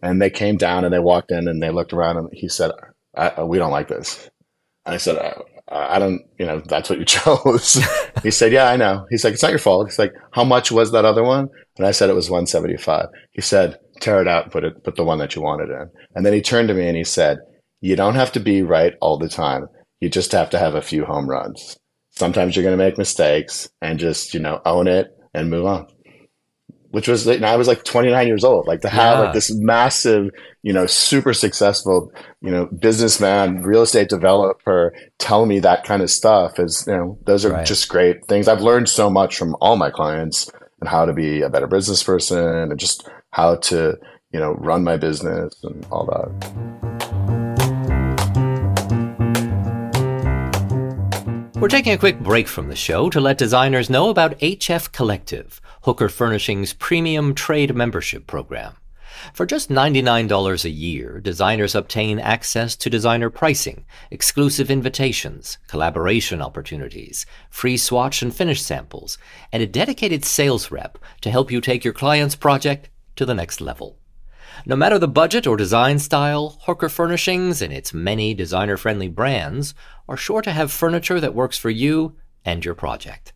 And 0.00 0.22
they 0.22 0.30
came 0.30 0.56
down 0.56 0.84
and 0.84 0.94
they 0.94 1.00
walked 1.00 1.32
in 1.32 1.48
and 1.48 1.62
they 1.62 1.70
looked 1.70 1.92
around 1.92 2.16
and 2.16 2.28
he 2.32 2.48
said, 2.48 2.70
We 3.44 3.58
don't 3.58 3.72
like 3.72 3.88
this. 3.88 4.30
And 4.86 4.94
I 4.94 4.98
said, 4.98 5.18
I, 5.70 5.96
I 5.96 5.98
don't, 5.98 6.22
you 6.38 6.46
know, 6.46 6.60
that's 6.60 6.90
what 6.90 6.98
you 6.98 7.04
chose. 7.06 7.84
he 8.22 8.30
said, 8.30 8.52
Yeah, 8.52 8.68
I 8.68 8.76
know. 8.76 9.06
He's 9.10 9.24
like, 9.24 9.34
It's 9.34 9.42
not 9.42 9.50
your 9.50 9.58
fault. 9.58 9.88
He's 9.88 9.98
like, 9.98 10.14
How 10.32 10.44
much 10.44 10.70
was 10.70 10.92
that 10.92 11.04
other 11.04 11.24
one? 11.24 11.48
And 11.76 11.86
I 11.86 11.90
said, 11.90 12.10
It 12.10 12.14
was 12.14 12.30
175. 12.30 13.06
He 13.32 13.40
said, 13.40 13.78
Tear 14.00 14.20
it 14.22 14.28
out 14.28 14.44
and 14.44 14.52
put 14.52 14.64
it, 14.64 14.84
put 14.84 14.96
the 14.96 15.04
one 15.04 15.18
that 15.18 15.34
you 15.34 15.42
wanted 15.42 15.70
in. 15.70 15.90
And 16.14 16.24
then 16.24 16.32
he 16.32 16.42
turned 16.42 16.68
to 16.68 16.74
me 16.74 16.86
and 16.86 16.96
he 16.96 17.04
said, 17.04 17.38
You 17.80 17.96
don't 17.96 18.14
have 18.14 18.32
to 18.32 18.40
be 18.40 18.62
right 18.62 18.94
all 19.00 19.18
the 19.18 19.28
time. 19.28 19.66
You 20.00 20.08
just 20.08 20.32
have 20.32 20.50
to 20.50 20.58
have 20.58 20.74
a 20.74 20.82
few 20.82 21.04
home 21.04 21.28
runs. 21.28 21.76
Sometimes 22.10 22.54
you're 22.54 22.64
going 22.64 22.76
to 22.76 22.84
make 22.84 22.98
mistakes 22.98 23.68
and 23.80 23.98
just, 23.98 24.34
you 24.34 24.40
know, 24.40 24.60
own 24.64 24.88
it 24.88 25.08
and 25.34 25.50
move 25.50 25.66
on 25.66 25.86
which 26.90 27.08
was 27.08 27.26
and 27.26 27.44
I 27.44 27.56
was 27.56 27.68
like 27.68 27.84
29 27.84 28.26
years 28.26 28.44
old. 28.44 28.66
Like 28.66 28.80
to 28.80 28.88
have 28.88 29.18
yeah. 29.18 29.24
like 29.24 29.34
this 29.34 29.54
massive, 29.54 30.30
you 30.62 30.72
know, 30.72 30.86
super 30.86 31.34
successful, 31.34 32.12
you 32.40 32.50
know, 32.50 32.66
businessman, 32.66 33.62
real 33.62 33.82
estate 33.82 34.08
developer 34.08 34.94
tell 35.18 35.46
me 35.46 35.60
that 35.60 35.84
kind 35.84 36.02
of 36.02 36.10
stuff 36.10 36.58
is, 36.58 36.84
you 36.86 36.94
know, 36.94 37.18
those 37.26 37.44
are 37.44 37.52
right. 37.52 37.66
just 37.66 37.88
great 37.88 38.24
things. 38.26 38.48
I've 38.48 38.62
learned 38.62 38.88
so 38.88 39.10
much 39.10 39.36
from 39.36 39.56
all 39.60 39.76
my 39.76 39.90
clients 39.90 40.50
and 40.80 40.88
how 40.88 41.04
to 41.04 41.12
be 41.12 41.42
a 41.42 41.50
better 41.50 41.66
business 41.66 42.02
person 42.02 42.38
and 42.44 42.78
just 42.78 43.08
how 43.30 43.56
to, 43.56 43.98
you 44.32 44.40
know, 44.40 44.52
run 44.54 44.84
my 44.84 44.96
business 44.96 45.54
and 45.62 45.86
all 45.90 46.06
that. 46.06 46.88
We're 51.60 51.66
taking 51.66 51.92
a 51.92 51.98
quick 51.98 52.20
break 52.20 52.46
from 52.46 52.68
the 52.68 52.76
show 52.76 53.10
to 53.10 53.20
let 53.20 53.36
designers 53.36 53.90
know 53.90 54.10
about 54.10 54.38
HF 54.38 54.92
Collective, 54.92 55.60
Hooker 55.88 56.10
Furnishing's 56.10 56.74
premium 56.74 57.34
trade 57.34 57.74
membership 57.74 58.26
program. 58.26 58.74
For 59.32 59.46
just 59.46 59.70
$99 59.70 60.66
a 60.66 60.68
year, 60.68 61.18
designers 61.18 61.74
obtain 61.74 62.18
access 62.18 62.76
to 62.76 62.90
designer 62.90 63.30
pricing, 63.30 63.86
exclusive 64.10 64.70
invitations, 64.70 65.56
collaboration 65.66 66.42
opportunities, 66.42 67.24
free 67.48 67.78
swatch 67.78 68.20
and 68.20 68.36
finish 68.36 68.60
samples, 68.60 69.16
and 69.50 69.62
a 69.62 69.66
dedicated 69.66 70.26
sales 70.26 70.70
rep 70.70 70.98
to 71.22 71.30
help 71.30 71.50
you 71.50 71.58
take 71.58 71.84
your 71.84 71.94
client's 71.94 72.36
project 72.36 72.90
to 73.16 73.24
the 73.24 73.34
next 73.34 73.62
level. 73.62 73.98
No 74.66 74.76
matter 74.76 74.98
the 74.98 75.08
budget 75.08 75.46
or 75.46 75.56
design 75.56 75.98
style, 76.00 76.58
Hooker 76.66 76.90
Furnishings 76.90 77.62
and 77.62 77.72
its 77.72 77.94
many 77.94 78.34
designer 78.34 78.76
friendly 78.76 79.08
brands 79.08 79.72
are 80.06 80.18
sure 80.18 80.42
to 80.42 80.52
have 80.52 80.70
furniture 80.70 81.18
that 81.18 81.34
works 81.34 81.56
for 81.56 81.70
you 81.70 82.14
and 82.44 82.62
your 82.62 82.74
project. 82.74 83.32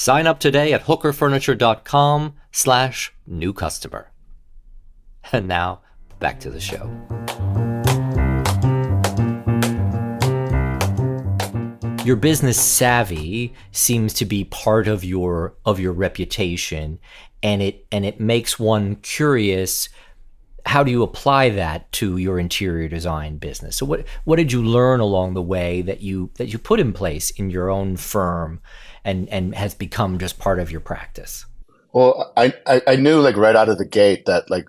Sign 0.00 0.28
up 0.28 0.38
today 0.38 0.72
at 0.72 0.84
hookerfurniture.com 0.84 2.34
slash 2.52 3.12
new 3.26 3.52
customer. 3.52 4.12
And 5.32 5.48
now, 5.48 5.80
back 6.20 6.38
to 6.38 6.50
the 6.50 6.60
show. 6.60 6.84
Your 12.04 12.14
business 12.14 12.60
savvy 12.60 13.52
seems 13.72 14.14
to 14.14 14.24
be 14.24 14.44
part 14.44 14.86
of 14.86 15.02
your 15.02 15.56
of 15.64 15.80
your 15.80 15.92
reputation 15.92 17.00
and 17.42 17.60
it 17.60 17.84
and 17.90 18.04
it 18.06 18.20
makes 18.20 18.56
one 18.56 18.94
curious 18.96 19.88
how 20.64 20.84
do 20.84 20.92
you 20.92 21.02
apply 21.02 21.48
that 21.48 21.90
to 21.92 22.18
your 22.18 22.38
interior 22.38 22.88
design 22.88 23.38
business? 23.38 23.76
So 23.76 23.84
what 23.84 24.06
what 24.22 24.36
did 24.36 24.52
you 24.52 24.62
learn 24.62 25.00
along 25.00 25.34
the 25.34 25.42
way 25.42 25.82
that 25.82 26.02
you 26.02 26.30
that 26.36 26.52
you 26.52 26.58
put 26.60 26.78
in 26.78 26.92
place 26.92 27.30
in 27.30 27.50
your 27.50 27.68
own 27.68 27.96
firm 27.96 28.60
and 29.08 29.28
and 29.30 29.54
has 29.54 29.74
become 29.74 30.18
just 30.18 30.38
part 30.38 30.60
of 30.60 30.70
your 30.70 30.80
practice? 30.80 31.46
Well, 31.92 32.32
I, 32.36 32.52
I, 32.66 32.82
I 32.86 32.96
knew 32.96 33.20
like 33.20 33.36
right 33.36 33.56
out 33.56 33.70
of 33.70 33.78
the 33.78 33.86
gate 33.86 34.26
that 34.26 34.50
like 34.50 34.66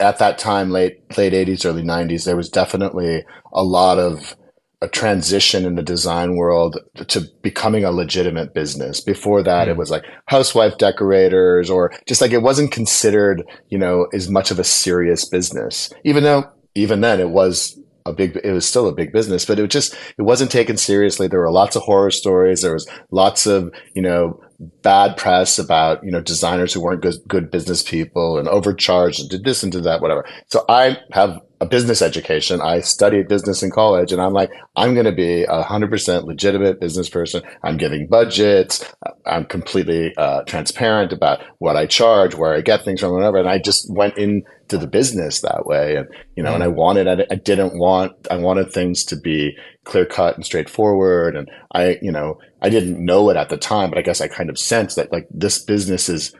at 0.00 0.18
that 0.18 0.38
time, 0.38 0.70
late 0.70 1.16
late 1.18 1.34
eighties, 1.34 1.64
early 1.64 1.82
nineties, 1.82 2.24
there 2.24 2.36
was 2.36 2.48
definitely 2.48 3.24
a 3.52 3.62
lot 3.62 3.98
of 3.98 4.34
a 4.80 4.88
transition 4.88 5.64
in 5.64 5.76
the 5.76 5.82
design 5.82 6.36
world 6.36 6.78
to 7.08 7.20
becoming 7.42 7.84
a 7.84 7.90
legitimate 7.90 8.54
business. 8.54 9.00
Before 9.00 9.42
that, 9.42 9.68
mm. 9.68 9.72
it 9.72 9.76
was 9.76 9.90
like 9.90 10.04
housewife 10.26 10.78
decorators 10.78 11.70
or 11.70 11.92
just 12.06 12.20
like 12.20 12.32
it 12.32 12.42
wasn't 12.42 12.72
considered, 12.72 13.42
you 13.68 13.78
know, 13.78 14.06
as 14.14 14.30
much 14.30 14.50
of 14.50 14.58
a 14.58 14.64
serious 14.64 15.28
business, 15.28 15.92
even 16.04 16.24
though 16.24 16.44
even 16.74 17.02
then 17.02 17.20
it 17.20 17.30
was 17.30 17.78
a 18.06 18.12
big 18.12 18.38
it 18.44 18.52
was 18.52 18.66
still 18.66 18.86
a 18.86 18.94
big 18.94 19.12
business 19.12 19.46
but 19.46 19.58
it 19.58 19.62
was 19.62 19.70
just 19.70 19.94
it 20.18 20.22
wasn't 20.22 20.50
taken 20.50 20.76
seriously. 20.76 21.26
There 21.26 21.40
were 21.40 21.50
lots 21.50 21.76
of 21.76 21.82
horror 21.82 22.10
stories. 22.10 22.62
There 22.62 22.74
was 22.74 22.88
lots 23.10 23.46
of 23.46 23.72
you 23.94 24.02
know 24.02 24.40
bad 24.82 25.16
press 25.16 25.58
about 25.58 26.04
you 26.04 26.10
know 26.10 26.20
designers 26.20 26.72
who 26.72 26.82
weren't 26.82 27.02
good, 27.02 27.16
good 27.26 27.50
business 27.50 27.82
people 27.82 28.38
and 28.38 28.48
overcharged 28.48 29.20
and 29.20 29.30
did 29.30 29.44
this 29.44 29.62
and 29.62 29.72
did 29.72 29.84
that 29.84 30.00
whatever. 30.00 30.26
So 30.48 30.64
i 30.68 30.98
have 31.12 31.40
a 31.60 31.66
business 31.66 32.02
education. 32.02 32.60
I 32.60 32.80
studied 32.80 33.28
business 33.28 33.62
in 33.62 33.70
college 33.70 34.12
and 34.12 34.20
i'm 34.20 34.34
like 34.34 34.50
i'm 34.76 34.92
going 34.92 35.06
to 35.06 35.12
be 35.12 35.44
a 35.44 35.62
100% 35.62 36.24
legitimate 36.24 36.80
business 36.80 37.08
person. 37.08 37.42
I'm 37.62 37.78
giving 37.78 38.06
budgets. 38.06 38.84
I'm 39.24 39.46
completely 39.46 40.14
uh, 40.16 40.42
transparent 40.42 41.12
about 41.12 41.40
what 41.58 41.76
i 41.76 41.86
charge 41.86 42.34
where 42.34 42.54
i 42.54 42.60
get 42.60 42.84
things 42.84 43.00
from 43.00 43.12
whatever. 43.12 43.38
And 43.38 43.48
i 43.48 43.58
just 43.58 43.90
went 43.90 44.18
into 44.64 44.78
the 44.78 44.86
business 44.86 45.40
that 45.40 45.66
way 45.66 45.96
and 45.96 46.08
you 46.36 46.42
know 46.42 46.50
mm-hmm. 46.50 46.62
and 46.62 46.64
i 46.64 46.68
wanted 46.68 47.06
I, 47.06 47.26
I 47.30 47.36
didn't 47.36 47.78
want 47.78 48.12
i 48.30 48.36
wanted 48.36 48.72
things 48.72 49.04
to 49.04 49.16
be 49.16 49.56
clear 49.84 50.06
cut 50.06 50.36
and 50.36 50.44
straightforward 50.44 51.36
and 51.36 51.50
i 51.74 51.98
you 52.02 52.10
know 52.10 52.38
I 52.64 52.70
didn't 52.70 53.04
know 53.04 53.28
it 53.28 53.36
at 53.36 53.50
the 53.50 53.58
time, 53.58 53.90
but 53.90 53.98
I 53.98 54.02
guess 54.02 54.22
I 54.22 54.26
kind 54.26 54.48
of 54.48 54.58
sensed 54.58 54.96
that 54.96 55.12
like 55.12 55.28
this 55.30 55.62
business 55.62 56.08
is 56.08 56.34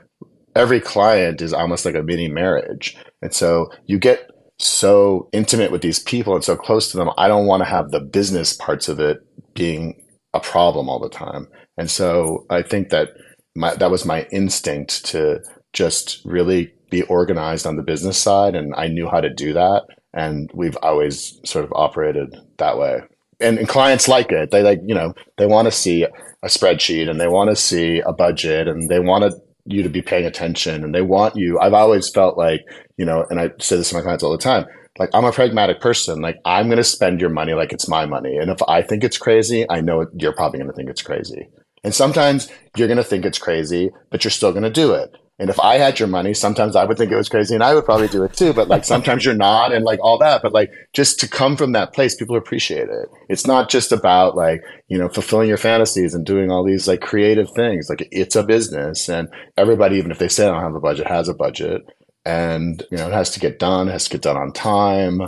every 0.55 0.81
client 0.81 1.39
is 1.39 1.53
almost 1.53 1.85
like 1.85 1.93
a 1.93 2.01
mini 2.01 2.27
marriage. 2.27 2.97
And 3.21 3.31
so 3.31 3.69
you 3.85 3.99
get 3.99 4.31
so 4.57 5.29
intimate 5.33 5.71
with 5.71 5.83
these 5.83 5.99
people 5.99 6.33
and 6.33 6.43
so 6.43 6.55
close 6.55 6.89
to 6.89 6.97
them. 6.97 7.11
I 7.19 7.27
don't 7.27 7.45
want 7.45 7.61
to 7.61 7.69
have 7.69 7.91
the 7.91 7.99
business 7.99 8.53
parts 8.53 8.89
of 8.89 8.99
it 8.99 9.19
being 9.53 10.01
a 10.33 10.39
problem 10.39 10.89
all 10.89 10.99
the 10.99 11.09
time. 11.09 11.47
And 11.77 11.91
so 11.91 12.47
I 12.49 12.63
think 12.63 12.89
that 12.89 13.09
my, 13.55 13.75
that 13.75 13.91
was 13.91 14.03
my 14.03 14.25
instinct 14.31 15.05
to 15.05 15.43
just 15.73 16.25
really 16.25 16.73
be 16.95 17.03
organized 17.03 17.65
on 17.65 17.75
the 17.75 17.83
business 17.83 18.17
side. 18.17 18.55
And 18.55 18.73
I 18.75 18.87
knew 18.87 19.07
how 19.07 19.21
to 19.21 19.33
do 19.33 19.53
that. 19.53 19.83
And 20.13 20.49
we've 20.53 20.77
always 20.81 21.39
sort 21.43 21.65
of 21.65 21.73
operated 21.75 22.35
that 22.57 22.77
way 22.77 23.01
and, 23.39 23.57
and 23.57 23.67
clients 23.67 24.07
like 24.07 24.31
it. 24.31 24.51
They 24.51 24.63
like, 24.63 24.79
you 24.85 24.95
know, 24.95 25.13
they 25.37 25.45
want 25.45 25.65
to 25.65 25.71
see 25.71 26.03
a 26.03 26.47
spreadsheet 26.47 27.09
and 27.09 27.19
they 27.19 27.27
want 27.27 27.49
to 27.49 27.55
see 27.55 27.99
a 27.99 28.13
budget 28.13 28.67
and 28.67 28.89
they 28.89 28.99
want 28.99 29.33
you 29.65 29.83
to 29.83 29.89
be 29.89 30.01
paying 30.01 30.25
attention 30.25 30.83
and 30.83 30.93
they 30.93 31.01
want 31.01 31.35
you. 31.35 31.59
I've 31.59 31.73
always 31.73 32.09
felt 32.09 32.37
like, 32.37 32.61
you 32.97 33.05
know, 33.05 33.25
and 33.29 33.39
I 33.39 33.51
say 33.59 33.77
this 33.77 33.89
to 33.89 33.95
my 33.95 34.01
clients 34.01 34.23
all 34.23 34.31
the 34.31 34.37
time, 34.37 34.65
like 34.99 35.09
I'm 35.13 35.25
a 35.25 35.31
pragmatic 35.31 35.81
person. 35.81 36.21
Like 36.21 36.37
I'm 36.45 36.67
going 36.67 36.77
to 36.77 36.83
spend 36.83 37.19
your 37.19 37.29
money 37.29 37.53
like 37.53 37.73
it's 37.73 37.87
my 37.87 38.05
money. 38.05 38.37
And 38.37 38.49
if 38.49 38.61
I 38.67 38.81
think 38.81 39.03
it's 39.03 39.17
crazy, 39.17 39.65
I 39.69 39.81
know 39.81 40.05
you're 40.17 40.33
probably 40.33 40.59
going 40.59 40.69
to 40.69 40.75
think 40.75 40.89
it's 40.89 41.01
crazy. 41.01 41.49
And 41.83 41.93
sometimes 41.93 42.49
you're 42.75 42.87
going 42.87 42.97
to 42.97 43.03
think 43.03 43.25
it's 43.25 43.37
crazy, 43.37 43.91
but 44.09 44.23
you're 44.23 44.31
still 44.31 44.51
going 44.51 44.63
to 44.63 44.71
do 44.71 44.93
it. 44.93 45.15
And 45.37 45.49
if 45.49 45.59
I 45.59 45.75
had 45.75 45.99
your 45.99 46.07
money, 46.07 46.33
sometimes 46.33 46.77
I 46.77 46.85
would 46.85 46.97
think 46.97 47.11
it 47.11 47.17
was 47.17 47.27
crazy 47.27 47.55
and 47.55 47.63
I 47.63 47.75
would 47.75 47.83
probably 47.83 48.07
do 48.07 48.23
it 48.23 48.33
too. 48.33 48.53
But 48.53 48.69
like 48.69 48.85
sometimes 48.85 49.25
you're 49.25 49.33
not 49.33 49.73
and 49.73 49.83
like 49.83 49.99
all 50.01 50.17
that. 50.19 50.41
But 50.41 50.53
like 50.53 50.71
just 50.93 51.19
to 51.19 51.27
come 51.27 51.57
from 51.57 51.73
that 51.73 51.93
place, 51.93 52.15
people 52.15 52.37
appreciate 52.37 52.87
it. 52.87 53.09
It's 53.27 53.45
not 53.45 53.69
just 53.69 53.91
about 53.91 54.35
like, 54.37 54.61
you 54.87 54.97
know, 54.97 55.09
fulfilling 55.09 55.49
your 55.49 55.57
fantasies 55.57 56.13
and 56.13 56.25
doing 56.25 56.51
all 56.51 56.63
these 56.63 56.87
like 56.87 57.01
creative 57.01 57.51
things. 57.51 57.89
Like 57.89 58.07
it's 58.11 58.37
a 58.37 58.43
business 58.43 59.09
and 59.09 59.27
everybody, 59.57 59.97
even 59.97 60.11
if 60.11 60.19
they 60.19 60.29
say 60.29 60.47
I 60.47 60.51
don't 60.51 60.63
have 60.63 60.75
a 60.75 60.79
budget, 60.79 61.07
has 61.07 61.27
a 61.27 61.33
budget. 61.33 61.81
And, 62.23 62.81
you 62.89 62.97
know, 62.97 63.07
it 63.07 63.13
has 63.13 63.29
to 63.31 63.39
get 63.39 63.59
done, 63.59 63.89
it 63.89 63.91
has 63.91 64.05
to 64.05 64.11
get 64.11 64.21
done 64.21 64.37
on 64.37 64.53
time. 64.53 65.21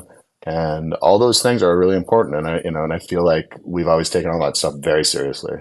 And 0.45 0.93
all 0.95 1.19
those 1.19 1.43
things 1.43 1.61
are 1.61 1.77
really 1.77 1.97
important. 1.97 2.37
And 2.37 2.47
I, 2.47 2.61
you 2.63 2.71
know, 2.71 2.85
and 2.85 2.93
I 2.93 2.99
feel 2.99 3.25
like 3.25 3.53
we've 3.65 3.89
always 3.89 4.09
taken 4.09 4.31
all 4.31 4.39
that 4.39 4.55
stuff 4.55 4.75
very 4.77 5.03
seriously. 5.03 5.57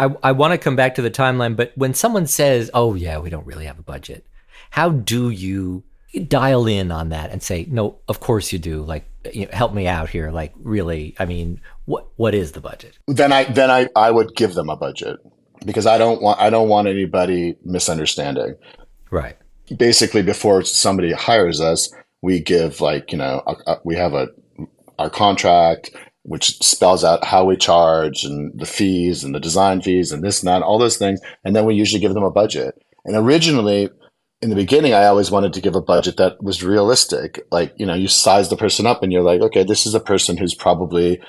I, 0.00 0.16
I 0.22 0.32
want 0.32 0.52
to 0.52 0.58
come 0.58 0.76
back 0.76 0.94
to 0.94 1.02
the 1.02 1.10
timeline, 1.10 1.56
but 1.56 1.72
when 1.74 1.94
someone 1.94 2.26
says, 2.26 2.70
oh, 2.72 2.94
yeah, 2.94 3.18
we 3.18 3.30
don't 3.30 3.46
really 3.46 3.66
have 3.66 3.78
a 3.78 3.82
budget, 3.82 4.26
how 4.70 4.90
do 4.90 5.30
you 5.30 5.84
dial 6.26 6.66
in 6.66 6.90
on 6.90 7.10
that 7.10 7.30
and 7.30 7.42
say, 7.42 7.66
no, 7.68 7.98
of 8.08 8.20
course 8.20 8.52
you 8.52 8.58
do. 8.58 8.82
Like, 8.82 9.08
you 9.32 9.46
know, 9.46 9.52
help 9.52 9.72
me 9.74 9.86
out 9.86 10.08
here. 10.08 10.30
Like, 10.30 10.52
really, 10.56 11.14
I 11.18 11.26
mean, 11.26 11.60
what 11.84 12.08
what 12.16 12.34
is 12.34 12.52
the 12.52 12.60
budget? 12.60 12.98
Then 13.06 13.32
I 13.32 13.44
then 13.44 13.70
I, 13.70 13.88
I 13.94 14.10
would 14.10 14.34
give 14.34 14.54
them 14.54 14.70
a 14.70 14.76
budget 14.76 15.18
because 15.64 15.86
I 15.86 15.98
don't 15.98 16.22
want 16.22 16.40
I 16.40 16.50
don't 16.50 16.68
want 16.68 16.88
anybody 16.88 17.56
misunderstanding. 17.64 18.56
Right. 19.10 19.36
Basically, 19.76 20.22
before 20.22 20.62
somebody 20.64 21.12
hires 21.12 21.60
us, 21.60 21.92
we 22.22 22.40
give 22.40 22.80
like 22.80 23.12
you 23.12 23.18
know 23.18 23.42
a, 23.46 23.72
a, 23.72 23.80
we 23.84 23.96
have 23.96 24.14
a 24.14 24.28
our 24.98 25.10
contract 25.10 25.90
which 26.22 26.58
spells 26.58 27.02
out 27.02 27.24
how 27.24 27.44
we 27.44 27.56
charge 27.56 28.24
and 28.24 28.52
the 28.58 28.66
fees 28.66 29.24
and 29.24 29.34
the 29.34 29.40
design 29.40 29.80
fees 29.80 30.12
and 30.12 30.22
this 30.22 30.40
and 30.40 30.48
that, 30.48 30.62
all 30.62 30.78
those 30.78 30.96
things. 30.96 31.20
And 31.44 31.56
then 31.56 31.64
we 31.64 31.74
usually 31.74 32.00
give 32.00 32.14
them 32.14 32.22
a 32.22 32.30
budget. 32.30 32.74
And 33.04 33.16
originally, 33.16 33.88
in 34.42 34.50
the 34.50 34.56
beginning, 34.56 34.94
I 34.94 35.06
always 35.06 35.30
wanted 35.30 35.52
to 35.54 35.60
give 35.60 35.74
a 35.74 35.82
budget 35.82 36.16
that 36.18 36.42
was 36.42 36.62
realistic. 36.62 37.40
Like, 37.50 37.72
you 37.76 37.86
know, 37.86 37.94
you 37.94 38.08
size 38.08 38.48
the 38.48 38.56
person 38.56 38.86
up 38.86 39.02
and 39.02 39.12
you're 39.12 39.22
like, 39.22 39.40
okay, 39.40 39.64
this 39.64 39.86
is 39.86 39.94
a 39.94 40.00
person 40.00 40.36
who's 40.36 40.54
probably 40.54 41.20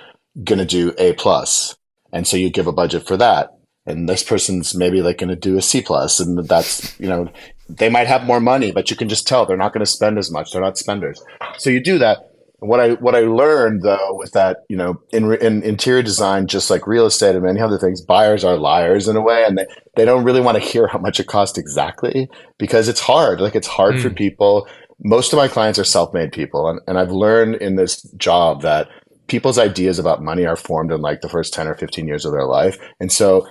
going 0.43 0.59
to 0.59 0.65
do 0.65 0.93
A 0.97 1.13
plus. 1.13 1.75
And 2.13 2.27
so 2.27 2.37
you 2.37 2.49
give 2.49 2.67
a 2.67 2.73
budget 2.73 3.07
for 3.07 3.17
that. 3.17 3.49
And 3.85 4.07
this 4.07 4.23
person's 4.23 4.75
maybe 4.75 5.01
like 5.01 5.17
going 5.17 5.29
to 5.29 5.35
do 5.35 5.57
a 5.57 5.61
C. 5.61 5.83
And 6.19 6.47
that's, 6.47 6.99
you 6.99 7.07
know, 7.07 7.29
they 7.67 7.89
might 7.89 8.07
have 8.07 8.25
more 8.25 8.39
money, 8.39 8.71
but 8.71 8.89
you 8.89 8.97
can 8.97 9.09
just 9.09 9.27
tell 9.27 9.45
they're 9.45 9.57
not 9.57 9.73
going 9.73 9.85
to 9.85 9.91
spend 9.91 10.17
as 10.17 10.29
much. 10.29 10.51
They're 10.51 10.61
not 10.61 10.77
spenders. 10.77 11.21
So 11.57 11.69
you 11.69 11.81
do 11.81 11.97
that 11.99 12.30
what 12.61 12.79
I 12.79 12.91
what 12.93 13.15
I 13.15 13.21
learned 13.21 13.81
though 13.81 14.13
was 14.13 14.31
that 14.31 14.59
you 14.69 14.77
know 14.77 15.01
in 15.11 15.33
in 15.35 15.63
interior 15.63 16.03
design, 16.03 16.45
just 16.45 16.69
like 16.69 16.85
real 16.85 17.07
estate 17.07 17.35
and 17.35 17.43
many 17.43 17.59
other 17.59 17.79
things, 17.79 18.01
buyers 18.01 18.43
are 18.43 18.55
liars 18.55 19.07
in 19.07 19.15
a 19.15 19.21
way, 19.21 19.43
and 19.45 19.57
they, 19.57 19.65
they 19.95 20.05
don't 20.05 20.23
really 20.23 20.41
want 20.41 20.57
to 20.57 20.63
hear 20.63 20.85
how 20.85 20.99
much 20.99 21.19
it 21.19 21.25
costs 21.25 21.57
exactly 21.57 22.29
because 22.59 22.87
it's 22.87 22.99
hard. 22.99 23.41
Like 23.41 23.55
it's 23.55 23.67
hard 23.67 23.95
mm. 23.95 24.01
for 24.01 24.09
hmm. 24.09 24.15
people. 24.15 24.67
Most 25.03 25.33
of 25.33 25.37
my 25.37 25.47
clients 25.47 25.79
are 25.79 25.83
self 25.83 26.13
made 26.13 26.31
people, 26.31 26.69
and, 26.69 26.79
and 26.85 26.99
I've 26.99 27.09
learned 27.09 27.55
in 27.55 27.77
this 27.77 28.03
job 28.17 28.61
that 28.61 28.89
people's 29.25 29.57
ideas 29.57 29.97
about 29.97 30.21
money 30.21 30.45
are 30.45 30.55
formed 30.55 30.91
in 30.91 31.01
like 31.01 31.21
the 31.21 31.29
first 31.29 31.55
ten 31.55 31.67
or 31.67 31.73
fifteen 31.73 32.07
years 32.07 32.25
of 32.25 32.31
their 32.31 32.45
life, 32.45 32.77
and 32.99 33.11
so 33.11 33.47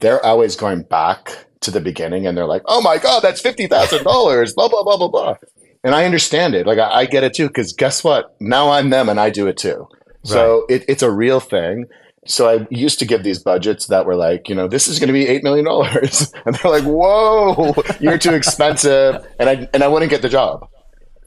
they're 0.00 0.24
always 0.24 0.56
going 0.56 0.84
back 0.84 1.46
to 1.60 1.70
the 1.70 1.82
beginning, 1.82 2.26
and 2.26 2.34
they're 2.34 2.46
like, 2.46 2.62
"Oh 2.64 2.80
my 2.80 2.96
god, 2.96 3.20
that's 3.20 3.42
fifty 3.42 3.66
thousand 3.66 4.04
dollars!" 4.04 4.54
Blah 4.54 4.68
blah 4.68 4.84
blah 4.84 4.96
blah 4.96 5.08
blah 5.08 5.36
and 5.84 5.94
I 5.94 6.04
understand 6.06 6.54
it. 6.54 6.66
Like 6.66 6.78
I, 6.78 6.90
I 6.90 7.06
get 7.06 7.22
it 7.22 7.34
too, 7.34 7.46
because 7.46 7.72
guess 7.72 8.02
what? 8.02 8.34
Now 8.40 8.70
I'm 8.70 8.90
them, 8.90 9.08
and 9.08 9.20
I 9.20 9.30
do 9.30 9.46
it 9.46 9.56
too. 9.56 9.86
So 10.24 10.64
it, 10.70 10.84
it's 10.88 11.02
a 11.02 11.10
real 11.10 11.38
thing. 11.38 11.84
So 12.26 12.48
I 12.48 12.66
used 12.70 12.98
to 13.00 13.04
give 13.04 13.22
these 13.22 13.38
budgets 13.38 13.88
that 13.88 14.06
were 14.06 14.16
like, 14.16 14.48
you 14.48 14.54
know, 14.54 14.66
this 14.66 14.88
is 14.88 14.98
going 14.98 15.08
to 15.08 15.12
be 15.12 15.28
eight 15.28 15.44
million 15.44 15.66
dollars, 15.66 16.32
and 16.46 16.54
they're 16.54 16.72
like, 16.72 16.84
"Whoa, 16.84 17.74
you're 18.00 18.18
too 18.18 18.32
expensive," 18.32 19.26
and 19.38 19.48
I 19.50 19.68
and 19.74 19.84
I 19.84 19.88
wouldn't 19.88 20.10
get 20.10 20.22
the 20.22 20.30
job. 20.30 20.66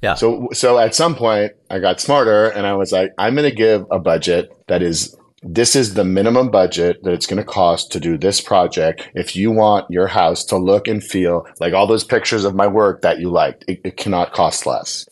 Yeah. 0.02 0.16
So 0.16 0.50
so 0.54 0.80
at 0.80 0.96
some 0.96 1.16
point 1.16 1.54
I 1.70 1.78
got 1.80 2.02
smarter, 2.02 2.50
and 2.50 2.66
I 2.66 2.74
was 2.74 2.92
like, 2.92 3.12
I'm 3.18 3.36
going 3.36 3.50
to 3.50 3.56
give 3.56 3.86
a 3.92 4.00
budget 4.00 4.50
that 4.68 4.82
is 4.82 5.16
this 5.44 5.76
is 5.76 5.94
the 5.94 6.04
minimum 6.04 6.50
budget 6.50 7.04
that 7.04 7.14
it's 7.14 7.28
going 7.28 7.38
to 7.38 7.44
cost 7.44 7.92
to 7.92 8.00
do 8.00 8.18
this 8.18 8.42
project. 8.42 9.08
If 9.14 9.36
you 9.36 9.52
want 9.52 9.86
your 9.90 10.08
house 10.08 10.44
to 10.46 10.58
look 10.58 10.88
and 10.88 11.04
feel 11.04 11.46
like 11.60 11.74
all 11.74 11.86
those 11.86 12.04
pictures 12.04 12.44
of 12.44 12.56
my 12.56 12.68
work 12.68 13.02
that 13.02 13.20
you 13.20 13.30
liked, 13.30 13.64
it, 13.68 13.82
it 13.84 13.98
cannot 13.98 14.34
cost 14.34 14.66
less. 14.66 15.08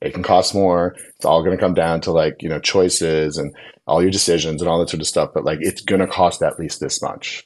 It 0.00 0.14
can 0.14 0.22
cost 0.22 0.54
more. 0.54 0.94
It's 1.16 1.24
all 1.24 1.42
going 1.42 1.56
to 1.56 1.60
come 1.60 1.74
down 1.74 2.00
to 2.02 2.12
like, 2.12 2.36
you 2.40 2.48
know, 2.48 2.60
choices 2.60 3.36
and 3.36 3.54
all 3.86 4.00
your 4.00 4.10
decisions 4.10 4.62
and 4.62 4.70
all 4.70 4.78
that 4.78 4.90
sort 4.90 5.00
of 5.00 5.06
stuff. 5.06 5.30
But 5.34 5.44
like, 5.44 5.58
it's 5.60 5.80
going 5.80 6.00
to 6.00 6.06
cost 6.06 6.42
at 6.42 6.58
least 6.58 6.78
this 6.78 7.02
much. 7.02 7.44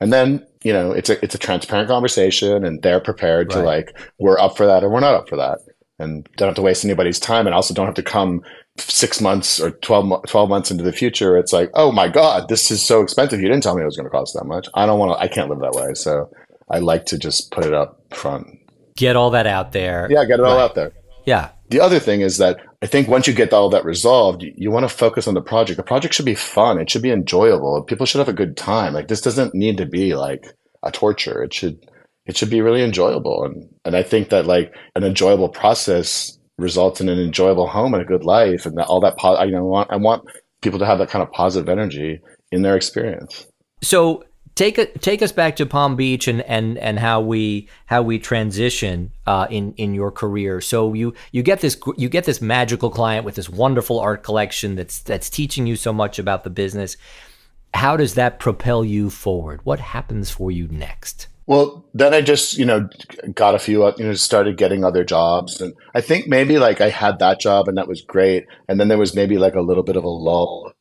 And 0.00 0.12
then, 0.12 0.46
you 0.62 0.72
know, 0.72 0.92
it's 0.92 1.10
a, 1.10 1.22
it's 1.24 1.34
a 1.34 1.38
transparent 1.38 1.88
conversation 1.88 2.64
and 2.64 2.82
they're 2.82 3.00
prepared 3.00 3.52
right. 3.52 3.60
to 3.60 3.66
like, 3.66 3.98
we're 4.18 4.38
up 4.38 4.56
for 4.56 4.66
that 4.66 4.84
or 4.84 4.90
we're 4.90 5.00
not 5.00 5.14
up 5.14 5.28
for 5.28 5.36
that 5.36 5.58
and 5.98 6.28
don't 6.36 6.48
have 6.48 6.56
to 6.56 6.62
waste 6.62 6.84
anybody's 6.84 7.18
time 7.18 7.46
and 7.46 7.54
also 7.54 7.74
don't 7.74 7.86
have 7.86 7.94
to 7.94 8.02
come 8.02 8.42
six 8.78 9.20
months 9.20 9.60
or 9.60 9.70
12, 9.70 10.24
12 10.26 10.48
months 10.48 10.70
into 10.70 10.84
the 10.84 10.92
future, 10.92 11.36
it's 11.36 11.52
like, 11.52 11.70
oh 11.74 11.92
my 11.92 12.08
God, 12.08 12.48
this 12.48 12.70
is 12.70 12.84
so 12.84 13.02
expensive. 13.02 13.40
You 13.40 13.48
didn't 13.48 13.62
tell 13.62 13.74
me 13.74 13.82
it 13.82 13.86
was 13.86 13.96
going 13.96 14.06
to 14.06 14.10
cost 14.10 14.34
that 14.34 14.44
much. 14.44 14.68
I 14.74 14.86
don't 14.86 14.98
want 14.98 15.18
to, 15.18 15.22
I 15.22 15.28
can't 15.28 15.48
live 15.48 15.60
that 15.60 15.72
way. 15.72 15.94
So 15.94 16.30
I 16.70 16.78
like 16.78 17.06
to 17.06 17.18
just 17.18 17.50
put 17.50 17.64
it 17.64 17.74
up 17.74 18.00
front. 18.14 18.46
Get 18.96 19.16
all 19.16 19.30
that 19.30 19.46
out 19.46 19.72
there. 19.72 20.08
Yeah, 20.10 20.24
get 20.24 20.40
it 20.40 20.42
right. 20.42 20.50
all 20.50 20.58
out 20.58 20.74
there. 20.74 20.92
Yeah. 21.24 21.50
The 21.68 21.80
other 21.80 21.98
thing 21.98 22.20
is 22.20 22.38
that 22.38 22.60
I 22.82 22.86
think 22.86 23.08
once 23.08 23.26
you 23.26 23.34
get 23.34 23.52
all 23.52 23.68
that 23.70 23.84
resolved, 23.84 24.42
you, 24.42 24.52
you 24.56 24.70
want 24.70 24.88
to 24.88 24.94
focus 24.94 25.26
on 25.26 25.34
the 25.34 25.42
project. 25.42 25.76
The 25.76 25.82
project 25.82 26.14
should 26.14 26.24
be 26.24 26.34
fun. 26.34 26.78
It 26.78 26.90
should 26.90 27.02
be 27.02 27.10
enjoyable. 27.10 27.82
People 27.82 28.06
should 28.06 28.20
have 28.20 28.28
a 28.28 28.32
good 28.32 28.56
time. 28.56 28.94
Like 28.94 29.08
this 29.08 29.20
doesn't 29.20 29.54
need 29.54 29.76
to 29.78 29.86
be 29.86 30.14
like 30.14 30.46
a 30.82 30.90
torture. 30.90 31.42
It 31.42 31.52
should, 31.52 31.78
it 32.26 32.36
should 32.36 32.50
be 32.50 32.60
really 32.60 32.82
enjoyable. 32.82 33.44
And, 33.44 33.68
and 33.84 33.96
I 33.96 34.02
think 34.02 34.28
that 34.28 34.46
like 34.46 34.72
an 34.94 35.04
enjoyable 35.04 35.48
process 35.48 36.35
results 36.58 37.00
in 37.00 37.08
an 37.08 37.18
enjoyable 37.18 37.66
home 37.66 37.94
and 37.94 38.02
a 38.02 38.06
good 38.06 38.24
life 38.24 38.66
and 38.66 38.78
all 38.80 39.00
that. 39.00 39.16
Po- 39.18 39.42
you 39.42 39.52
know, 39.52 39.58
I 39.58 39.62
want, 39.62 39.92
I 39.92 39.96
want 39.96 40.24
people 40.62 40.78
to 40.78 40.86
have 40.86 40.98
that 40.98 41.10
kind 41.10 41.22
of 41.22 41.30
positive 41.32 41.68
energy 41.68 42.20
in 42.50 42.62
their 42.62 42.76
experience. 42.76 43.46
So 43.82 44.24
take 44.54 44.78
a, 44.78 44.86
take 44.98 45.22
us 45.22 45.32
back 45.32 45.56
to 45.56 45.66
Palm 45.66 45.96
Beach 45.96 46.26
and 46.26 46.42
and 46.42 46.78
and 46.78 46.98
how 46.98 47.20
we 47.20 47.68
how 47.86 48.02
we 48.02 48.18
transition 48.18 49.12
uh, 49.26 49.46
in 49.50 49.72
in 49.74 49.94
your 49.94 50.10
career. 50.10 50.60
So 50.60 50.94
you 50.94 51.14
you 51.30 51.42
get 51.42 51.60
this 51.60 51.78
you 51.96 52.08
get 52.08 52.24
this 52.24 52.40
magical 52.40 52.90
client 52.90 53.24
with 53.24 53.36
this 53.36 53.48
wonderful 53.48 54.00
art 54.00 54.22
collection 54.22 54.74
that's 54.74 55.00
that's 55.00 55.30
teaching 55.30 55.66
you 55.66 55.76
so 55.76 55.92
much 55.92 56.18
about 56.18 56.42
the 56.42 56.50
business. 56.50 56.96
How 57.74 57.96
does 57.96 58.14
that 58.14 58.38
propel 58.38 58.84
you 58.84 59.10
forward? 59.10 59.60
What 59.64 59.80
happens 59.80 60.30
for 60.30 60.50
you 60.50 60.66
next? 60.68 61.28
Well, 61.46 61.84
then 61.94 62.12
I 62.12 62.22
just, 62.22 62.58
you 62.58 62.64
know, 62.64 62.88
got 63.32 63.54
a 63.54 63.60
few, 63.60 63.84
uh, 63.84 63.94
you 63.96 64.04
know, 64.04 64.14
started 64.14 64.56
getting 64.56 64.84
other 64.84 65.04
jobs. 65.04 65.60
And 65.60 65.74
I 65.94 66.00
think 66.00 66.26
maybe 66.26 66.58
like 66.58 66.80
I 66.80 66.88
had 66.88 67.20
that 67.20 67.40
job 67.40 67.68
and 67.68 67.78
that 67.78 67.88
was 67.88 68.00
great. 68.00 68.46
And 68.68 68.80
then 68.80 68.88
there 68.88 68.98
was 68.98 69.14
maybe 69.14 69.38
like 69.38 69.54
a 69.54 69.60
little 69.60 69.84
bit 69.84 69.96
of 69.96 70.02
a 70.02 70.08
lull. 70.08 70.72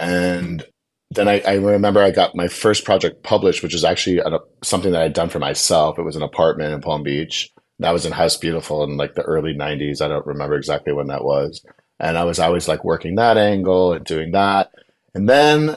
And 0.00 0.66
then 1.12 1.28
I, 1.28 1.40
I 1.46 1.54
remember 1.54 2.02
I 2.02 2.10
got 2.10 2.34
my 2.34 2.48
first 2.48 2.84
project 2.84 3.22
published, 3.22 3.62
which 3.62 3.74
was 3.74 3.84
actually 3.84 4.18
a, 4.18 4.38
something 4.64 4.90
that 4.92 5.02
I'd 5.02 5.12
done 5.12 5.28
for 5.28 5.38
myself. 5.38 5.98
It 5.98 6.02
was 6.02 6.16
an 6.16 6.22
apartment 6.22 6.74
in 6.74 6.80
Palm 6.80 7.04
Beach. 7.04 7.52
That 7.78 7.92
was 7.92 8.04
in 8.04 8.12
House 8.12 8.36
Beautiful 8.36 8.82
in 8.82 8.96
like 8.96 9.14
the 9.14 9.22
early 9.22 9.54
90s. 9.54 10.00
I 10.00 10.08
don't 10.08 10.26
remember 10.26 10.56
exactly 10.56 10.92
when 10.92 11.08
that 11.08 11.24
was. 11.24 11.64
And 12.00 12.18
I 12.18 12.24
was 12.24 12.40
always 12.40 12.66
like 12.66 12.82
working 12.82 13.14
that 13.16 13.36
angle 13.36 13.92
and 13.92 14.04
doing 14.04 14.32
that. 14.32 14.72
And 15.14 15.28
then 15.28 15.76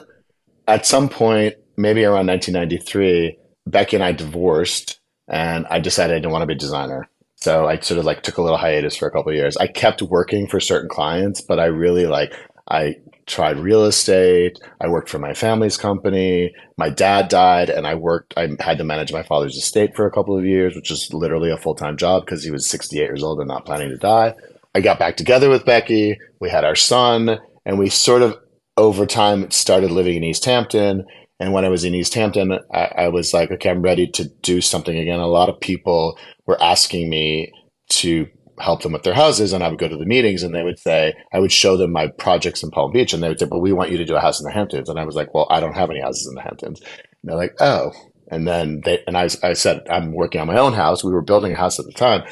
at 0.66 0.86
some 0.86 1.08
point, 1.08 1.54
maybe 1.76 2.04
around 2.04 2.26
1993, 2.26 3.38
Becky 3.66 3.96
and 3.96 4.04
I 4.04 4.12
divorced, 4.12 5.00
and 5.28 5.66
I 5.68 5.80
decided 5.80 6.14
I 6.14 6.18
didn't 6.18 6.32
want 6.32 6.42
to 6.42 6.46
be 6.46 6.54
a 6.54 6.58
designer. 6.58 7.08
So 7.36 7.66
I 7.66 7.78
sort 7.78 7.98
of 7.98 8.04
like 8.04 8.22
took 8.22 8.38
a 8.38 8.42
little 8.42 8.58
hiatus 8.58 8.96
for 8.96 9.06
a 9.06 9.10
couple 9.10 9.30
of 9.30 9.36
years. 9.36 9.56
I 9.56 9.66
kept 9.66 10.00
working 10.02 10.46
for 10.46 10.58
certain 10.58 10.88
clients, 10.88 11.40
but 11.40 11.60
I 11.60 11.66
really 11.66 12.06
like 12.06 12.32
I 12.68 12.96
tried 13.26 13.58
real 13.58 13.84
estate. 13.84 14.58
I 14.80 14.88
worked 14.88 15.08
for 15.08 15.18
my 15.18 15.34
family's 15.34 15.76
company. 15.76 16.54
My 16.78 16.90
dad 16.90 17.28
died, 17.28 17.68
and 17.68 17.86
I 17.86 17.94
worked. 17.94 18.34
I 18.36 18.48
had 18.60 18.78
to 18.78 18.84
manage 18.84 19.12
my 19.12 19.22
father's 19.22 19.56
estate 19.56 19.94
for 19.94 20.06
a 20.06 20.10
couple 20.10 20.38
of 20.38 20.44
years, 20.44 20.74
which 20.74 20.90
is 20.90 21.12
literally 21.12 21.50
a 21.50 21.58
full 21.58 21.74
time 21.74 21.96
job 21.96 22.24
because 22.24 22.44
he 22.44 22.50
was 22.50 22.66
68 22.66 22.98
years 22.98 23.22
old 23.22 23.38
and 23.40 23.48
not 23.48 23.66
planning 23.66 23.90
to 23.90 23.96
die. 23.96 24.34
I 24.74 24.80
got 24.80 24.98
back 24.98 25.16
together 25.16 25.48
with 25.48 25.64
Becky. 25.64 26.18
We 26.40 26.50
had 26.50 26.64
our 26.64 26.76
son, 26.76 27.38
and 27.64 27.78
we 27.78 27.88
sort 27.88 28.22
of 28.22 28.38
over 28.76 29.06
time 29.06 29.50
started 29.50 29.90
living 29.90 30.16
in 30.16 30.24
East 30.24 30.44
Hampton. 30.44 31.06
And 31.38 31.52
when 31.52 31.64
I 31.64 31.68
was 31.68 31.84
in 31.84 31.94
East 31.94 32.14
Hampton, 32.14 32.58
I, 32.72 32.84
I, 32.96 33.08
was 33.08 33.34
like, 33.34 33.50
okay, 33.50 33.70
I'm 33.70 33.82
ready 33.82 34.06
to 34.08 34.24
do 34.42 34.60
something 34.60 34.96
again. 34.96 35.20
A 35.20 35.26
lot 35.26 35.50
of 35.50 35.60
people 35.60 36.18
were 36.46 36.60
asking 36.62 37.10
me 37.10 37.52
to 37.90 38.26
help 38.58 38.82
them 38.82 38.92
with 38.92 39.02
their 39.02 39.14
houses, 39.14 39.52
and 39.52 39.62
I 39.62 39.68
would 39.68 39.78
go 39.78 39.88
to 39.88 39.98
the 39.98 40.06
meetings, 40.06 40.42
and 40.42 40.54
they 40.54 40.62
would 40.62 40.78
say, 40.78 41.12
I 41.32 41.40
would 41.40 41.52
show 41.52 41.76
them 41.76 41.92
my 41.92 42.08
projects 42.08 42.62
in 42.62 42.70
Palm 42.70 42.90
Beach, 42.90 43.12
and 43.12 43.22
they 43.22 43.28
would 43.28 43.38
say, 43.38 43.46
but 43.46 43.58
we 43.58 43.72
want 43.72 43.90
you 43.90 43.98
to 43.98 44.04
do 44.04 44.16
a 44.16 44.20
house 44.20 44.40
in 44.40 44.44
the 44.44 44.52
Hamptons. 44.52 44.88
And 44.88 44.98
I 44.98 45.04
was 45.04 45.14
like, 45.14 45.34
well, 45.34 45.46
I 45.50 45.60
don't 45.60 45.76
have 45.76 45.90
any 45.90 46.00
houses 46.00 46.26
in 46.26 46.34
the 46.34 46.42
Hamptons. 46.42 46.80
And 46.80 46.88
they're 47.24 47.36
like, 47.36 47.54
oh. 47.60 47.92
And 48.28 48.48
then 48.48 48.80
they, 48.84 49.04
and 49.06 49.16
I, 49.16 49.28
I 49.42 49.52
said, 49.52 49.82
I'm 49.90 50.12
working 50.12 50.40
on 50.40 50.46
my 50.46 50.58
own 50.58 50.72
house. 50.72 51.04
We 51.04 51.12
were 51.12 51.22
building 51.22 51.52
a 51.52 51.56
house 51.56 51.78
at 51.78 51.84
the 51.84 51.92
time. 51.92 52.24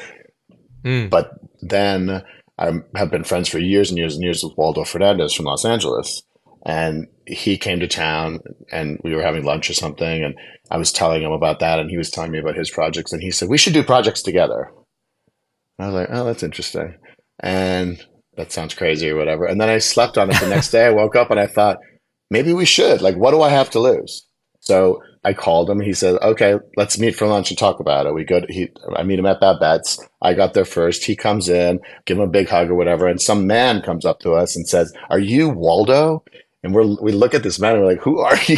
Mm. 0.83 1.09
But 1.09 1.31
then 1.61 2.23
I 2.57 2.71
have 2.95 3.11
been 3.11 3.23
friends 3.23 3.47
for 3.47 3.59
years 3.59 3.91
and 3.91 3.97
years 3.97 4.15
and 4.15 4.23
years 4.23 4.43
with 4.43 4.57
Waldo 4.57 4.83
Fernandez 4.83 5.33
from 5.33 5.45
Los 5.45 5.63
Angeles 5.63 6.21
and 6.65 7.07
he 7.27 7.57
came 7.57 7.79
to 7.79 7.87
town 7.87 8.39
and 8.71 8.99
we 9.03 9.13
were 9.13 9.21
having 9.21 9.45
lunch 9.45 9.69
or 9.69 9.73
something 9.73 10.23
and 10.23 10.35
i 10.71 10.77
was 10.77 10.91
telling 10.91 11.21
him 11.21 11.31
about 11.31 11.59
that 11.59 11.79
and 11.79 11.89
he 11.89 11.97
was 11.97 12.09
telling 12.09 12.31
me 12.31 12.39
about 12.39 12.55
his 12.55 12.69
projects 12.69 13.13
and 13.13 13.21
he 13.21 13.31
said 13.31 13.49
we 13.49 13.57
should 13.57 13.73
do 13.73 13.83
projects 13.83 14.21
together 14.21 14.71
and 15.77 15.85
i 15.85 15.87
was 15.87 15.93
like 15.93 16.09
oh 16.11 16.25
that's 16.25 16.43
interesting 16.43 16.95
and 17.39 18.03
that 18.35 18.51
sounds 18.51 18.73
crazy 18.73 19.09
or 19.09 19.15
whatever 19.15 19.45
and 19.45 19.61
then 19.61 19.69
i 19.69 19.77
slept 19.77 20.17
on 20.17 20.29
it 20.29 20.39
the 20.39 20.49
next 20.49 20.71
day 20.71 20.85
i 20.85 20.91
woke 20.91 21.15
up 21.15 21.31
and 21.31 21.39
i 21.39 21.47
thought 21.47 21.77
maybe 22.29 22.53
we 22.53 22.65
should 22.65 23.01
like 23.01 23.15
what 23.15 23.31
do 23.31 23.41
i 23.41 23.49
have 23.49 23.69
to 23.69 23.79
lose 23.79 24.27
so 24.59 25.01
I 25.25 25.33
called 25.33 25.69
him. 25.69 25.79
He 25.79 25.93
said, 25.93 26.21
"Okay, 26.21 26.55
let's 26.77 26.99
meet 26.99 27.15
for 27.15 27.27
lunch 27.27 27.49
and 27.49 27.57
talk 27.57 27.79
about 27.79 28.05
it." 28.05 28.13
We 28.13 28.23
go. 28.23 28.41
To, 28.41 28.47
he, 28.47 28.69
I 28.95 29.01
meet 29.01 29.17
him 29.17 29.25
at 29.25 29.39
Babette's. 29.39 29.99
I 30.21 30.35
got 30.35 30.53
there 30.53 30.65
first. 30.65 31.03
He 31.03 31.15
comes 31.15 31.49
in, 31.49 31.79
give 32.05 32.17
him 32.17 32.23
a 32.23 32.27
big 32.27 32.47
hug 32.47 32.69
or 32.69 32.75
whatever, 32.75 33.07
and 33.07 33.19
some 33.19 33.47
man 33.47 33.81
comes 33.81 34.05
up 34.05 34.19
to 34.19 34.33
us 34.33 34.55
and 34.55 34.67
says, 34.67 34.93
"Are 35.09 35.19
you 35.19 35.49
Waldo?" 35.49 36.23
And 36.65 36.73
we're, 36.73 36.97
we 36.99 37.11
look 37.11 37.35
at 37.35 37.43
this 37.43 37.59
man 37.59 37.75
and 37.75 37.83
we're 37.83 37.91
like, 37.91 38.01
who 38.01 38.17
are 38.17 38.37
you? 38.47 38.57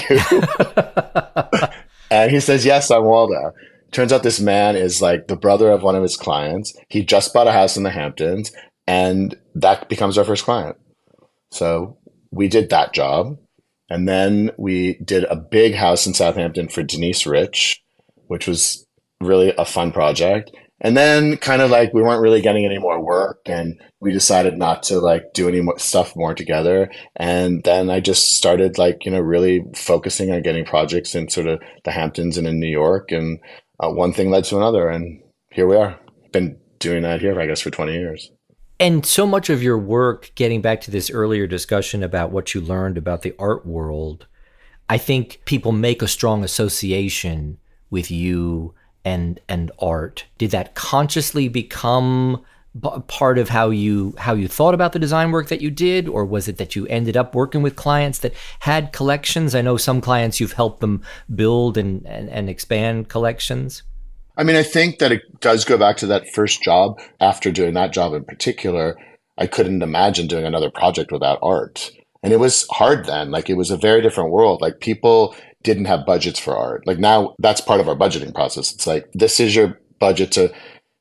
and 2.09 2.31
he 2.31 2.39
says, 2.39 2.65
yes, 2.65 2.89
I'm 2.89 3.03
Waldo. 3.03 3.51
Turns 3.91 4.13
out 4.13 4.23
this 4.23 4.39
man 4.39 4.77
is 4.77 5.01
like 5.01 5.27
the 5.27 5.35
brother 5.35 5.69
of 5.69 5.83
one 5.83 5.93
of 5.93 6.03
his 6.03 6.15
clients. 6.15 6.73
He 6.87 7.03
just 7.03 7.33
bought 7.33 7.47
a 7.47 7.51
house 7.51 7.75
in 7.75 7.83
the 7.83 7.89
Hamptons 7.89 8.53
and 8.87 9.35
that 9.55 9.89
becomes 9.89 10.17
our 10.17 10.23
first 10.23 10.45
client. 10.45 10.77
So 11.51 11.97
we 12.31 12.47
did 12.47 12.69
that 12.69 12.93
job. 12.93 13.37
And 13.89 14.07
then 14.07 14.51
we 14.57 14.93
did 14.99 15.25
a 15.25 15.35
big 15.35 15.75
house 15.75 16.07
in 16.07 16.13
Southampton 16.13 16.69
for 16.69 16.83
Denise 16.83 17.25
Rich, 17.25 17.83
which 18.27 18.47
was 18.47 18.85
really 19.19 19.53
a 19.57 19.65
fun 19.65 19.91
project. 19.91 20.51
And 20.79 20.95
then 20.95 21.37
kind 21.37 21.61
of 21.61 21.71
like 21.71 21.93
we 21.93 22.03
weren't 22.03 22.21
really 22.21 22.41
getting 22.41 22.65
any 22.65 22.77
more 22.77 23.03
work 23.03 23.41
and 23.47 23.81
we 23.99 24.11
decided 24.11 24.57
not 24.57 24.83
to 24.83 24.99
like 24.99 25.33
do 25.33 25.47
any 25.47 25.61
more 25.61 25.79
stuff 25.79 26.15
more 26.15 26.35
together. 26.35 26.91
And 27.15 27.63
then 27.63 27.89
I 27.89 27.99
just 27.99 28.35
started 28.35 28.77
like, 28.77 29.03
you 29.03 29.11
know, 29.11 29.19
really 29.19 29.63
focusing 29.75 30.31
on 30.31 30.43
getting 30.43 30.65
projects 30.65 31.15
in 31.15 31.29
sort 31.29 31.47
of 31.47 31.59
the 31.83 31.91
Hamptons 31.91 32.37
and 32.37 32.47
in 32.47 32.59
New 32.59 32.67
York. 32.67 33.11
And 33.11 33.39
uh, 33.79 33.89
one 33.89 34.13
thing 34.13 34.29
led 34.29 34.43
to 34.45 34.57
another. 34.57 34.87
And 34.87 35.19
here 35.51 35.67
we 35.67 35.75
are. 35.75 35.99
Been 36.31 36.59
doing 36.77 37.01
that 37.03 37.21
here, 37.21 37.39
I 37.39 37.47
guess, 37.47 37.61
for 37.61 37.71
20 37.71 37.93
years. 37.93 38.31
And 38.79 39.03
so 39.03 39.25
much 39.25 39.49
of 39.49 39.63
your 39.63 39.79
work, 39.79 40.31
getting 40.35 40.61
back 40.61 40.81
to 40.81 40.91
this 40.91 41.09
earlier 41.09 41.47
discussion 41.47 42.03
about 42.03 42.31
what 42.31 42.53
you 42.53 42.61
learned 42.61 42.99
about 42.99 43.23
the 43.23 43.33
art 43.39 43.65
world, 43.65 44.27
I 44.87 44.99
think 44.99 45.41
people 45.45 45.71
make 45.71 46.03
a 46.03 46.07
strong 46.07 46.43
association 46.43 47.57
with 47.89 48.11
you 48.11 48.75
and 49.07 49.39
and 49.47 49.71
art? 49.79 50.25
Did 50.37 50.51
that 50.51 50.75
consciously 50.75 51.47
become 51.47 52.43
part 53.07 53.39
of 53.39 53.49
how 53.49 53.69
you 53.69 54.13
how 54.17 54.33
you 54.33 54.47
thought 54.47 54.73
about 54.73 54.91
the 54.91 54.99
design 54.99 55.31
work 55.31 55.47
that 55.47 55.61
you 55.61 55.71
did? 55.71 56.07
Or 56.09 56.25
was 56.25 56.47
it 56.49 56.57
that 56.57 56.75
you 56.75 56.85
ended 56.87 57.15
up 57.15 57.33
working 57.33 57.61
with 57.61 57.77
clients 57.77 58.19
that 58.19 58.33
had 58.59 58.91
collections? 58.91 59.55
I 59.55 59.61
know 59.61 59.77
some 59.77 60.01
clients 60.01 60.39
you've 60.39 60.53
helped 60.53 60.81
them 60.81 61.01
build 61.33 61.77
and 61.77 62.05
and, 62.05 62.29
and 62.29 62.49
expand 62.49 63.07
collections. 63.07 63.83
I 64.35 64.43
mean 64.43 64.57
i 64.57 64.63
think 64.63 64.99
that 64.99 65.11
it 65.11 65.23
does 65.39 65.65
go 65.65 65.77
back 65.77 65.97
to 65.97 66.07
that 66.07 66.29
first 66.33 66.61
job. 66.61 66.99
After 67.21 67.51
doing 67.51 67.73
that 67.75 67.93
job 67.93 68.13
in 68.13 68.25
particular 68.25 68.97
i 69.37 69.47
couldn't 69.47 69.81
imagine 69.81 70.27
doing 70.27 70.45
another 70.45 70.69
project 70.69 71.11
without 71.11 71.39
art. 71.41 71.91
And 72.23 72.33
it 72.33 72.39
was 72.39 72.67
hard 72.71 73.05
then. 73.05 73.31
Like 73.31 73.49
it 73.49 73.57
was 73.57 73.71
a 73.71 73.77
very 73.77 74.01
different 74.01 74.31
world. 74.31 74.59
Like 74.59 74.81
people 74.81 75.35
didn't 75.67 75.85
have 75.85 76.05
budgets 76.05 76.39
for 76.39 76.55
art. 76.55 76.87
Like 76.87 76.97
now 76.97 77.35
that's 77.39 77.59
part 77.59 77.81
of 77.81 77.89
our 77.89 77.95
budgeting 77.95 78.33
process. 78.33 78.73
It's 78.73 78.87
like, 78.87 79.11
this 79.13 79.41
is 79.41 79.53
your 79.53 79.77
budget 79.99 80.31
to 80.31 80.53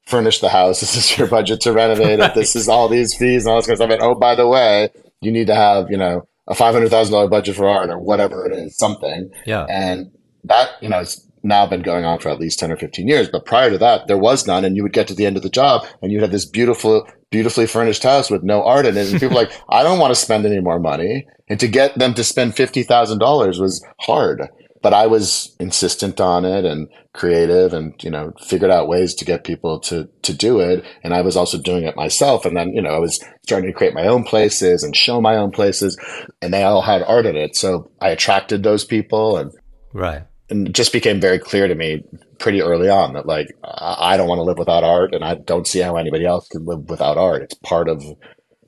furnish 0.07 0.41
the 0.41 0.49
house. 0.49 0.81
This 0.81 0.97
is 0.97 1.17
your 1.17 1.29
budget 1.29 1.61
to 1.63 1.73
renovate 1.73 2.19
it. 2.19 2.35
This 2.35 2.57
is 2.57 2.69
all 2.69 2.89
these 2.89 3.15
fees 3.15 3.47
and 3.47 3.53
all 3.53 3.59
this 3.59 3.67
kind 3.67 3.75
of 3.75 3.79
stuff. 3.79 3.91
And 3.93 4.03
oh, 4.03 4.17
by 4.17 4.35
the 4.35 4.49
way, 4.49 4.91
you 5.21 5.31
need 5.31 5.47
to 5.47 5.55
have, 5.55 5.89
you 5.89 5.97
know, 5.97 6.27
a 6.49 6.55
$500,000 6.55 7.31
budget 7.31 7.55
for 7.55 7.69
art 7.69 7.91
or 7.91 7.99
whatever 7.99 8.45
it 8.45 8.57
is, 8.57 8.77
something. 8.77 9.31
Yeah. 9.47 9.67
And 9.69 10.11
that, 10.45 10.71
you 10.81 10.89
know, 10.89 10.99
it's 10.99 11.25
now 11.45 11.65
been 11.65 11.83
going 11.83 12.05
on 12.05 12.19
for 12.19 12.29
at 12.29 12.41
least 12.41 12.59
10 12.59 12.73
or 12.73 12.77
15 12.77 13.07
years. 13.07 13.29
But 13.29 13.47
prior 13.47 13.71
to 13.71 13.79
that, 13.79 14.09
there 14.09 14.19
was 14.19 14.49
none. 14.49 14.65
And 14.65 14.77
you 14.77 14.83
would 14.83 14.93
get 14.93 15.07
to 15.09 15.15
the 15.15 15.27
end 15.27 15.37
of 15.37 15.45
the 15.45 15.49
job 15.49 15.87
and 16.03 16.11
you'd 16.11 16.23
have 16.23 16.33
this 16.33 16.45
beautiful, 16.45 17.09
beautifully 17.31 17.67
furnished 17.67 18.03
house 18.03 18.31
with 18.31 18.43
no 18.43 18.65
art 18.65 18.87
in 18.87 18.97
it. 18.97 19.11
And 19.11 19.21
people 19.21 19.37
like, 19.37 19.53
I 19.69 19.85
don't 19.85 20.01
want 20.01 20.11
to 20.11 20.21
spend 20.21 20.45
any 20.45 20.61
more 20.61 20.81
money. 20.81 21.27
And 21.49 21.61
to 21.61 21.69
get 21.69 21.97
them 21.99 22.15
to 22.15 22.25
spend 22.25 22.55
$50,000 22.55 23.61
was 23.61 23.85
hard. 24.01 24.49
But 24.83 24.95
I 24.95 25.07
was 25.07 25.57
insistent 25.59 26.21
on 26.21 26.45
it 26.45 26.65
and 26.65 26.89
creative 27.13 27.73
and, 27.73 27.95
you 28.03 28.11
know, 28.11 28.33
figured 28.41 28.71
out 28.71 28.89
ways 28.89 29.15
to 29.15 29.25
get 29.25 29.45
people 29.45 29.81
to, 29.81 30.09
to 30.23 30.35
do 30.35 30.61
it. 30.61 30.85
And 31.03 31.15
I 31.15 31.23
was 31.23 31.37
also 31.37 31.59
doing 31.59 31.85
it 31.85 31.97
myself. 31.97 32.45
And 32.45 32.57
then, 32.57 32.73
you 32.73 32.83
know, 32.83 32.91
I 32.91 32.99
was 32.99 33.19
starting 33.43 33.71
to 33.71 33.77
create 33.77 33.95
my 33.95 34.07
own 34.07 34.23
places 34.23 34.83
and 34.83 34.95
show 34.95 35.21
my 35.21 35.37
own 35.37 35.51
places 35.51 35.97
and 36.43 36.53
they 36.53 36.63
all 36.63 36.83
had 36.83 37.03
art 37.03 37.27
in 37.27 37.37
it. 37.37 37.57
So 37.57 37.91
I 38.01 38.11
attracted 38.11 38.63
those 38.63 38.85
people 38.85 39.39
and, 39.39 39.51
right. 39.93 40.25
And 40.49 40.69
it 40.69 40.75
just 40.75 40.93
became 40.93 41.21
very 41.21 41.41
clear 41.41 41.67
to 41.67 41.75
me 41.75 42.05
pretty 42.39 42.63
early 42.63 42.89
on 42.89 43.15
that 43.15 43.27
like, 43.27 43.49
I 43.65 44.17
don't 44.17 44.29
want 44.29 44.39
to 44.39 44.45
live 44.45 44.59
without 44.59 44.85
art 44.85 45.15
and 45.15 45.25
I 45.25 45.35
don't 45.35 45.67
see 45.67 45.81
how 45.81 45.97
anybody 45.97 46.25
else 46.25 46.47
can 46.49 46.65
live 46.65 46.89
without 46.89 47.19
art. 47.19 47.43
It's 47.43 47.55
part 47.55 47.89
of, 47.89 48.05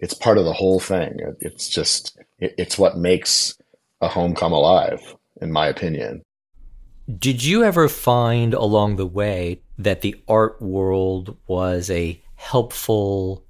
it's 0.00 0.14
part 0.14 0.38
of 0.38 0.44
the 0.44 0.52
whole 0.52 0.80
thing. 0.80 1.18
It's 1.40 1.68
just, 1.68 2.18
it's 2.40 2.78
what 2.78 2.96
makes 2.96 3.56
a 4.00 4.08
home 4.08 4.34
come 4.34 4.52
alive, 4.52 5.00
in 5.40 5.52
my 5.52 5.66
opinion. 5.66 6.22
Did 7.18 7.42
you 7.42 7.64
ever 7.64 7.88
find 7.88 8.52
along 8.52 8.96
the 8.96 9.06
way 9.06 9.62
that 9.78 10.02
the 10.02 10.16
art 10.28 10.60
world 10.60 11.36
was 11.46 11.90
a 11.90 12.20
helpful 12.34 13.44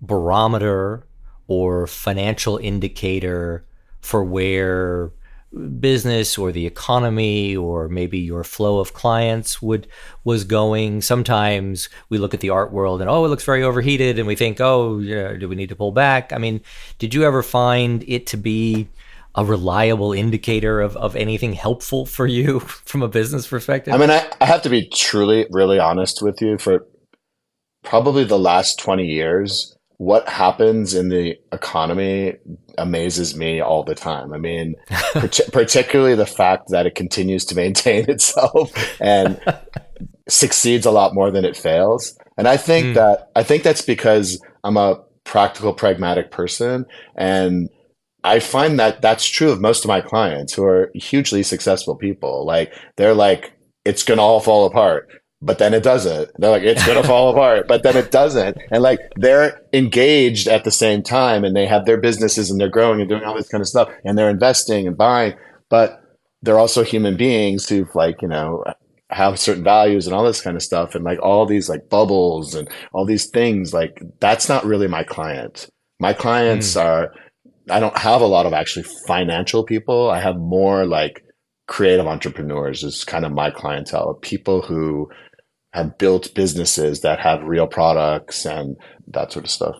barometer 0.00 1.06
or 1.46 1.86
financial 1.86 2.58
indicator 2.58 3.64
for 4.00 4.22
where 4.22 5.12
business 5.80 6.36
or 6.36 6.52
the 6.52 6.66
economy 6.66 7.56
or 7.56 7.88
maybe 7.88 8.18
your 8.18 8.44
flow 8.44 8.80
of 8.80 8.92
clients 8.92 9.62
would 9.62 9.86
was 10.22 10.44
going 10.44 11.00
sometimes 11.00 11.88
we 12.10 12.18
look 12.18 12.34
at 12.34 12.40
the 12.40 12.50
art 12.50 12.70
world 12.70 13.00
and 13.00 13.08
oh 13.08 13.24
it 13.24 13.28
looks 13.28 13.44
very 13.44 13.62
overheated 13.62 14.18
and 14.18 14.28
we 14.28 14.36
think 14.36 14.60
oh 14.60 14.98
yeah, 14.98 15.32
do 15.32 15.48
we 15.48 15.56
need 15.56 15.70
to 15.70 15.74
pull 15.74 15.90
back 15.90 16.34
i 16.34 16.38
mean 16.38 16.60
did 16.98 17.14
you 17.14 17.24
ever 17.24 17.42
find 17.42 18.04
it 18.06 18.26
to 18.26 18.36
be 18.36 18.86
a 19.34 19.44
reliable 19.44 20.12
indicator 20.12 20.80
of, 20.80 20.96
of 20.96 21.14
anything 21.16 21.52
helpful 21.52 22.06
for 22.06 22.26
you 22.26 22.60
from 22.60 23.02
a 23.02 23.08
business 23.08 23.46
perspective? 23.46 23.94
I 23.94 23.98
mean, 23.98 24.10
I, 24.10 24.28
I 24.40 24.46
have 24.46 24.62
to 24.62 24.70
be 24.70 24.88
truly, 24.88 25.46
really 25.50 25.78
honest 25.78 26.22
with 26.22 26.40
you. 26.40 26.58
For 26.58 26.86
probably 27.84 28.24
the 28.24 28.38
last 28.38 28.78
20 28.78 29.04
years, 29.04 29.76
what 29.98 30.28
happens 30.28 30.94
in 30.94 31.08
the 31.08 31.36
economy 31.52 32.36
amazes 32.78 33.36
me 33.36 33.60
all 33.60 33.82
the 33.82 33.94
time. 33.94 34.32
I 34.32 34.38
mean, 34.38 34.76
particularly 35.52 36.14
the 36.14 36.26
fact 36.26 36.68
that 36.70 36.86
it 36.86 36.94
continues 36.94 37.44
to 37.46 37.56
maintain 37.56 38.04
itself 38.08 38.70
and 39.00 39.40
succeeds 40.28 40.86
a 40.86 40.90
lot 40.90 41.14
more 41.14 41.30
than 41.30 41.44
it 41.44 41.56
fails. 41.56 42.16
And 42.36 42.46
I 42.46 42.56
think 42.56 42.86
mm. 42.86 42.94
that 42.94 43.30
I 43.34 43.42
think 43.42 43.64
that's 43.64 43.82
because 43.82 44.40
I'm 44.62 44.76
a 44.76 45.00
practical, 45.24 45.74
pragmatic 45.74 46.30
person, 46.30 46.86
and 47.16 47.68
I 48.24 48.40
find 48.40 48.78
that 48.78 49.00
that's 49.00 49.26
true 49.26 49.50
of 49.50 49.60
most 49.60 49.84
of 49.84 49.88
my 49.88 50.00
clients 50.00 50.52
who 50.52 50.64
are 50.64 50.90
hugely 50.94 51.42
successful 51.42 51.94
people. 51.94 52.44
Like 52.44 52.72
they're 52.96 53.14
like, 53.14 53.52
it's 53.84 54.02
gonna 54.02 54.22
all 54.22 54.40
fall 54.40 54.66
apart 54.66 55.08
but 55.40 55.58
then 55.58 55.72
it 55.72 55.82
doesn't. 55.82 56.30
They're 56.38 56.50
like, 56.50 56.62
it's 56.62 56.84
gonna 56.84 57.04
fall 57.04 57.30
apart, 57.32 57.68
but 57.68 57.82
then 57.82 57.96
it 57.96 58.10
doesn't. 58.10 58.58
And 58.70 58.82
like 58.82 59.00
they're 59.16 59.62
engaged 59.72 60.48
at 60.48 60.64
the 60.64 60.70
same 60.70 61.02
time 61.02 61.44
and 61.44 61.54
they 61.54 61.66
have 61.66 61.86
their 61.86 62.00
businesses 62.00 62.50
and 62.50 62.60
they're 62.60 62.68
growing 62.68 63.00
and 63.00 63.08
doing 63.08 63.24
all 63.24 63.36
this 63.36 63.48
kind 63.48 63.62
of 63.62 63.68
stuff 63.68 63.88
and 64.04 64.18
they're 64.18 64.30
investing 64.30 64.86
and 64.86 64.96
buying, 64.96 65.34
but 65.68 66.02
they're 66.42 66.58
also 66.58 66.82
human 66.82 67.16
beings 67.16 67.68
who've 67.68 67.94
like, 67.94 68.22
you 68.22 68.28
know, 68.28 68.64
have 69.10 69.38
certain 69.38 69.64
values 69.64 70.06
and 70.06 70.14
all 70.14 70.24
this 70.24 70.40
kind 70.40 70.56
of 70.56 70.62
stuff 70.62 70.94
and 70.94 71.04
like 71.04 71.20
all 71.22 71.46
these 71.46 71.68
like 71.68 71.88
bubbles 71.88 72.54
and 72.54 72.68
all 72.92 73.04
these 73.04 73.26
things, 73.26 73.72
like 73.72 74.02
that's 74.20 74.48
not 74.48 74.64
really 74.64 74.88
my 74.88 75.04
client. 75.04 75.68
My 76.00 76.12
clients 76.12 76.74
mm. 76.74 76.84
are 76.84 77.14
I 77.70 77.80
don't 77.80 77.96
have 77.98 78.20
a 78.20 78.26
lot 78.26 78.46
of 78.46 78.52
actually 78.52 78.84
financial 79.06 79.64
people. 79.64 80.10
I 80.10 80.20
have 80.20 80.36
more 80.36 80.86
like 80.86 81.22
creative 81.66 82.06
entrepreneurs 82.06 82.82
is 82.82 83.04
kind 83.04 83.24
of 83.24 83.32
my 83.32 83.50
clientele, 83.50 84.14
people 84.14 84.62
who 84.62 85.08
have 85.72 85.98
built 85.98 86.34
businesses 86.34 87.02
that 87.02 87.20
have 87.20 87.42
real 87.42 87.66
products 87.66 88.46
and 88.46 88.76
that 89.08 89.32
sort 89.32 89.44
of 89.44 89.50
stuff. 89.50 89.76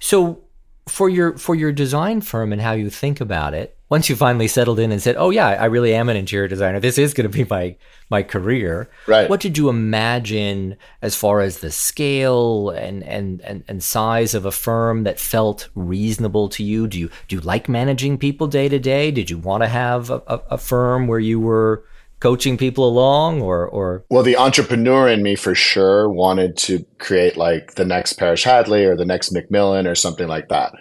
So 0.00 0.44
for 0.86 1.08
your 1.08 1.36
for 1.38 1.54
your 1.54 1.72
design 1.72 2.20
firm 2.20 2.52
and 2.52 2.60
how 2.60 2.72
you 2.72 2.90
think 2.90 3.20
about 3.20 3.54
it, 3.54 3.73
once 3.94 4.08
you 4.08 4.16
finally 4.16 4.48
settled 4.48 4.80
in 4.80 4.90
and 4.90 5.00
said, 5.00 5.14
"Oh 5.16 5.30
yeah, 5.30 5.50
I 5.50 5.66
really 5.66 5.94
am 5.94 6.08
an 6.08 6.16
interior 6.16 6.48
designer. 6.48 6.80
This 6.80 6.98
is 6.98 7.14
going 7.14 7.30
to 7.30 7.36
be 7.38 7.44
my 7.48 7.76
my 8.10 8.24
career." 8.24 8.90
Right. 9.06 9.30
What 9.30 9.38
did 9.38 9.56
you 9.56 9.68
imagine 9.68 10.76
as 11.00 11.14
far 11.14 11.40
as 11.40 11.58
the 11.58 11.70
scale 11.70 12.70
and 12.70 13.04
and 13.04 13.40
and, 13.42 13.62
and 13.68 13.84
size 13.84 14.34
of 14.34 14.44
a 14.44 14.50
firm 14.50 15.04
that 15.04 15.20
felt 15.20 15.68
reasonable 15.76 16.48
to 16.56 16.64
you? 16.64 16.88
Do 16.88 16.98
you 16.98 17.08
do 17.28 17.36
you 17.36 17.42
like 17.42 17.68
managing 17.68 18.18
people 18.18 18.48
day 18.48 18.68
to 18.68 18.80
day? 18.80 19.12
Did 19.12 19.30
you 19.30 19.38
want 19.38 19.62
to 19.62 19.68
have 19.68 20.10
a, 20.10 20.20
a, 20.26 20.40
a 20.50 20.58
firm 20.58 21.06
where 21.06 21.20
you 21.20 21.38
were 21.38 21.84
coaching 22.18 22.58
people 22.58 22.88
along 22.88 23.42
or 23.42 23.64
or 23.68 24.04
well 24.10 24.24
the 24.24 24.36
entrepreneur 24.36 25.08
in 25.08 25.22
me 25.22 25.36
for 25.36 25.54
sure 25.54 26.10
wanted 26.10 26.56
to 26.56 26.84
create 26.98 27.36
like 27.36 27.74
the 27.74 27.84
next 27.84 28.14
Parish 28.14 28.42
Hadley 28.42 28.84
or 28.84 28.96
the 28.96 29.04
next 29.04 29.32
McMillen 29.32 29.88
or 29.88 29.94
something 29.94 30.26
like 30.26 30.48
that. 30.48 30.72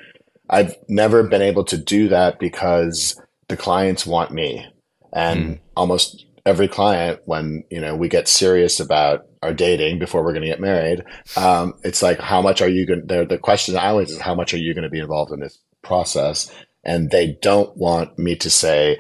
I've 0.50 0.76
never 0.88 1.24
been 1.24 1.42
able 1.42 1.64
to 1.66 1.78
do 1.78 2.10
that 2.10 2.40
because 2.40 3.20
the 3.48 3.58
clients 3.58 4.06
want 4.06 4.32
me. 4.32 4.66
And 5.14 5.46
mm. 5.46 5.60
almost 5.76 6.26
every 6.46 6.68
client 6.68 7.22
when, 7.26 7.64
you 7.70 7.80
know, 7.80 7.96
we 7.96 8.10
get 8.10 8.28
serious 8.28 8.80
about 8.80 9.26
our 9.42 9.54
dating 9.54 10.00
before 10.00 10.24
we're 10.24 10.34
going 10.34 10.44
to 10.44 10.50
get 10.50 10.60
married, 10.60 11.04
um, 11.38 11.74
it's 11.84 12.02
like 12.02 12.20
how 12.20 12.42
much 12.42 12.62
are 12.62 12.70
you 12.70 12.86
going 12.86 13.08
to 13.08 13.26
the 13.26 13.38
question 13.38 13.78
I 13.78 13.88
always 13.88 14.12
is 14.12 14.20
how 14.20 14.36
much 14.36 14.54
are 14.54 14.58
you 14.58 14.74
going 14.74 14.84
to 14.84 14.90
be 14.90 15.00
involved 15.00 15.32
in 15.32 15.40
this 15.40 15.60
process? 15.82 16.54
And 16.84 17.12
they 17.12 17.38
don't 17.42 17.76
want 17.78 18.18
me 18.20 18.36
to 18.38 18.50
say, 18.50 18.98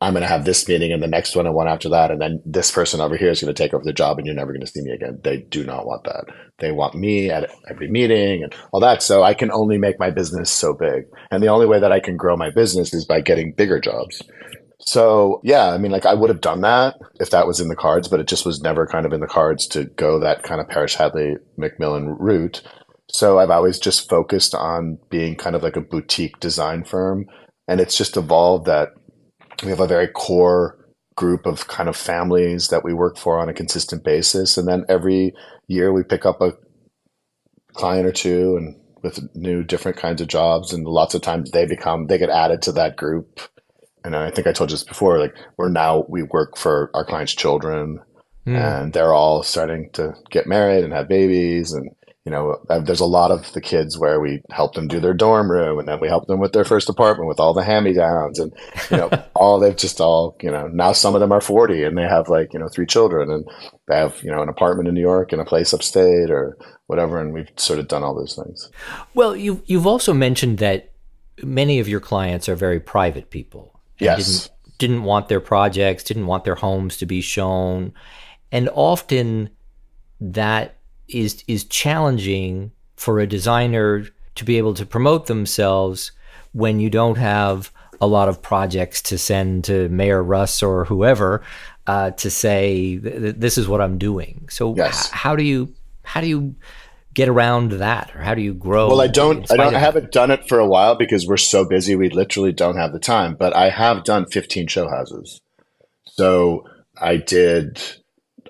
I'm 0.00 0.12
going 0.12 0.22
to 0.22 0.28
have 0.28 0.44
this 0.44 0.68
meeting 0.68 0.92
and 0.92 1.02
the 1.02 1.08
next 1.08 1.34
one 1.34 1.46
and 1.46 1.54
one 1.54 1.66
after 1.66 1.88
that. 1.88 2.10
And 2.10 2.20
then 2.20 2.42
this 2.44 2.70
person 2.70 3.00
over 3.00 3.16
here 3.16 3.30
is 3.30 3.40
going 3.40 3.52
to 3.52 3.62
take 3.62 3.72
over 3.72 3.84
the 3.84 3.92
job 3.92 4.18
and 4.18 4.26
you're 4.26 4.36
never 4.36 4.52
going 4.52 4.60
to 4.60 4.66
see 4.66 4.82
me 4.82 4.92
again. 4.92 5.18
They 5.22 5.38
do 5.38 5.64
not 5.64 5.86
want 5.86 6.04
that. 6.04 6.26
They 6.58 6.72
want 6.72 6.94
me 6.94 7.30
at 7.30 7.50
every 7.68 7.90
meeting 7.90 8.42
and 8.42 8.54
all 8.72 8.80
that. 8.80 9.02
So 9.02 9.22
I 9.22 9.34
can 9.34 9.50
only 9.50 9.78
make 9.78 9.98
my 9.98 10.10
business 10.10 10.50
so 10.50 10.72
big. 10.72 11.04
And 11.30 11.42
the 11.42 11.48
only 11.48 11.66
way 11.66 11.80
that 11.80 11.92
I 11.92 12.00
can 12.00 12.16
grow 12.16 12.36
my 12.36 12.50
business 12.50 12.94
is 12.94 13.04
by 13.04 13.20
getting 13.20 13.52
bigger 13.52 13.80
jobs. 13.80 14.22
So 14.86 15.40
yeah, 15.42 15.70
I 15.70 15.78
mean, 15.78 15.90
like 15.90 16.06
I 16.06 16.14
would 16.14 16.30
have 16.30 16.40
done 16.40 16.60
that 16.60 16.96
if 17.18 17.30
that 17.30 17.46
was 17.46 17.60
in 17.60 17.68
the 17.68 17.76
cards, 17.76 18.08
but 18.08 18.20
it 18.20 18.28
just 18.28 18.46
was 18.46 18.62
never 18.62 18.86
kind 18.86 19.06
of 19.06 19.12
in 19.12 19.20
the 19.20 19.26
cards 19.26 19.66
to 19.68 19.84
go 19.84 20.20
that 20.20 20.42
kind 20.42 20.60
of 20.60 20.68
Parish 20.68 20.94
Hadley 20.94 21.36
McMillen 21.58 22.16
route. 22.18 22.62
So 23.10 23.38
I've 23.38 23.50
always 23.50 23.78
just 23.78 24.08
focused 24.08 24.54
on 24.54 24.98
being 25.10 25.36
kind 25.36 25.56
of 25.56 25.62
like 25.62 25.76
a 25.76 25.80
boutique 25.80 26.38
design 26.40 26.84
firm. 26.84 27.26
And 27.66 27.80
it's 27.80 27.96
just 27.96 28.16
evolved 28.16 28.66
that 28.66 28.90
we 29.62 29.70
have 29.70 29.80
a 29.80 29.86
very 29.86 30.08
core 30.08 30.83
group 31.16 31.46
of 31.46 31.68
kind 31.68 31.88
of 31.88 31.96
families 31.96 32.68
that 32.68 32.84
we 32.84 32.92
work 32.92 33.16
for 33.16 33.38
on 33.38 33.48
a 33.48 33.54
consistent 33.54 34.02
basis. 34.04 34.56
And 34.56 34.66
then 34.66 34.84
every 34.88 35.32
year 35.68 35.92
we 35.92 36.02
pick 36.02 36.26
up 36.26 36.40
a 36.40 36.54
client 37.72 38.06
or 38.06 38.12
two 38.12 38.56
and 38.56 38.80
with 39.02 39.20
new 39.34 39.62
different 39.62 39.98
kinds 39.98 40.20
of 40.20 40.28
jobs 40.28 40.72
and 40.72 40.86
lots 40.86 41.14
of 41.14 41.20
times 41.20 41.50
they 41.50 41.66
become 41.66 42.06
they 42.06 42.18
get 42.18 42.30
added 42.30 42.62
to 42.62 42.72
that 42.72 42.96
group. 42.96 43.40
And 44.04 44.14
i 44.14 44.30
think 44.30 44.46
i 44.46 44.52
told 44.52 44.70
you 44.70 44.74
this 44.76 44.84
before 44.84 45.18
like 45.18 45.34
we're 45.56 45.68
now 45.70 46.04
we 46.08 46.22
work 46.22 46.56
for 46.56 46.90
our 46.94 47.04
clients 47.04 47.34
children. 47.34 48.00
Mm. 48.46 48.82
and 48.82 48.92
they're 48.92 49.14
all 49.14 49.42
starting 49.42 49.88
to 49.94 50.12
get 50.30 50.46
married 50.46 50.84
and 50.84 50.92
have 50.92 51.08
babies 51.08 51.72
and 51.72 51.88
you 52.24 52.32
know, 52.32 52.58
uh, 52.70 52.80
there's 52.80 53.00
a 53.00 53.06
lot 53.06 53.30
of 53.30 53.52
the 53.52 53.60
kids 53.60 53.98
where 53.98 54.18
we 54.18 54.40
help 54.50 54.74
them 54.74 54.88
do 54.88 54.98
their 54.98 55.12
dorm 55.12 55.50
room 55.50 55.78
and 55.78 55.86
then 55.86 56.00
we 56.00 56.08
help 56.08 56.26
them 56.26 56.40
with 56.40 56.54
their 56.54 56.64
first 56.64 56.88
apartment 56.88 57.28
with 57.28 57.38
all 57.38 57.52
the 57.52 57.62
hand 57.62 57.84
me 57.84 57.92
downs 57.92 58.38
and, 58.38 58.50
you 58.90 58.96
know, 58.96 59.10
all 59.34 59.60
they've 59.60 59.76
just 59.76 60.00
all, 60.00 60.34
you 60.40 60.50
know, 60.50 60.66
now 60.68 60.92
some 60.92 61.14
of 61.14 61.20
them 61.20 61.32
are 61.32 61.42
40 61.42 61.84
and 61.84 61.98
they 61.98 62.02
have 62.02 62.30
like, 62.30 62.54
you 62.54 62.58
know, 62.58 62.68
three 62.68 62.86
children 62.86 63.30
and 63.30 63.46
they 63.88 63.96
have, 63.96 64.22
you 64.22 64.30
know, 64.30 64.42
an 64.42 64.48
apartment 64.48 64.88
in 64.88 64.94
New 64.94 65.02
York 65.02 65.32
and 65.32 65.40
a 65.40 65.44
place 65.44 65.74
upstate 65.74 66.30
or 66.30 66.56
whatever. 66.86 67.20
And 67.20 67.34
we've 67.34 67.50
sort 67.56 67.78
of 67.78 67.88
done 67.88 68.02
all 68.02 68.14
those 68.14 68.34
things. 68.34 68.70
Well, 69.12 69.36
you, 69.36 69.62
you've 69.66 69.86
also 69.86 70.14
mentioned 70.14 70.58
that 70.58 70.92
many 71.42 71.78
of 71.78 71.88
your 71.88 72.00
clients 72.00 72.48
are 72.48 72.56
very 72.56 72.80
private 72.80 73.28
people. 73.28 73.78
Yes. 73.98 74.24
Didn't, 74.24 74.50
didn't 74.78 75.02
want 75.04 75.28
their 75.28 75.40
projects, 75.40 76.04
didn't 76.04 76.26
want 76.26 76.44
their 76.44 76.54
homes 76.54 76.96
to 76.96 77.06
be 77.06 77.20
shown. 77.20 77.92
And 78.50 78.70
often 78.72 79.50
that 80.22 80.73
is 81.08 81.44
is 81.46 81.64
challenging 81.64 82.72
for 82.96 83.20
a 83.20 83.26
designer 83.26 84.06
to 84.34 84.44
be 84.44 84.58
able 84.58 84.74
to 84.74 84.86
promote 84.86 85.26
themselves 85.26 86.12
when 86.52 86.80
you 86.80 86.90
don't 86.90 87.18
have 87.18 87.72
a 88.00 88.06
lot 88.06 88.28
of 88.28 88.42
projects 88.42 89.00
to 89.02 89.18
send 89.18 89.64
to 89.64 89.88
Mayer 89.88 90.22
Rus 90.22 90.62
or 90.62 90.84
whoever 90.84 91.42
uh, 91.86 92.10
to 92.12 92.30
say 92.30 92.96
this 92.96 93.58
is 93.58 93.68
what 93.68 93.80
I'm 93.80 93.98
doing. 93.98 94.48
So 94.50 94.74
yes. 94.74 95.06
h- 95.06 95.12
how 95.12 95.36
do 95.36 95.44
you 95.44 95.74
how 96.02 96.20
do 96.20 96.26
you 96.26 96.54
get 97.12 97.28
around 97.28 97.72
that 97.72 98.14
or 98.14 98.22
how 98.22 98.34
do 98.34 98.42
you 98.42 98.54
grow? 98.54 98.88
Well, 98.88 99.00
I 99.00 99.06
don't 99.06 99.50
I 99.50 99.56
don't 99.56 99.74
I 99.74 99.78
haven't 99.78 100.12
done 100.12 100.30
it 100.30 100.48
for 100.48 100.58
a 100.58 100.66
while 100.66 100.96
because 100.96 101.26
we're 101.26 101.36
so 101.36 101.64
busy 101.64 101.96
we 101.96 102.10
literally 102.10 102.52
don't 102.52 102.76
have 102.76 102.92
the 102.92 102.98
time, 102.98 103.36
but 103.38 103.54
I 103.54 103.70
have 103.70 104.04
done 104.04 104.26
15 104.26 104.66
show 104.66 104.88
houses. 104.88 105.40
So 106.06 106.64
I 107.00 107.16
did 107.16 107.80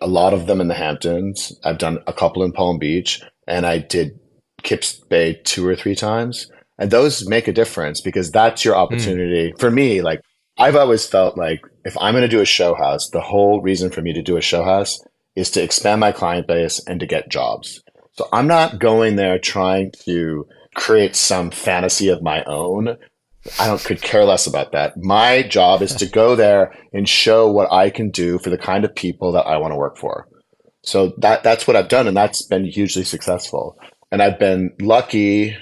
a 0.05 0.07
lot 0.07 0.35
of 0.35 0.47
them 0.47 0.61
in 0.61 0.69
the 0.69 0.75
Hamptons. 0.75 1.59
I've 1.65 1.79
done 1.79 1.99
a 2.07 2.13
couple 2.13 2.45
in 2.45 2.53
Palm 2.53 2.79
Beach, 2.79 3.23
and 3.49 3.65
I 3.65 3.79
did 3.79 4.21
Kips 4.63 4.93
Bay 4.93 5.41
two 5.45 5.67
or 5.67 5.75
three 5.75 5.95
times. 5.95 6.51
And 6.79 6.91
those 6.91 7.27
make 7.27 7.49
a 7.49 7.53
difference 7.53 8.01
because 8.03 8.31
that's 8.31 8.65
your 8.65 8.75
hmm. 8.75 8.81
opportunity. 8.81 9.53
Mm. 9.53 9.61
For 9.61 9.71
me, 9.71 10.03
like 10.03 10.21
I've 10.59 10.77
always 10.77 11.07
felt 11.07 11.39
like 11.39 11.63
if 11.85 11.97
I'm 11.99 12.13
going 12.13 12.23
to 12.23 12.29
do 12.29 12.41
a 12.41 12.47
show 12.47 12.75
house, 12.75 13.09
the 13.11 13.21
whole 13.21 13.63
reason 13.63 13.91
for 13.91 14.03
me 14.03 14.13
to 14.13 14.23
do 14.23 14.37
a 14.37 14.43
show 14.43 14.63
house 14.63 15.03
is 15.37 15.51
to 15.53 15.63
expand 15.63 16.01
my 16.01 16.13
client 16.13 16.47
base 16.47 16.81
and 16.87 17.01
to 17.01 17.07
get 17.07 17.31
jobs. 17.31 17.83
So 18.13 18.29
I'm 18.33 18.47
not 18.47 18.79
going 18.79 19.17
there 19.17 19.39
trying 19.39 19.93
to 20.05 20.47
create 20.75 21.17
some 21.17 21.51
fantasy 21.51 22.09
of 22.09 22.23
my 22.23 22.45
own. 22.45 22.97
I 23.59 23.67
don't 23.67 23.83
could 23.83 24.01
care 24.01 24.25
less 24.25 24.47
about 24.47 24.73
that. 24.73 24.97
My 24.97 25.43
job 25.43 25.83
is 25.83 25.95
to 25.97 26.07
go 26.07 26.35
there 26.35 26.73
and 26.93 27.09
show 27.09 27.51
what 27.51 27.71
I 27.71 27.91
can 27.91 28.11
do 28.11 28.39
for 28.39 28.51
the 28.51 28.59
kind 28.59 28.85
of 28.85 28.95
people 28.95 29.33
that 29.33 29.47
I 29.47 29.59
want 29.59 29.73
to 29.73 29.77
work 29.77 29.99
for. 29.99 30.27
So 30.83 31.15
that 31.19 31.43
that's 31.43 31.67
what 31.67 31.77
I've 31.77 31.89
done 31.89 32.09
and 32.09 32.17
that's 32.17 32.43
been 32.43 32.65
hugely 32.65 33.05
successful. 33.05 33.79
And 34.11 34.23
I've 34.23 34.39
been 34.39 34.73
lucky 34.81 35.57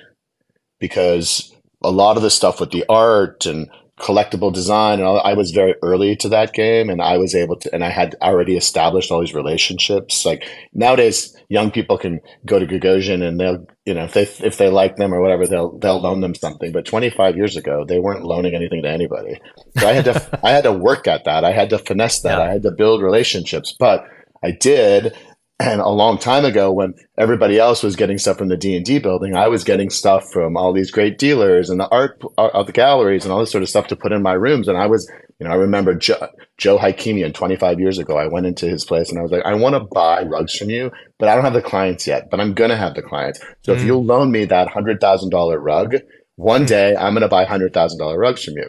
because 0.78 1.52
a 1.82 1.90
lot 1.90 2.16
of 2.16 2.22
the 2.22 2.30
stuff 2.30 2.60
with 2.60 2.70
the 2.70 2.84
art 2.88 3.46
and 3.46 3.68
collectible 4.00 4.52
design 4.52 4.98
and 4.98 5.06
all, 5.06 5.20
I 5.20 5.34
was 5.34 5.50
very 5.50 5.74
early 5.82 6.16
to 6.16 6.28
that 6.30 6.54
game 6.54 6.88
and 6.88 7.02
I 7.02 7.18
was 7.18 7.34
able 7.34 7.56
to 7.56 7.74
and 7.74 7.84
I 7.84 7.90
had 7.90 8.16
already 8.22 8.56
established 8.56 9.10
all 9.10 9.20
these 9.20 9.34
relationships. 9.34 10.24
Like 10.24 10.48
nowadays 10.72 11.36
young 11.48 11.70
people 11.70 11.98
can 11.98 12.20
go 12.46 12.58
to 12.58 12.66
Gagosian 12.66 13.22
and 13.26 13.38
they'll 13.38 13.66
you 13.84 13.92
know 13.92 14.04
if 14.04 14.14
they 14.14 14.22
if 14.22 14.56
they 14.56 14.70
like 14.70 14.96
them 14.96 15.12
or 15.12 15.20
whatever 15.20 15.46
they'll 15.46 15.78
they'll 15.78 16.00
loan 16.00 16.20
them 16.20 16.34
something. 16.34 16.72
But 16.72 16.86
25 16.86 17.36
years 17.36 17.56
ago 17.56 17.84
they 17.84 17.98
weren't 17.98 18.24
loaning 18.24 18.54
anything 18.54 18.82
to 18.82 18.88
anybody. 18.88 19.38
So 19.76 19.86
I 19.86 19.92
had 19.92 20.04
to 20.06 20.40
I 20.42 20.50
had 20.50 20.64
to 20.64 20.72
work 20.72 21.06
at 21.06 21.24
that. 21.24 21.44
I 21.44 21.52
had 21.52 21.70
to 21.70 21.78
finesse 21.78 22.22
that. 22.22 22.38
Yeah. 22.38 22.44
I 22.44 22.52
had 22.52 22.62
to 22.62 22.70
build 22.70 23.02
relationships. 23.02 23.74
But 23.78 24.06
I 24.42 24.52
did 24.52 25.14
And 25.60 25.80
a 25.80 25.88
long 25.88 26.18
time 26.18 26.44
ago, 26.44 26.72
when 26.72 26.94
everybody 27.16 27.56
else 27.58 27.84
was 27.84 27.94
getting 27.94 28.18
stuff 28.18 28.36
from 28.36 28.48
the 28.48 28.56
D 28.56 28.74
and 28.74 28.84
D 28.84 28.98
building, 28.98 29.36
I 29.36 29.46
was 29.46 29.62
getting 29.62 29.90
stuff 29.90 30.24
from 30.32 30.56
all 30.56 30.72
these 30.72 30.90
great 30.90 31.18
dealers 31.18 31.70
and 31.70 31.78
the 31.78 31.88
art 31.88 32.20
of 32.36 32.66
the 32.66 32.72
galleries 32.72 33.24
and 33.24 33.32
all 33.32 33.38
this 33.38 33.52
sort 33.52 33.62
of 33.62 33.68
stuff 33.68 33.86
to 33.88 33.96
put 33.96 34.10
in 34.10 34.22
my 34.22 34.32
rooms. 34.32 34.66
And 34.66 34.76
I 34.76 34.86
was, 34.86 35.08
you 35.38 35.46
know, 35.46 35.52
I 35.52 35.56
remember 35.56 35.94
Joe, 35.94 36.26
Joe 36.58 36.78
Hakimian 36.78 37.32
25 37.32 37.78
years 37.78 37.98
ago. 37.98 38.16
I 38.16 38.26
went 38.26 38.46
into 38.46 38.68
his 38.68 38.84
place 38.84 39.10
and 39.10 39.20
I 39.20 39.22
was 39.22 39.30
like, 39.30 39.44
I 39.44 39.54
want 39.54 39.74
to 39.74 39.86
buy 39.94 40.22
rugs 40.24 40.56
from 40.56 40.68
you, 40.68 40.90
but 41.20 41.28
I 41.28 41.36
don't 41.36 41.44
have 41.44 41.52
the 41.52 41.62
clients 41.62 42.08
yet. 42.08 42.28
But 42.28 42.40
I'm 42.40 42.54
gonna 42.54 42.76
have 42.76 42.94
the 42.94 43.02
clients. 43.02 43.38
So 43.62 43.72
mm. 43.72 43.76
if 43.76 43.84
you'll 43.84 44.04
loan 44.04 44.32
me 44.32 44.44
that 44.46 44.68
hundred 44.68 45.00
thousand 45.00 45.30
dollar 45.30 45.60
rug, 45.60 45.94
one 46.34 46.66
day 46.66 46.96
I'm 46.96 47.14
gonna 47.14 47.28
buy 47.28 47.44
hundred 47.44 47.72
thousand 47.72 48.00
dollar 48.00 48.18
rugs 48.18 48.42
from 48.42 48.54
you. 48.56 48.68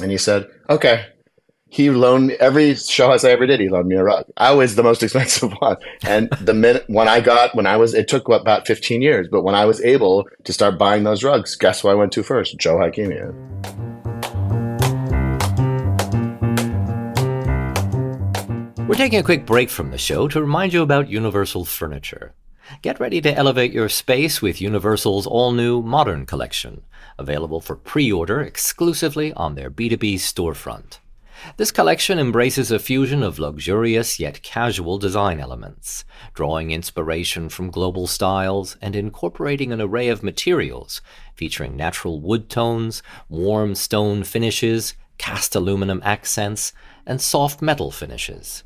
And 0.00 0.12
he 0.12 0.18
said, 0.18 0.46
okay 0.68 1.06
he 1.72 1.88
loaned 1.88 2.26
me 2.26 2.34
every 2.34 2.74
show 2.74 3.12
I 3.12 3.16
ever 3.28 3.46
did. 3.46 3.60
He 3.60 3.68
loaned 3.68 3.86
me 3.86 3.94
a 3.94 4.02
rug. 4.02 4.26
I 4.36 4.50
was 4.52 4.74
the 4.74 4.82
most 4.82 5.02
expensive 5.04 5.52
one. 5.60 5.76
And 6.04 6.28
the 6.40 6.52
minute 6.52 6.84
when 6.88 7.06
I 7.06 7.20
got, 7.20 7.54
when 7.54 7.66
I 7.66 7.76
was, 7.76 7.94
it 7.94 8.08
took 8.08 8.28
about 8.28 8.66
15 8.66 9.00
years, 9.00 9.28
but 9.30 9.42
when 9.42 9.54
I 9.54 9.64
was 9.64 9.80
able 9.82 10.26
to 10.42 10.52
start 10.52 10.78
buying 10.78 11.04
those 11.04 11.22
rugs, 11.22 11.54
guess 11.54 11.80
who 11.80 11.88
I 11.88 11.94
went 11.94 12.10
to 12.12 12.24
first? 12.24 12.58
Joe 12.58 12.76
Hakimian. 12.76 13.36
We're 18.88 18.96
taking 18.96 19.20
a 19.20 19.22
quick 19.22 19.46
break 19.46 19.70
from 19.70 19.92
the 19.92 19.98
show 19.98 20.26
to 20.26 20.40
remind 20.40 20.72
you 20.72 20.82
about 20.82 21.08
Universal 21.08 21.66
Furniture. 21.66 22.34
Get 22.82 22.98
ready 22.98 23.20
to 23.20 23.32
elevate 23.32 23.72
your 23.72 23.88
space 23.88 24.42
with 24.42 24.60
Universal's 24.60 25.26
all 25.26 25.52
new 25.52 25.82
Modern 25.82 26.26
Collection, 26.26 26.82
available 27.16 27.60
for 27.60 27.76
pre 27.76 28.10
order 28.10 28.40
exclusively 28.40 29.32
on 29.34 29.54
their 29.54 29.70
B2B 29.70 30.14
storefront. 30.14 30.98
This 31.56 31.72
collection 31.72 32.18
embraces 32.18 32.70
a 32.70 32.78
fusion 32.78 33.22
of 33.22 33.38
luxurious 33.38 34.20
yet 34.20 34.42
casual 34.42 34.98
design 34.98 35.40
elements, 35.40 36.04
drawing 36.34 36.70
inspiration 36.70 37.48
from 37.48 37.70
global 37.70 38.06
styles 38.06 38.76
and 38.82 38.94
incorporating 38.94 39.72
an 39.72 39.80
array 39.80 40.08
of 40.08 40.22
materials 40.22 41.00
featuring 41.34 41.76
natural 41.76 42.20
wood 42.20 42.48
tones, 42.48 43.02
warm 43.28 43.74
stone 43.74 44.24
finishes, 44.24 44.94
cast 45.18 45.54
aluminum 45.54 46.00
accents, 46.04 46.72
and 47.06 47.20
soft 47.20 47.62
metal 47.62 47.90
finishes. 47.90 48.62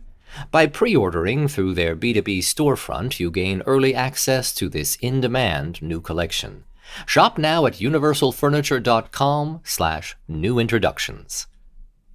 By 0.50 0.66
pre-ordering 0.66 1.46
through 1.46 1.74
their 1.74 1.94
B2B 1.94 2.38
storefront, 2.38 3.20
you 3.20 3.30
gain 3.30 3.62
early 3.66 3.94
access 3.94 4.52
to 4.54 4.68
this 4.68 4.96
in-demand 5.00 5.80
new 5.80 6.00
collection. 6.00 6.64
Shop 7.06 7.38
now 7.38 7.66
at 7.66 7.74
universalfurniture.com 7.74 9.60
slash 9.64 10.16
new 10.28 10.58
introductions. 10.58 11.46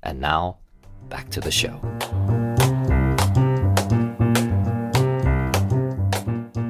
And 0.03 0.19
now, 0.21 0.57
back 1.09 1.29
to 1.31 1.41
the 1.41 1.51
show. 1.51 1.79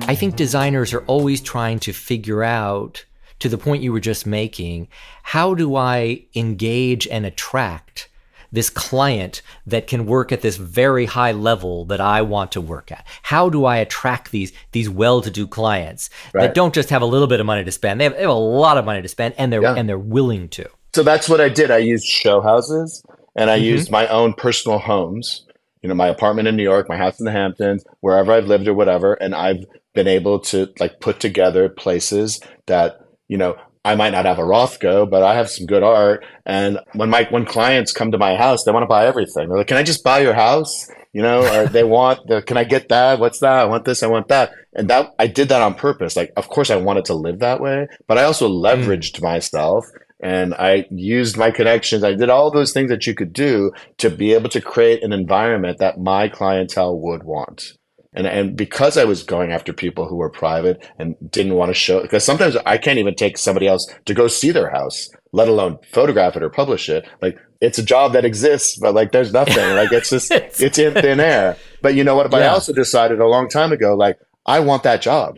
I 0.10 0.16
think 0.16 0.36
designers 0.36 0.92
are 0.94 1.06
always 1.06 1.40
trying 1.40 1.80
to 1.82 1.94
figure 1.94 2.44
out, 2.44 3.06
to 3.38 3.48
the 3.48 3.60
point 3.60 3.84
you 3.84 3.94
were 3.94 4.00
just 4.00 4.26
making, 4.26 4.88
how 5.22 5.54
do 5.54 5.76
I 5.76 6.26
engage 6.36 7.08
and 7.08 7.28
attract 7.28 8.10
this 8.52 8.72
client 8.72 9.44
that 9.68 9.86
can 9.86 10.08
work 10.08 10.32
at 10.32 10.42
this 10.42 10.58
very 10.58 11.06
high 11.06 11.32
level 11.32 11.86
that 11.86 12.02
I 12.02 12.24
want 12.24 12.52
to 12.54 12.62
work 12.62 12.92
at? 12.92 13.06
How 13.22 13.50
do 13.50 13.66
I 13.66 13.78
attract 13.78 14.32
these 14.32 14.52
these 14.72 14.90
well-to-do 14.90 15.46
clients 15.46 16.10
right. 16.34 16.42
that 16.42 16.56
don't 16.56 16.74
just 16.74 16.90
have 16.90 17.04
a 17.04 17.06
little 17.06 17.28
bit 17.28 17.40
of 17.40 17.46
money 17.46 17.64
to 17.64 17.72
spend? 17.72 18.00
They 18.00 18.06
have, 18.06 18.14
they 18.14 18.22
have 18.22 18.30
a 18.32 18.34
lot 18.34 18.80
of 18.80 18.86
money 18.86 19.04
to 19.04 19.08
spend, 19.08 19.36
and 19.38 19.54
they're 19.54 19.62
yeah. 19.62 19.76
and 19.76 19.88
they're 19.88 20.00
willing 20.00 20.50
to. 20.50 20.68
So 20.96 21.04
that's 21.04 21.30
what 21.30 21.40
I 21.40 21.50
did. 21.50 21.70
I 21.70 21.78
used 21.78 22.08
show 22.08 22.42
houses 22.42 23.04
and 23.36 23.50
I 23.50 23.58
mm-hmm. 23.58 23.66
used 23.66 23.92
my 23.92 24.08
own 24.08 24.34
personal 24.34 24.80
homes, 24.80 25.46
you 25.82 25.90
know, 25.90 25.96
my 25.96 26.08
apartment 26.08 26.48
in 26.48 26.56
New 26.56 26.64
York, 26.64 26.88
my 26.90 26.98
house 26.98 27.20
in 27.20 27.26
the 27.26 27.32
Hamptons, 27.32 27.84
wherever 28.02 28.32
I've 28.32 28.48
lived 28.48 28.68
or 28.68 28.74
whatever, 28.74 29.14
and 29.14 29.34
I've 29.34 29.66
been 29.94 30.08
able 30.08 30.40
to 30.40 30.72
like 30.80 31.00
put 31.00 31.20
together 31.20 31.70
places 31.70 32.40
that, 32.68 33.00
you 33.28 33.38
know, 33.38 33.58
I 33.86 33.96
might 33.96 34.12
not 34.12 34.26
have 34.26 34.40
a 34.40 34.44
Rothko, 34.44 35.10
but 35.10 35.24
I 35.24 35.36
have 35.36 35.50
some 35.50 35.66
good 35.66 35.84
art. 35.84 36.26
And 36.46 36.80
when 36.94 37.10
my 37.10 37.28
when 37.30 37.46
clients 37.46 37.94
come 37.94 38.12
to 38.12 38.18
my 38.18 38.36
house, 38.36 38.64
they 38.64 38.72
want 38.72 38.84
to 38.84 38.88
buy 38.88 39.06
everything. 39.06 39.48
They're 39.48 39.58
like, 39.58 39.68
"Can 39.68 39.78
I 39.78 39.84
just 39.84 40.04
buy 40.04 40.20
your 40.20 40.34
house?" 40.34 40.90
You 41.14 41.22
know, 41.22 41.42
or 41.42 41.68
they 41.68 41.84
want, 41.84 42.28
the, 42.28 42.42
"Can 42.42 42.58
I 42.58 42.66
get 42.66 42.90
that? 42.90 43.20
What's 43.20 43.40
that? 43.40 43.54
I 43.54 43.66
want 43.66 43.86
this. 43.86 44.04
I 44.04 44.08
want 44.08 44.28
that." 44.28 44.52
And 44.74 44.90
that 44.90 45.14
I 45.18 45.28
did 45.28 45.50
that 45.50 45.62
on 45.62 45.76
purpose. 45.76 46.16
Like, 46.16 46.32
of 46.36 46.50
course, 46.50 46.70
I 46.70 46.76
wanted 46.76 47.06
to 47.06 47.14
live 47.14 47.40
that 47.40 47.62
way, 47.62 47.88
but 48.06 48.18
I 48.18 48.24
also 48.24 48.50
mm. 48.50 48.62
leveraged 48.62 49.20
mm. 49.20 49.24
myself 49.24 49.86
and 50.20 50.54
I 50.56 50.86
used 50.92 51.38
my 51.38 51.52
connections. 51.52 52.04
I 52.04 52.14
did 52.14 52.30
all 52.30 52.52
those 52.52 52.74
things 52.74 52.90
that 52.90 53.08
you 53.08 53.16
could 53.16 53.32
do 53.32 53.72
to 53.98 54.10
be 54.10 54.34
able 54.34 54.50
to 54.50 54.62
create 54.62 55.04
an 55.04 55.14
environment 55.14 55.78
that 55.78 56.00
my 56.00 56.28
clientele 56.28 57.00
would 57.00 57.24
want. 57.24 57.74
And, 58.14 58.26
and 58.26 58.58
because 58.58 58.98
I 58.98 59.06
was 59.06 59.24
going 59.24 59.52
after 59.52 59.72
people 59.72 60.08
who 60.08 60.16
were 60.16 60.30
private 60.30 60.84
and 60.98 61.16
didn't 61.30 61.54
want 61.54 61.70
to 61.70 61.76
show, 61.76 62.02
because 62.02 62.26
sometimes 62.26 62.58
I 62.66 62.78
can't 62.78 62.98
even 62.98 63.16
take 63.16 63.38
somebody 63.38 63.68
else 63.68 63.88
to 64.06 64.14
go 64.14 64.28
see 64.28 64.52
their 64.52 64.70
house, 64.70 65.10
let 65.32 65.48
alone 65.48 65.78
photograph 65.92 66.36
it 66.36 66.44
or 66.44 66.50
publish 66.50 66.90
it. 66.90 67.08
Like 67.22 67.38
it's 67.62 67.78
a 67.78 67.84
job 67.84 68.14
that 68.14 68.26
exists, 68.26 68.78
but 68.78 68.96
like 68.96 69.12
there's 69.12 69.32
nothing. 69.32 69.76
like 69.76 69.92
it's 69.92 70.10
just, 70.10 70.32
it's 70.60 70.80
in 70.80 70.94
thin 70.96 71.20
air. 71.20 71.56
But 71.82 71.94
you 71.96 72.04
know 72.04 72.16
what? 72.16 72.32
But 72.32 72.40
yeah. 72.40 72.48
I 72.48 72.54
also 72.54 72.74
decided 72.74 73.20
a 73.20 73.28
long 73.28 73.48
time 73.48 73.72
ago, 73.72 73.96
like 73.96 74.18
I 74.46 74.60
want 74.60 74.84
that 74.84 75.02
job. 75.02 75.38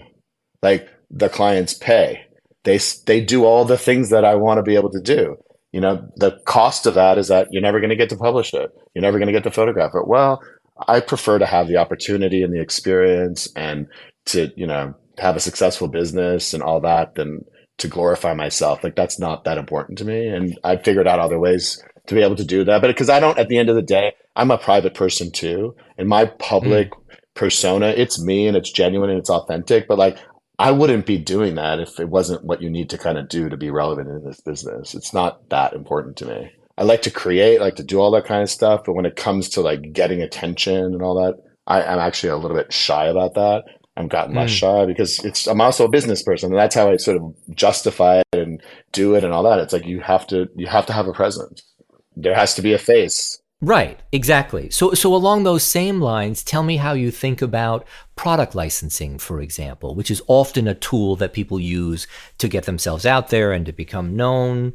Like 0.63 0.87
the 1.09 1.27
clients 1.27 1.73
pay 1.73 2.25
they 2.63 2.79
they 3.05 3.21
do 3.21 3.45
all 3.45 3.65
the 3.65 3.77
things 3.77 4.09
that 4.09 4.25
I 4.25 4.35
want 4.35 4.57
to 4.57 4.63
be 4.63 4.75
able 4.75 4.91
to 4.91 5.01
do. 5.01 5.37
You 5.71 5.81
know, 5.81 6.07
the 6.17 6.39
cost 6.45 6.85
of 6.85 6.95
that 6.95 7.17
is 7.17 7.29
that 7.29 7.47
you're 7.51 7.61
never 7.61 7.79
going 7.79 7.91
to 7.91 7.95
get 7.95 8.09
to 8.09 8.17
publish 8.17 8.53
it. 8.53 8.71
You're 8.93 9.01
never 9.01 9.19
going 9.19 9.27
to 9.27 9.33
get 9.33 9.43
to 9.43 9.51
photograph 9.51 9.91
it. 9.95 10.07
Well, 10.07 10.41
I 10.87 10.99
prefer 10.99 11.39
to 11.39 11.45
have 11.45 11.67
the 11.67 11.77
opportunity 11.77 12.43
and 12.43 12.53
the 12.53 12.61
experience 12.61 13.47
and 13.55 13.87
to, 14.25 14.51
you 14.55 14.67
know, 14.67 14.93
have 15.17 15.35
a 15.35 15.41
successful 15.41 15.87
business 15.87 16.53
and 16.53 16.61
all 16.61 16.81
that 16.81 17.15
than 17.15 17.45
to 17.77 17.87
glorify 17.87 18.33
myself. 18.33 18.83
Like 18.83 18.95
that's 18.95 19.19
not 19.19 19.43
that 19.45 19.57
important 19.57 19.97
to 19.99 20.05
me. 20.05 20.27
And 20.27 20.57
I 20.63 20.77
figured 20.77 21.07
out 21.07 21.19
other 21.19 21.39
ways 21.39 21.81
to 22.07 22.15
be 22.15 22.21
able 22.21 22.35
to 22.35 22.45
do 22.45 22.63
that. 22.65 22.81
But 22.81 22.87
because 22.87 23.09
I 23.09 23.19
don't, 23.19 23.37
at 23.37 23.47
the 23.47 23.57
end 23.57 23.69
of 23.69 23.75
the 23.75 23.81
day, 23.81 24.13
I'm 24.35 24.51
a 24.51 24.57
private 24.57 24.93
person 24.93 25.31
too. 25.31 25.75
And 25.97 26.07
my 26.07 26.25
public 26.25 26.91
mm. 26.91 27.17
persona, 27.33 27.87
it's 27.87 28.21
me 28.21 28.47
and 28.47 28.57
it's 28.57 28.71
genuine 28.71 29.09
and 29.09 29.19
it's 29.19 29.29
authentic. 29.29 29.87
But 29.87 29.97
like 29.97 30.17
I 30.61 30.71
wouldn't 30.71 31.05
be 31.05 31.17
doing 31.17 31.55
that 31.55 31.79
if 31.79 31.99
it 31.99 32.09
wasn't 32.09 32.43
what 32.43 32.61
you 32.61 32.69
need 32.69 32.89
to 32.91 32.97
kind 32.97 33.17
of 33.17 33.27
do 33.29 33.49
to 33.49 33.57
be 33.57 33.71
relevant 33.71 34.09
in 34.09 34.23
this 34.23 34.41
business. 34.41 34.93
It's 34.93 35.13
not 35.13 35.49
that 35.49 35.73
important 35.73 36.17
to 36.17 36.25
me. 36.25 36.51
I 36.77 36.83
like 36.83 37.01
to 37.03 37.11
create, 37.11 37.59
I 37.59 37.63
like 37.63 37.75
to 37.77 37.83
do 37.83 37.99
all 37.99 38.11
that 38.11 38.25
kind 38.25 38.43
of 38.43 38.49
stuff, 38.49 38.81
but 38.85 38.93
when 38.93 39.05
it 39.05 39.15
comes 39.15 39.49
to 39.49 39.61
like 39.61 39.91
getting 39.91 40.21
attention 40.21 40.75
and 40.75 41.01
all 41.01 41.15
that, 41.15 41.41
I, 41.65 41.81
am 41.81 41.99
actually 41.99 42.29
a 42.29 42.37
little 42.37 42.55
bit 42.55 42.71
shy 42.71 43.07
about 43.07 43.33
that. 43.33 43.63
I'm 43.97 44.07
gotten 44.07 44.35
less 44.35 44.51
mm. 44.51 44.55
shy 44.55 44.85
because 44.85 45.23
it's 45.25 45.47
I'm 45.47 45.61
also 45.61 45.85
a 45.85 45.89
business 45.89 46.23
person, 46.23 46.51
and 46.51 46.59
that's 46.59 46.75
how 46.75 46.89
I 46.89 46.97
sort 46.97 47.17
of 47.17 47.35
justify 47.55 48.19
it 48.31 48.39
and 48.39 48.61
do 48.91 49.15
it 49.15 49.23
and 49.23 49.33
all 49.33 49.43
that. 49.43 49.59
It's 49.59 49.73
like 49.73 49.85
you 49.85 49.99
have 49.99 50.25
to 50.27 50.47
you 50.55 50.67
have 50.67 50.85
to 50.85 50.93
have 50.93 51.07
a 51.07 51.13
presence. 51.13 51.61
There 52.15 52.35
has 52.35 52.53
to 52.55 52.61
be 52.61 52.73
a 52.73 52.77
face. 52.77 53.40
Right, 53.63 53.99
exactly. 54.11 54.71
So, 54.71 54.95
so 54.95 55.13
along 55.13 55.43
those 55.43 55.63
same 55.63 56.01
lines, 56.01 56.43
tell 56.43 56.63
me 56.63 56.77
how 56.77 56.93
you 56.93 57.11
think 57.11 57.43
about 57.43 57.87
product 58.15 58.55
licensing, 58.55 59.19
for 59.19 59.39
example, 59.39 59.93
which 59.93 60.09
is 60.09 60.21
often 60.25 60.67
a 60.67 60.73
tool 60.73 61.15
that 61.17 61.33
people 61.33 61.59
use 61.59 62.07
to 62.39 62.47
get 62.47 62.63
themselves 62.65 63.05
out 63.05 63.29
there 63.29 63.51
and 63.51 63.63
to 63.67 63.71
become 63.71 64.15
known. 64.15 64.73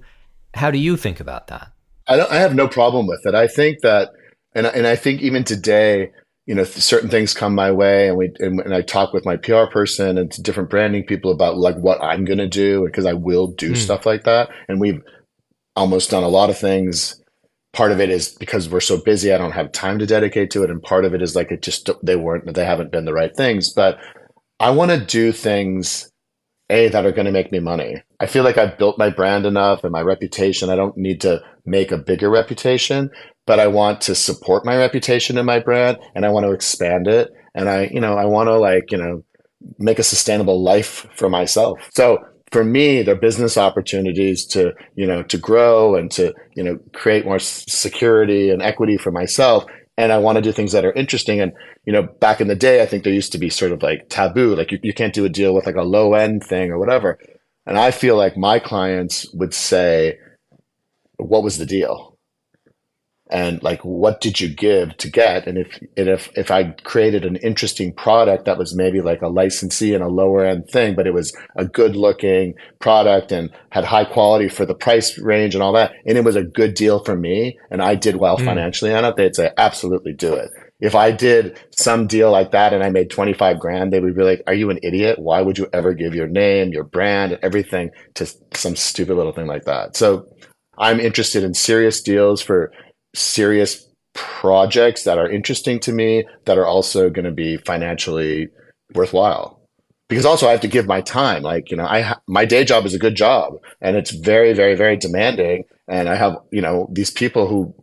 How 0.55 0.71
do 0.71 0.79
you 0.79 0.97
think 0.97 1.19
about 1.19 1.49
that? 1.49 1.73
I, 2.07 2.21
I 2.21 2.37
have 2.37 2.55
no 2.55 2.69
problem 2.69 3.09
with 3.09 3.23
it. 3.25 3.35
I 3.35 3.49
think 3.49 3.81
that, 3.83 4.11
and 4.55 4.67
and 4.67 4.87
I 4.87 4.95
think 4.95 5.21
even 5.21 5.43
today, 5.43 6.13
you 6.47 6.55
know, 6.55 6.63
certain 6.63 7.11
things 7.11 7.35
come 7.35 7.57
my 7.57 7.73
way, 7.73 8.07
and 8.07 8.17
we 8.17 8.31
and, 8.39 8.61
and 8.61 8.73
I 8.73 8.83
talk 8.83 9.13
with 9.13 9.25
my 9.25 9.37
PR 9.37 9.65
person 9.65 10.17
and 10.17 10.31
different 10.45 10.71
branding 10.71 11.03
people 11.05 11.33
about 11.33 11.59
like 11.59 11.77
what 11.77 12.01
I'm 12.01 12.25
going 12.25 12.39
to 12.39 12.47
do 12.47 12.87
because 12.87 13.05
I 13.05 13.15
will 13.15 13.49
do 13.49 13.73
mm. 13.73 13.77
stuff 13.77 14.07
like 14.07 14.23
that, 14.25 14.51
and 14.69 14.81
we've 14.81 15.03
almost 15.75 16.11
done 16.11 16.23
a 16.23 16.29
lot 16.29 16.51
of 16.51 16.57
things 16.57 17.21
part 17.77 17.93
of 17.93 18.01
it 18.01 18.09
is 18.09 18.31
because 18.31 18.71
we're 18.71 18.81
so 18.81 18.97
busy 18.97 19.33
i 19.33 19.39
don't 19.39 19.53
have 19.53 19.71
time 19.71 19.99
to 19.99 20.07
dedicate 20.07 20.51
to 20.51 20.65
it. 20.65 20.71
And 20.71 20.83
part 20.83 21.05
of 21.05 21.13
it 21.13 21.21
is 21.21 21.37
like 21.37 21.53
it 21.53 21.61
just 21.61 21.91
they 22.03 22.17
weren't 22.17 22.55
they 22.55 22.65
haven't 22.65 22.91
been 22.91 23.05
the 23.05 23.13
right 23.13 23.37
things. 23.37 23.73
But 23.73 23.99
i 24.59 24.71
want 24.71 24.91
to 24.91 25.05
do 25.05 25.31
things 25.31 26.11
a 26.71 26.89
that 26.89 27.07
are 27.07 27.13
going 27.13 27.27
to 27.27 27.33
make 27.33 27.53
me 27.53 27.61
money. 27.61 28.03
I 28.19 28.27
feel 28.27 28.45
like 28.45 28.57
i've 28.57 28.79
built 28.79 28.99
my 28.99 29.11
brand 29.11 29.45
enough 29.45 29.85
and 29.85 29.93
my 29.93 30.01
reputation. 30.01 30.71
I 30.71 30.77
don't 30.77 30.97
need 30.97 31.21
to 31.21 31.43
make 31.67 31.93
a 31.93 31.99
bigger 31.99 32.31
reputation 32.31 33.11
but 33.47 33.61
i 33.61 33.67
want 33.67 34.01
to 34.01 34.15
support 34.15 34.65
my 34.65 34.77
reputation 34.77 35.37
and 35.37 35.47
my 35.47 35.61
brand 35.61 35.99
and 36.15 36.25
i 36.25 36.31
want 36.31 36.47
to 36.47 36.53
expand 36.53 37.07
it. 37.07 37.31
And 37.55 37.69
i 37.69 37.91
you 37.93 38.01
know 38.01 38.17
i 38.17 38.25
want 38.25 38.49
to 38.49 38.57
like 38.57 38.91
you 38.91 38.99
know 38.99 39.23
make 39.79 39.99
a 39.99 40.03
sustainable 40.03 40.63
life 40.63 41.07
for 41.15 41.29
myself. 41.29 41.79
So 41.93 42.19
for 42.53 42.65
me, 42.65 43.03
they're 43.03 43.17
business 43.17 43.57
opportunities 43.57 44.45
to, 44.47 44.73
you 44.95 45.07
know, 45.07 45.23
to 45.25 45.39
grow 45.39 45.97
and 45.97 46.11
to, 46.13 46.33
you 46.55 46.63
know, 46.63 46.79
create 46.93 47.25
more 47.25 47.39
security 47.39 48.51
and 48.51 48.63
equity 48.63 48.97
for 48.97 49.11
myself. 49.11 49.65
And 49.99 50.13
I 50.13 50.19
want 50.19 50.37
to 50.37 50.43
do 50.43 50.53
things 50.53 50.73
that 50.73 50.85
are 50.85 50.93
interesting. 50.93 51.41
And, 51.41 51.53
you 51.85 51.93
know, 51.93 52.03
back 52.03 52.41
in 52.41 52.49
the 52.49 52.55
day, 52.55 52.83
I 52.83 52.87
think 52.87 53.03
there 53.03 53.13
used 53.13 53.33
to 53.33 53.39
be 53.39 53.51
sort 53.51 53.73
of 53.73 53.83
like 53.83 54.09
taboo, 54.09 54.55
like 54.55 54.71
you, 54.71 54.79
you 54.83 54.95
can't 54.95 55.15
do 55.15 55.25
a 55.25 55.31
deal 55.31 55.55
with 55.55 55.67
like 55.67 55.77
a 55.77 55.83
low 55.83 56.15
end 56.15 56.45
thing 56.45 56.71
or 56.71 56.79
whatever. 56.79 57.19
And 57.67 57.79
I 57.79 57.91
feel 57.91 58.17
like 58.17 58.37
my 58.37 58.59
clients 58.59 59.27
would 59.33 59.53
say, 59.53 60.19
what 61.17 61.43
was 61.43 61.59
the 61.59 61.67
deal? 61.67 62.16
And 63.31 63.63
like 63.63 63.81
what 63.81 64.21
did 64.21 64.41
you 64.41 64.49
give 64.49 64.97
to 64.99 65.11
get? 65.11 65.47
And 65.47 65.59
if 65.59 65.81
and 65.97 66.09
if 66.09 66.31
if 66.35 66.51
i 66.51 66.65
created 66.85 67.25
an 67.25 67.37
interesting 67.37 67.93
product 67.93 68.45
that 68.45 68.59
was 68.59 68.75
maybe 68.75 69.01
like 69.01 69.23
a 69.23 69.29
licensee 69.29 69.95
and 69.95 70.03
a 70.03 70.09
lower 70.09 70.45
end 70.45 70.69
thing 70.69 70.95
but 70.95 71.07
it 71.07 71.15
was 71.15 71.37
a 71.57 71.65
good 71.65 71.97
looking 71.97 72.55
product 72.79 73.33
and 73.33 73.51
had 73.71 73.85
high 73.85 74.05
quality 74.05 74.49
for 74.49 74.65
the 74.65 74.75
price 74.75 75.19
range 75.19 75.55
and 75.55 75.63
all 75.63 75.73
that 75.73 75.93
and 76.07 76.17
it 76.19 76.25
was 76.25 76.37
a 76.37 76.45
good 76.45 76.75
deal 76.75 77.03
for 77.05 77.17
me 77.17 77.59
and 77.71 77.83
i 77.83 77.95
did 77.95 78.17
well 78.17 78.39
mm. 78.39 78.45
financially 78.45 78.95
on 78.95 79.05
it 79.05 79.17
they'd 79.17 79.37
say 79.37 79.51
absolutely 79.59 80.13
do 80.13 80.35
it. 80.35 80.51
If 80.79 80.95
i 80.95 81.11
did 81.11 81.59
some 81.77 82.07
deal 82.07 82.31
like 82.31 82.51
that 82.53 82.73
and 82.73 82.85
i 82.85 82.91
made 82.91 83.11
25 83.11 83.59
grand 83.59 83.93
they 83.93 84.01
would 84.01 84.17
be 84.17 84.23
like 84.23 84.43
are 84.47 84.55
you 84.55 84.71
an 84.71 84.79
idiot? 84.83 85.19
Why 85.19 85.41
would 85.41 85.59
you 85.59 85.69
ever 85.73 85.95
give 85.95 86.15
your 86.15 86.29
name 86.29 86.73
your 86.73 86.85
brand 86.85 87.33
and 87.33 87.43
everything 87.43 87.91
to 88.15 88.27
some 88.55 88.77
stupid 88.77 89.17
little 89.17 89.33
thing 89.33 89.47
like 89.47 89.65
that? 89.65 89.97
So 89.97 90.29
i'm 90.79 91.01
interested 91.01 91.43
in 91.43 91.55
serious 91.55 92.03
deals 92.03 92.43
for 92.43 92.71
serious 93.17 93.87
projects 94.15 95.05
that 95.05 95.19
are 95.19 95.31
interesting 95.31 95.79
to 95.81 95.93
me 95.93 96.25
that 96.45 96.59
are 96.59 96.67
also 96.67 97.11
going 97.11 97.25
to 97.25 97.31
be 97.31 97.57
financially 97.59 98.49
worthwhile 98.95 99.57
because 100.09 100.25
also 100.25 100.47
I 100.47 100.53
have 100.53 100.61
to 100.61 100.69
give 100.69 100.87
my 100.87 101.01
time. 101.01 101.43
Like, 101.43 101.71
you 101.71 101.77
know, 101.77 101.87
I, 101.87 102.03
ha- 102.03 102.21
my 102.27 102.45
day 102.45 102.65
job 102.65 102.87
is 102.87 102.95
a 102.95 102.99
good 102.99 103.17
job 103.17 103.55
and 103.81 103.97
it's 103.97 104.11
very, 104.11 104.53
very, 104.53 104.75
very 104.75 104.97
demanding. 104.97 105.65
And 105.89 106.09
I 106.09 106.15
have, 106.17 106.37
you 106.51 106.61
know, 106.61 106.89
these 106.93 107.11
people 107.11 107.49
who 107.49 107.75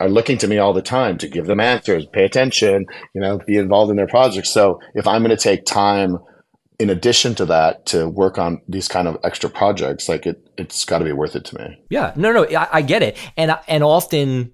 are 0.00 0.08
looking 0.08 0.38
to 0.38 0.48
me 0.48 0.58
all 0.58 0.72
the 0.72 0.82
time 0.82 1.18
to 1.18 1.28
give 1.28 1.46
them 1.46 1.60
answers, 1.60 2.06
pay 2.06 2.24
attention, 2.24 2.86
you 3.14 3.20
know, 3.20 3.38
be 3.38 3.56
involved 3.56 3.90
in 3.90 3.96
their 3.96 4.06
projects. 4.06 4.50
So 4.50 4.80
if 4.94 5.06
I'm 5.06 5.22
going 5.22 5.36
to 5.36 5.42
take 5.42 5.64
time 5.64 6.18
in 6.78 6.90
addition 6.90 7.34
to 7.36 7.46
that 7.46 7.86
to 7.86 8.08
work 8.08 8.38
on 8.38 8.60
these 8.68 8.88
kind 8.88 9.06
of 9.06 9.16
extra 9.24 9.48
projects, 9.48 10.08
like 10.08 10.26
it, 10.26 10.46
it's 10.58 10.84
got 10.84 10.98
to 10.98 11.04
be 11.04 11.12
worth 11.12 11.36
it 11.36 11.44
to 11.46 11.58
me. 11.58 11.78
Yeah, 11.88 12.12
no, 12.16 12.32
no, 12.32 12.44
I, 12.44 12.68
I 12.72 12.82
get 12.82 13.02
it. 13.02 13.16
And, 13.36 13.56
and 13.68 13.82
often 13.82 14.52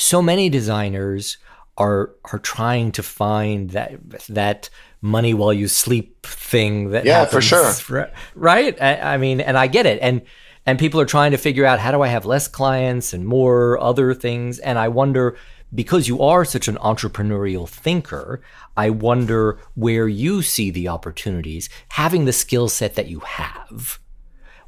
so 0.00 0.22
many 0.22 0.48
designers 0.48 1.36
are 1.76 2.12
are 2.32 2.38
trying 2.38 2.90
to 2.92 3.02
find 3.02 3.70
that 3.70 4.00
that 4.28 4.70
money 5.02 5.34
while 5.34 5.52
you 5.52 5.68
sleep 5.68 6.26
thing 6.26 6.90
that 6.90 7.04
yeah 7.04 7.20
happens, 7.20 7.32
for 7.32 7.40
sure 7.84 8.10
right? 8.34 8.80
I, 8.80 9.14
I, 9.14 9.16
mean 9.16 9.40
and 9.40 9.56
i 9.56 9.66
get 9.66 9.86
it. 9.86 9.98
And 10.02 10.22
and 10.66 10.78
people 10.78 11.00
are 11.00 11.06
trying 11.06 11.30
to 11.32 11.38
figure 11.38 11.64
out 11.64 11.78
how 11.78 11.90
do 11.90 12.02
i 12.02 12.08
have 12.08 12.24
less 12.24 12.48
clients 12.48 13.12
and 13.12 13.26
more 13.26 13.78
other 13.78 14.14
things? 14.14 14.58
And 14.58 14.78
i 14.78 14.88
wonder 14.88 15.36
because 15.74 16.08
you 16.08 16.20
are 16.22 16.44
such 16.44 16.66
an 16.66 16.76
entrepreneurial 16.76 17.68
thinker 17.68 18.42
i 18.76 18.90
wonder 18.90 19.58
where 19.74 20.08
you 20.08 20.42
see 20.42 20.70
the 20.70 20.88
opportunities 20.88 21.68
having 21.90 22.24
the 22.24 22.32
skill 22.32 22.68
set 22.68 22.94
that 22.94 23.08
you 23.08 23.20
have. 23.20 23.98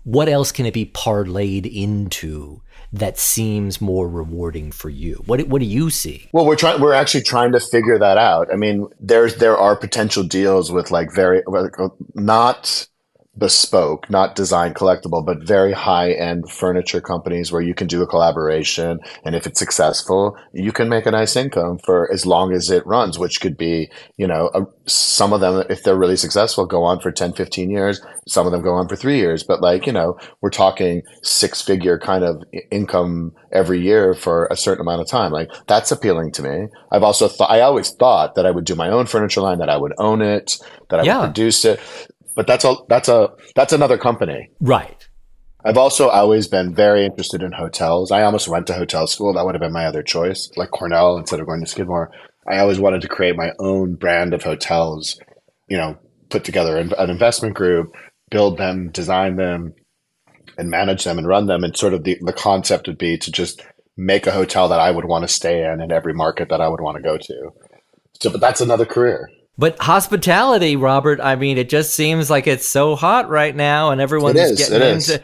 What 0.05 0.29
else 0.29 0.51
can 0.51 0.67
it 0.67 0.75
be 0.75 0.87
parlayed 0.87 1.65
into 1.65 2.62
that 2.93 3.19
seems 3.19 3.81
more 3.81 4.09
rewarding 4.09 4.71
for 4.71 4.91
you? 4.91 5.23
What 5.27 5.47
what 5.49 5.61
do 5.61 5.67
you 5.67 5.91
see? 5.91 6.29
Well, 6.33 6.47
we're 6.47 6.57
trying. 6.57 6.81
We're 6.81 6.93
actually 6.93 7.23
trying 7.23 7.53
to 7.53 7.61
figure 7.61 7.99
that 7.99 8.19
out. 8.19 8.49
I 8.53 8.57
mean, 8.57 8.89
there's 9.01 9.37
there 9.37 9.57
are 9.57 9.77
potential 9.77 10.23
deals 10.23 10.71
with 10.71 10.91
like 10.91 11.13
very 11.15 11.43
not 12.15 12.87
bespoke, 13.37 14.11
not 14.11 14.37
design 14.37 14.75
collectible, 14.75 15.25
but 15.25 15.43
very 15.43 15.73
high 15.73 16.13
end 16.13 16.51
furniture 16.51 17.01
companies 17.01 17.51
where 17.51 17.63
you 17.63 17.75
can 17.75 17.87
do 17.87 18.03
a 18.03 18.07
collaboration. 18.07 19.01
And 19.25 19.35
if 19.35 19.47
it's 19.47 19.59
successful, 19.59 20.37
you 20.53 20.71
can 20.71 20.91
make 20.91 21.07
a 21.07 21.11
nice 21.11 21.35
income 21.35 21.79
for 21.79 22.13
as 22.13 22.27
long 22.27 22.53
as 22.53 22.71
it 22.71 22.87
runs, 22.87 23.19
which 23.19 23.41
could 23.41 23.57
be, 23.57 23.91
you 24.19 24.27
know, 24.27 24.51
a, 24.55 24.67
some 24.87 25.33
of 25.33 25.41
them, 25.41 25.65
if 25.71 25.83
they're 25.83 25.97
really 25.97 26.17
successful, 26.17 26.67
go 26.67 26.83
on 26.83 27.01
for 27.01 27.11
10, 27.11 27.33
15 27.33 27.71
years. 27.71 28.03
Some 28.29 28.47
of 28.47 28.53
them 28.53 28.63
go 28.63 28.75
on 28.75 28.87
for 28.87 28.97
three 28.97 29.17
years. 29.17 29.43
But 29.43 29.63
like, 29.63 29.87
you 29.87 29.93
know, 29.93 30.19
we're 30.43 30.51
talking 30.51 31.03
six 31.23 31.63
figure 31.63 31.99
kind 31.99 32.25
of 32.25 32.43
income 32.71 33.33
every 33.51 33.81
year 33.81 34.13
for 34.13 34.47
a 34.51 34.57
certain 34.57 34.83
amount 34.83 35.01
of 35.01 35.09
time. 35.09 35.33
Like 35.33 35.51
that's 35.67 35.91
appealing 35.91 36.33
to 36.33 36.43
me. 36.43 36.69
I've 36.91 37.03
also 37.03 37.29
thought, 37.29 37.51
I 37.51 37.61
always 37.61 37.91
thought 37.93 38.35
that 38.35 38.45
I 38.45 38.51
would 38.51 38.65
do 38.65 38.75
my 38.75 38.91
own 38.91 39.07
furniture 39.07 39.41
line, 39.41 39.59
that 39.59 39.71
I 39.71 39.79
would 39.79 39.95
own 39.97 40.21
it, 40.21 40.59
that 40.91 41.01
I 41.01 41.05
yeah. 41.05 41.21
would 41.21 41.27
produce 41.27 41.65
it 41.65 41.81
but 42.35 42.47
that's 42.47 42.65
a 42.65 42.75
that's 42.89 43.09
a 43.09 43.31
that's 43.55 43.73
another 43.73 43.99
company. 43.99 44.51
Right. 44.61 45.09
I've 45.65 45.77
also 45.77 46.09
always 46.09 46.49
been 46.49 46.75
very 46.75 47.05
interested 47.05 47.43
in 47.43 47.53
hotels. 47.53 48.11
I 48.11 48.23
almost 48.23 48.49
went 48.49 48.67
to 48.67 48.75
hotel 48.75 49.07
school. 49.07 49.33
That 49.33 49.45
would 49.45 49.55
have 49.55 49.61
been 49.61 49.73
my 49.73 49.87
other 49.87 50.03
choice, 50.03 50.51
like 50.57 50.71
Cornell 50.71 51.17
instead 51.17 51.39
of 51.39 51.47
going 51.47 51.61
to 51.61 51.71
Skidmore. 51.71 52.11
I 52.49 52.59
always 52.59 52.81
wanted 52.81 53.03
to 53.03 53.09
create 53.09 53.37
my 53.37 53.53
own 53.61 53.95
brand 53.95 54.35
of 54.35 54.43
hotels, 54.43 55.21
you 55.69 55.77
know, 55.77 55.97
put 56.31 56.43
together 56.43 56.79
an 56.79 57.11
investment 57.11 57.55
group, 57.55 57.95
build 58.31 58.59
them, 58.59 58.91
design 58.91 59.37
them, 59.37 59.75
and 60.59 60.69
manage 60.69 61.05
them 61.05 61.19
and 61.19 61.29
run 61.29 61.47
them. 61.47 61.63
And 61.63 61.77
sort 61.77 61.95
of 61.95 62.03
the, 62.03 62.19
the 62.21 62.33
concept 62.33 62.89
would 62.89 62.99
be 62.99 63.17
to 63.19 63.31
just 63.31 63.63
make 63.97 64.27
a 64.27 64.33
hotel 64.33 64.69
that 64.69 64.81
I 64.81 64.91
would 64.91 65.05
want 65.05 65.23
to 65.23 65.33
stay 65.33 65.65
in 65.65 65.81
in 65.81 65.93
every 65.93 66.15
market 66.15 66.49
that 66.49 66.61
I 66.61 66.69
would 66.69 66.81
want 66.81 66.97
to 66.97 67.03
go 67.03 67.17
to. 67.19 67.51
So, 68.21 68.31
but 68.31 68.41
that's 68.41 68.61
another 68.61 68.87
career. 68.87 69.29
But 69.59 69.79
hospitality, 69.81 70.77
Robert, 70.77 71.21
I 71.21 71.37
mean, 71.37 71.59
it 71.59 71.69
just 71.69 71.95
seems 71.95 72.31
like 72.31 72.47
it's 72.47 72.67
so 72.67 72.97
hot 72.97 73.29
right 73.29 73.55
now, 73.55 73.91
and 73.91 74.01
everyone's 74.01 74.39
is, 74.39 74.59
getting 74.59 74.89
into. 74.89 75.15
Is. 75.15 75.21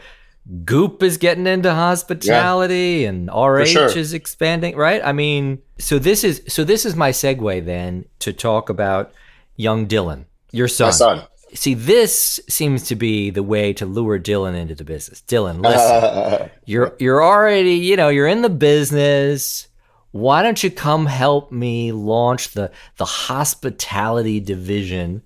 Goop 0.65 1.03
is 1.03 1.17
getting 1.17 1.45
into 1.45 1.73
hospitality, 1.73 3.01
yeah. 3.01 3.09
and 3.09 3.27
RH 3.29 3.65
sure. 3.65 3.97
is 3.97 4.13
expanding, 4.13 4.75
right? 4.75 5.01
I 5.03 5.11
mean, 5.11 5.61
so 5.77 5.99
this 5.99 6.23
is 6.23 6.41
so 6.47 6.63
this 6.63 6.85
is 6.85 6.95
my 6.95 7.11
segue 7.11 7.65
then 7.65 8.05
to 8.19 8.33
talk 8.33 8.69
about 8.69 9.11
young 9.55 9.87
Dylan, 9.87 10.25
your 10.51 10.67
son. 10.67 10.87
My 10.87 10.91
son. 10.91 11.23
See, 11.53 11.73
this 11.73 12.39
seems 12.47 12.83
to 12.87 12.95
be 12.95 13.31
the 13.31 13.41
way 13.41 13.73
to 13.73 13.85
lure 13.85 14.19
Dylan 14.19 14.55
into 14.55 14.75
the 14.75 14.83
business. 14.83 15.23
Dylan, 15.27 15.63
listen, 15.63 16.49
you're 16.65 16.95
you're 16.99 17.23
already, 17.23 17.75
you 17.75 17.95
know, 17.95 18.09
you're 18.09 18.27
in 18.27 18.41
the 18.43 18.49
business 18.49 19.68
why 20.11 20.41
don't 20.41 20.63
you 20.63 20.71
come 20.71 21.05
help 21.05 21.51
me 21.51 21.91
launch 21.91 22.49
the 22.49 22.71
the 22.97 23.05
hospitality 23.05 24.39
division 24.39 25.23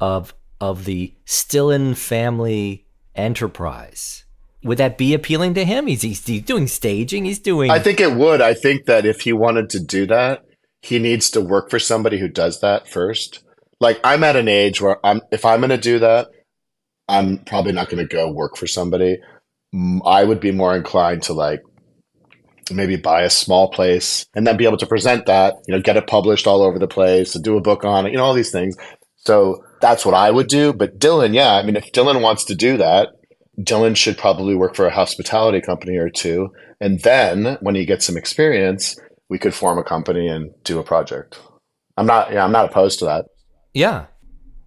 of 0.00 0.34
of 0.60 0.84
the 0.84 1.14
Stilin 1.24 1.96
family 1.96 2.86
enterprise? 3.14 4.24
Would 4.62 4.78
that 4.78 4.98
be 4.98 5.14
appealing 5.14 5.54
to 5.54 5.64
him? 5.64 5.86
He's, 5.86 6.02
he's, 6.02 6.26
he's 6.26 6.42
doing 6.42 6.66
staging. 6.66 7.24
He's 7.24 7.38
doing. 7.38 7.70
I 7.70 7.78
think 7.78 8.00
it 8.00 8.16
would. 8.16 8.40
I 8.40 8.52
think 8.52 8.86
that 8.86 9.06
if 9.06 9.20
he 9.20 9.32
wanted 9.32 9.70
to 9.70 9.80
do 9.80 10.06
that, 10.06 10.44
he 10.82 10.98
needs 10.98 11.30
to 11.30 11.40
work 11.40 11.70
for 11.70 11.78
somebody 11.78 12.18
who 12.18 12.28
does 12.28 12.60
that 12.60 12.88
first. 12.88 13.44
Like 13.80 14.00
I'm 14.02 14.24
at 14.24 14.36
an 14.36 14.48
age 14.48 14.80
where 14.80 15.04
I'm 15.04 15.20
if 15.30 15.44
I'm 15.44 15.60
going 15.60 15.70
to 15.70 15.76
do 15.76 15.98
that, 16.00 16.28
I'm 17.08 17.38
probably 17.38 17.72
not 17.72 17.88
going 17.88 18.06
to 18.06 18.12
go 18.12 18.30
work 18.30 18.56
for 18.56 18.66
somebody. 18.66 19.18
I 20.04 20.24
would 20.24 20.40
be 20.40 20.52
more 20.52 20.74
inclined 20.74 21.22
to 21.24 21.32
like 21.32 21.60
maybe 22.70 22.96
buy 22.96 23.22
a 23.22 23.30
small 23.30 23.70
place 23.70 24.26
and 24.34 24.46
then 24.46 24.56
be 24.56 24.64
able 24.64 24.76
to 24.78 24.86
present 24.86 25.26
that, 25.26 25.54
you 25.66 25.74
know, 25.74 25.80
get 25.80 25.96
it 25.96 26.06
published 26.06 26.46
all 26.46 26.62
over 26.62 26.78
the 26.78 26.88
place, 26.88 27.32
to 27.32 27.38
do 27.38 27.56
a 27.56 27.60
book 27.60 27.84
on 27.84 28.06
it, 28.06 28.12
you 28.12 28.18
know, 28.18 28.24
all 28.24 28.34
these 28.34 28.50
things. 28.50 28.76
So 29.16 29.62
that's 29.80 30.04
what 30.04 30.14
I 30.14 30.30
would 30.30 30.48
do. 30.48 30.72
But 30.72 30.98
Dylan, 30.98 31.34
yeah, 31.34 31.54
I 31.54 31.62
mean, 31.62 31.76
if 31.76 31.92
Dylan 31.92 32.22
wants 32.22 32.44
to 32.44 32.54
do 32.54 32.76
that, 32.76 33.08
Dylan 33.60 33.96
should 33.96 34.18
probably 34.18 34.54
work 34.54 34.74
for 34.76 34.86
a 34.86 34.94
hospitality 34.94 35.60
company 35.60 35.96
or 35.96 36.10
two. 36.10 36.48
And 36.80 37.00
then 37.00 37.56
when 37.60 37.74
he 37.74 37.86
gets 37.86 38.06
some 38.06 38.16
experience, 38.16 38.96
we 39.28 39.38
could 39.38 39.54
form 39.54 39.78
a 39.78 39.84
company 39.84 40.28
and 40.28 40.50
do 40.62 40.78
a 40.78 40.84
project. 40.84 41.38
I'm 41.96 42.06
not, 42.06 42.32
yeah, 42.32 42.44
I'm 42.44 42.52
not 42.52 42.70
opposed 42.70 42.98
to 42.98 43.06
that. 43.06 43.26
Yeah. 43.72 44.06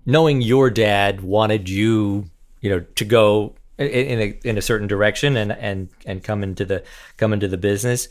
Knowing 0.05 0.41
your 0.41 0.69
dad 0.69 1.21
wanted 1.21 1.69
you, 1.69 2.25
you 2.61 2.69
know, 2.69 2.79
to 2.95 3.05
go 3.05 3.55
in 3.83 4.19
a 4.19 4.39
in 4.43 4.57
a 4.57 4.61
certain 4.61 4.87
direction 4.87 5.37
and 5.37 5.51
and 5.51 5.89
and 6.05 6.23
come 6.23 6.43
into 6.43 6.65
the 6.65 6.83
come 7.17 7.33
into 7.33 7.47
the 7.47 7.57
business. 7.57 8.07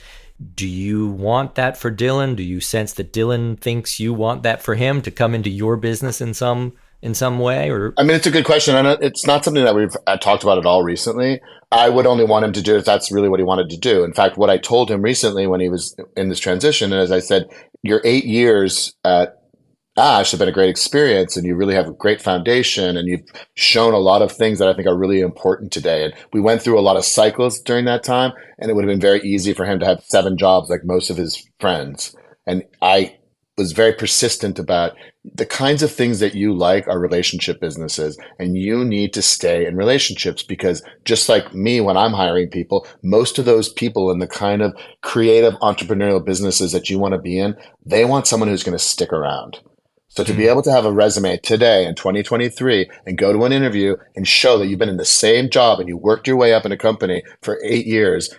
Do 0.54 0.68
you 0.68 1.08
want 1.08 1.56
that 1.56 1.76
for 1.76 1.90
Dylan? 1.90 2.36
Do 2.36 2.42
you 2.42 2.60
sense 2.60 2.92
that 2.94 3.12
Dylan 3.12 3.58
thinks 3.58 3.98
you 3.98 4.14
want 4.14 4.44
that 4.44 4.62
for 4.62 4.76
him 4.76 5.02
to 5.02 5.10
come 5.10 5.34
into 5.34 5.50
your 5.50 5.76
business 5.76 6.20
in 6.20 6.32
some 6.32 6.74
in 7.02 7.14
some 7.14 7.38
way? 7.38 7.70
Or 7.70 7.92
I 7.98 8.02
mean, 8.02 8.16
it's 8.16 8.26
a 8.26 8.30
good 8.30 8.44
question, 8.44 8.74
and 8.74 8.86
it's 9.02 9.26
not 9.26 9.44
something 9.44 9.64
that 9.64 9.74
we've 9.74 9.96
uh, 10.06 10.16
talked 10.16 10.42
about 10.42 10.58
at 10.58 10.66
all 10.66 10.82
recently. 10.82 11.40
I 11.70 11.88
would 11.88 12.06
only 12.06 12.24
want 12.24 12.44
him 12.44 12.52
to 12.52 12.62
do 12.62 12.76
if 12.76 12.84
that's 12.84 13.12
really 13.12 13.28
what 13.28 13.40
he 13.40 13.44
wanted 13.44 13.68
to 13.70 13.76
do. 13.76 14.04
In 14.04 14.14
fact, 14.14 14.38
what 14.38 14.48
I 14.48 14.56
told 14.56 14.90
him 14.90 15.02
recently 15.02 15.46
when 15.46 15.60
he 15.60 15.68
was 15.68 15.94
in 16.16 16.28
this 16.28 16.40
transition, 16.40 16.92
and 16.92 17.02
as 17.02 17.12
I 17.12 17.18
said, 17.18 17.46
your 17.82 18.00
eight 18.04 18.24
years 18.24 18.94
at 19.04 19.37
Ash 19.98 20.30
have 20.30 20.38
been 20.38 20.48
a 20.48 20.52
great 20.52 20.70
experience 20.70 21.36
and 21.36 21.44
you 21.44 21.56
really 21.56 21.74
have 21.74 21.88
a 21.88 21.92
great 21.92 22.22
foundation 22.22 22.96
and 22.96 23.08
you've 23.08 23.28
shown 23.54 23.92
a 23.92 23.98
lot 23.98 24.22
of 24.22 24.30
things 24.30 24.58
that 24.58 24.68
I 24.68 24.74
think 24.74 24.86
are 24.86 24.96
really 24.96 25.20
important 25.20 25.72
today. 25.72 26.04
And 26.04 26.14
we 26.32 26.40
went 26.40 26.62
through 26.62 26.78
a 26.78 26.80
lot 26.80 26.96
of 26.96 27.04
cycles 27.04 27.60
during 27.60 27.84
that 27.86 28.04
time 28.04 28.32
and 28.58 28.70
it 28.70 28.74
would 28.74 28.84
have 28.84 28.90
been 28.90 29.00
very 29.00 29.20
easy 29.20 29.52
for 29.52 29.66
him 29.66 29.80
to 29.80 29.86
have 29.86 30.04
seven 30.04 30.38
jobs 30.38 30.70
like 30.70 30.84
most 30.84 31.10
of 31.10 31.16
his 31.16 31.46
friends. 31.58 32.14
And 32.46 32.62
I 32.80 33.18
was 33.56 33.72
very 33.72 33.92
persistent 33.92 34.58
about 34.58 34.92
the 35.24 35.44
kinds 35.44 35.82
of 35.82 35.92
things 35.92 36.20
that 36.20 36.34
you 36.34 36.54
like 36.54 36.86
are 36.86 37.00
relationship 37.00 37.60
businesses 37.60 38.16
and 38.38 38.56
you 38.56 38.84
need 38.84 39.12
to 39.12 39.20
stay 39.20 39.66
in 39.66 39.76
relationships 39.76 40.44
because 40.44 40.80
just 41.04 41.28
like 41.28 41.52
me 41.52 41.80
when 41.80 41.96
I'm 41.96 42.12
hiring 42.12 42.48
people, 42.48 42.86
most 43.02 43.38
of 43.38 43.44
those 43.44 43.68
people 43.68 44.12
in 44.12 44.20
the 44.20 44.28
kind 44.28 44.62
of 44.62 44.74
creative 45.02 45.54
entrepreneurial 45.54 46.24
businesses 46.24 46.70
that 46.70 46.88
you 46.88 47.00
want 47.00 47.12
to 47.12 47.18
be 47.18 47.36
in, 47.36 47.56
they 47.84 48.04
want 48.04 48.28
someone 48.28 48.48
who's 48.48 48.62
going 48.62 48.78
to 48.78 48.82
stick 48.82 49.12
around. 49.12 49.58
So 50.18 50.24
to 50.24 50.32
be 50.32 50.46
hmm. 50.46 50.50
able 50.50 50.62
to 50.62 50.72
have 50.72 50.84
a 50.84 50.90
resume 50.90 51.36
today 51.36 51.86
in 51.86 51.94
2023 51.94 52.90
and 53.06 53.16
go 53.16 53.32
to 53.32 53.44
an 53.44 53.52
interview 53.52 53.94
and 54.16 54.26
show 54.26 54.58
that 54.58 54.66
you've 54.66 54.80
been 54.80 54.88
in 54.88 54.96
the 54.96 55.04
same 55.04 55.48
job 55.48 55.78
and 55.78 55.88
you 55.88 55.96
worked 55.96 56.26
your 56.26 56.34
way 56.34 56.52
up 56.52 56.66
in 56.66 56.72
a 56.72 56.76
company 56.76 57.22
for 57.40 57.60
eight 57.62 57.86
years, 57.86 58.34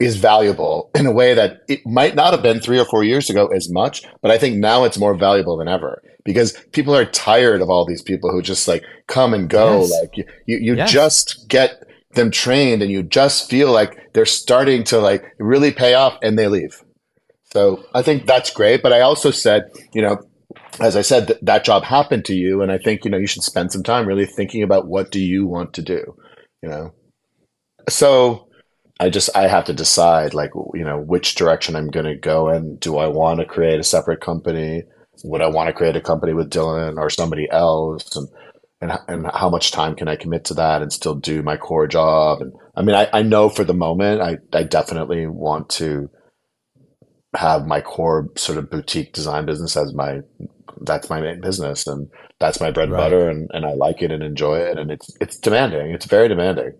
is 0.00 0.16
valuable 0.16 0.90
in 0.94 1.04
a 1.04 1.12
way 1.12 1.34
that 1.34 1.60
it 1.68 1.84
might 1.84 2.14
not 2.14 2.32
have 2.32 2.42
been 2.42 2.60
three 2.60 2.78
or 2.78 2.86
four 2.86 3.04
years 3.04 3.28
ago 3.28 3.48
as 3.48 3.70
much, 3.70 4.04
but 4.22 4.30
I 4.30 4.38
think 4.38 4.56
now 4.56 4.84
it's 4.84 4.96
more 4.96 5.14
valuable 5.14 5.58
than 5.58 5.68
ever 5.68 6.02
because 6.24 6.54
people 6.72 6.96
are 6.96 7.04
tired 7.04 7.60
of 7.60 7.68
all 7.68 7.84
these 7.84 8.00
people 8.00 8.32
who 8.32 8.40
just 8.40 8.66
like 8.66 8.82
come 9.06 9.34
and 9.34 9.50
go. 9.50 9.80
Yes. 9.82 10.00
Like 10.00 10.16
you, 10.16 10.24
you, 10.46 10.58
you 10.60 10.76
Yes. 10.76 10.90
just 10.90 11.46
get 11.46 11.82
them 12.12 12.30
trained 12.30 12.80
and 12.80 12.90
you 12.90 13.02
just 13.02 13.50
feel 13.50 13.70
like 13.70 14.14
they're 14.14 14.24
starting 14.24 14.82
to 14.84 14.98
like 14.98 15.26
really 15.38 15.72
pay 15.72 15.92
off 15.92 16.16
and 16.22 16.38
they 16.38 16.48
leave. 16.48 16.82
So 17.52 17.84
I 17.92 18.00
think 18.00 18.24
that's 18.24 18.50
great. 18.50 18.82
But 18.82 18.94
I 18.94 19.02
also 19.02 19.30
said, 19.30 19.64
you 19.92 20.00
know, 20.00 20.22
as 20.80 20.96
I 20.96 21.02
said, 21.02 21.28
that 21.28 21.44
that 21.44 21.64
job 21.64 21.84
happened 21.84 22.24
to 22.26 22.34
you. 22.34 22.62
And 22.62 22.70
I 22.70 22.78
think, 22.78 23.04
you 23.04 23.10
know, 23.10 23.18
you 23.18 23.26
should 23.26 23.42
spend 23.42 23.72
some 23.72 23.82
time 23.82 24.06
really 24.06 24.26
thinking 24.26 24.62
about 24.62 24.86
what 24.86 25.10
do 25.10 25.20
you 25.20 25.46
want 25.46 25.74
to 25.74 25.82
do, 25.82 26.16
you 26.62 26.68
know? 26.68 26.92
So 27.88 28.48
I 29.00 29.10
just, 29.10 29.30
I 29.36 29.48
have 29.48 29.64
to 29.66 29.72
decide 29.72 30.34
like, 30.34 30.50
you 30.74 30.84
know, 30.84 30.98
which 30.98 31.34
direction 31.34 31.76
I'm 31.76 31.88
going 31.88 32.06
to 32.06 32.16
go 32.16 32.48
in. 32.48 32.76
Do 32.76 32.98
I 32.98 33.08
want 33.08 33.40
to 33.40 33.46
create 33.46 33.80
a 33.80 33.84
separate 33.84 34.20
company? 34.20 34.82
Would 35.24 35.42
I 35.42 35.48
want 35.48 35.68
to 35.68 35.72
create 35.72 35.96
a 35.96 36.00
company 36.00 36.32
with 36.32 36.50
Dylan 36.50 36.96
or 36.96 37.10
somebody 37.10 37.48
else? 37.50 38.14
And, 38.16 38.28
and, 38.80 38.98
and 39.08 39.30
how 39.32 39.50
much 39.50 39.72
time 39.72 39.96
can 39.96 40.08
I 40.08 40.16
commit 40.16 40.44
to 40.46 40.54
that 40.54 40.82
and 40.82 40.92
still 40.92 41.14
do 41.14 41.42
my 41.42 41.56
core 41.56 41.86
job? 41.88 42.40
And 42.40 42.52
I 42.76 42.82
mean, 42.82 42.94
I, 42.94 43.08
I 43.12 43.22
know 43.22 43.48
for 43.48 43.64
the 43.64 43.74
moment, 43.74 44.20
I, 44.20 44.38
I 44.52 44.62
definitely 44.62 45.26
want 45.26 45.68
to 45.70 46.10
have 47.36 47.66
my 47.66 47.80
core 47.80 48.28
sort 48.36 48.58
of 48.58 48.70
boutique 48.70 49.12
design 49.12 49.46
business 49.46 49.76
as 49.76 49.92
my 49.92 50.20
that's 50.82 51.08
my 51.10 51.20
main 51.20 51.40
business 51.40 51.86
and 51.86 52.08
that's 52.40 52.60
my 52.60 52.70
bread 52.70 52.84
and 52.88 52.92
Right. 52.92 53.00
butter 53.04 53.28
and, 53.28 53.50
and 53.52 53.64
I 53.66 53.74
like 53.74 54.02
it 54.02 54.10
and 54.12 54.22
enjoy 54.22 54.58
it 54.58 54.78
and 54.78 54.90
it's 54.90 55.10
it's 55.20 55.38
demanding. 55.38 55.90
It's 55.92 56.06
very 56.06 56.28
demanding. 56.28 56.72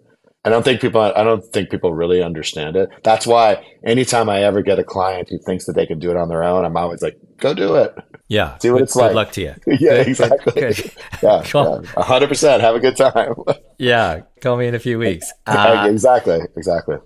I 0.44 0.50
don't 0.50 0.62
think 0.62 0.80
people 0.80 1.00
I 1.00 1.24
don't 1.24 1.44
think 1.52 1.68
people 1.70 1.92
really 1.92 2.22
understand 2.22 2.76
it. 2.76 2.88
That's 3.02 3.26
why 3.26 3.62
anytime 3.84 4.28
I 4.30 4.44
ever 4.44 4.62
get 4.62 4.78
a 4.78 4.84
client 4.84 5.28
who 5.30 5.38
thinks 5.44 5.66
that 5.66 5.74
they 5.74 5.84
can 5.84 5.98
do 5.98 6.10
it 6.10 6.16
on 6.16 6.28
their 6.28 6.44
own, 6.44 6.64
I'm 6.64 6.76
always 6.76 7.02
like, 7.02 7.18
go 7.38 7.52
do 7.54 7.74
it. 7.74 7.94
Yeah. 8.28 8.56
See 8.58 8.70
what 8.70 8.78
good, 8.78 8.82
it's 8.84 8.94
good 8.94 9.00
like. 9.00 9.14
luck 9.14 9.32
to 9.32 9.40
you. 9.40 9.54
yeah, 9.66 10.04
Good, 10.04 10.04
good, 10.04 10.08
exactly. 10.08 10.52
good. 10.62 10.92
Yeah, 11.22 11.42
Cool. 11.46 11.82
yeah. 11.84 11.90
100%. 12.02 12.60
Have 12.60 12.74
a 12.76 12.80
good 12.80 12.96
time. 12.96 13.34
Yeah. 13.78 14.20
Call 14.40 14.56
me 14.56 14.66
in 14.66 14.74
a 14.74 14.78
few 14.80 14.98
weeks. 14.98 15.30
Uh, 15.46 15.86
exactly. 15.90 16.40
Exactly. 16.56 16.96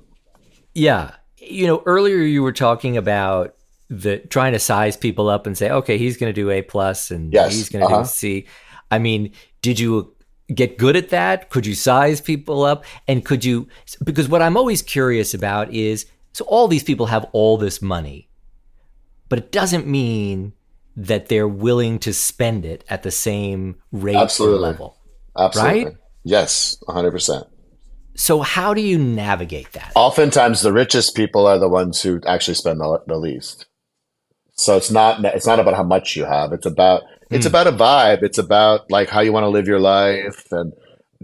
Yeah. 0.74 1.12
You 1.38 1.66
know, 1.66 1.82
earlier 1.86 2.16
you 2.18 2.42
were 2.42 2.52
talking 2.52 2.96
about 2.96 3.54
the 3.92 4.18
trying 4.18 4.52
to 4.52 4.58
size 4.58 4.96
people 4.96 5.28
up 5.28 5.46
and 5.46 5.56
say, 5.56 5.70
okay, 5.70 5.98
he's 5.98 6.16
going 6.16 6.30
to 6.30 6.40
do 6.40 6.50
A 6.50 6.62
plus 6.62 7.10
and 7.10 7.32
Yes, 7.32 7.52
he's 7.52 7.68
going 7.68 7.86
to 7.86 7.92
uh-huh. 7.92 8.02
do 8.04 8.08
C. 8.08 8.46
I 8.90 8.98
mean, 8.98 9.32
did 9.60 9.78
you 9.78 10.14
get 10.52 10.78
good 10.78 10.96
at 10.96 11.10
that? 11.10 11.50
Could 11.50 11.66
you 11.66 11.74
size 11.74 12.20
people 12.20 12.64
up? 12.64 12.84
And 13.06 13.24
could 13.24 13.44
you, 13.44 13.68
because 14.02 14.28
what 14.28 14.40
I'm 14.40 14.56
always 14.56 14.80
curious 14.80 15.34
about 15.34 15.72
is 15.72 16.06
so 16.32 16.46
all 16.46 16.68
these 16.68 16.82
people 16.82 17.06
have 17.06 17.26
all 17.32 17.58
this 17.58 17.82
money, 17.82 18.28
but 19.28 19.38
it 19.38 19.52
doesn't 19.52 19.86
mean 19.86 20.54
that 20.96 21.28
they're 21.28 21.48
willing 21.48 21.98
to 22.00 22.14
spend 22.14 22.64
it 22.64 22.84
at 22.88 23.02
the 23.02 23.10
same 23.10 23.76
rate 23.92 24.16
Absolutely. 24.16 24.60
level. 24.60 24.96
Absolutely. 25.38 25.84
Right? 25.84 25.94
Yes, 26.24 26.78
100%. 26.88 27.46
So 28.14 28.40
how 28.40 28.72
do 28.72 28.80
you 28.80 28.98
navigate 28.98 29.72
that? 29.72 29.92
oftentimes 29.96 30.62
the 30.62 30.72
richest 30.72 31.14
people 31.14 31.46
are 31.46 31.58
the 31.58 31.68
ones 31.68 32.02
who 32.02 32.20
actually 32.26 32.54
spend 32.54 32.80
the, 32.80 33.02
the 33.06 33.16
least 33.16 33.66
so 34.64 34.76
it's 34.76 34.90
not 34.90 35.24
it's 35.24 35.46
not 35.46 35.60
about 35.60 35.74
how 35.74 35.82
much 35.94 36.16
you 36.16 36.24
have. 36.24 36.52
It's 36.52 36.66
about 36.66 37.02
it's 37.30 37.46
Hmm. 37.46 37.52
about 37.52 37.66
a 37.66 37.72
vibe. 37.72 38.22
It's 38.22 38.38
about 38.38 38.90
like 38.90 39.08
how 39.08 39.20
you 39.20 39.32
want 39.32 39.44
to 39.44 39.48
live 39.56 39.66
your 39.66 39.80
life. 39.80 40.46
And 40.52 40.72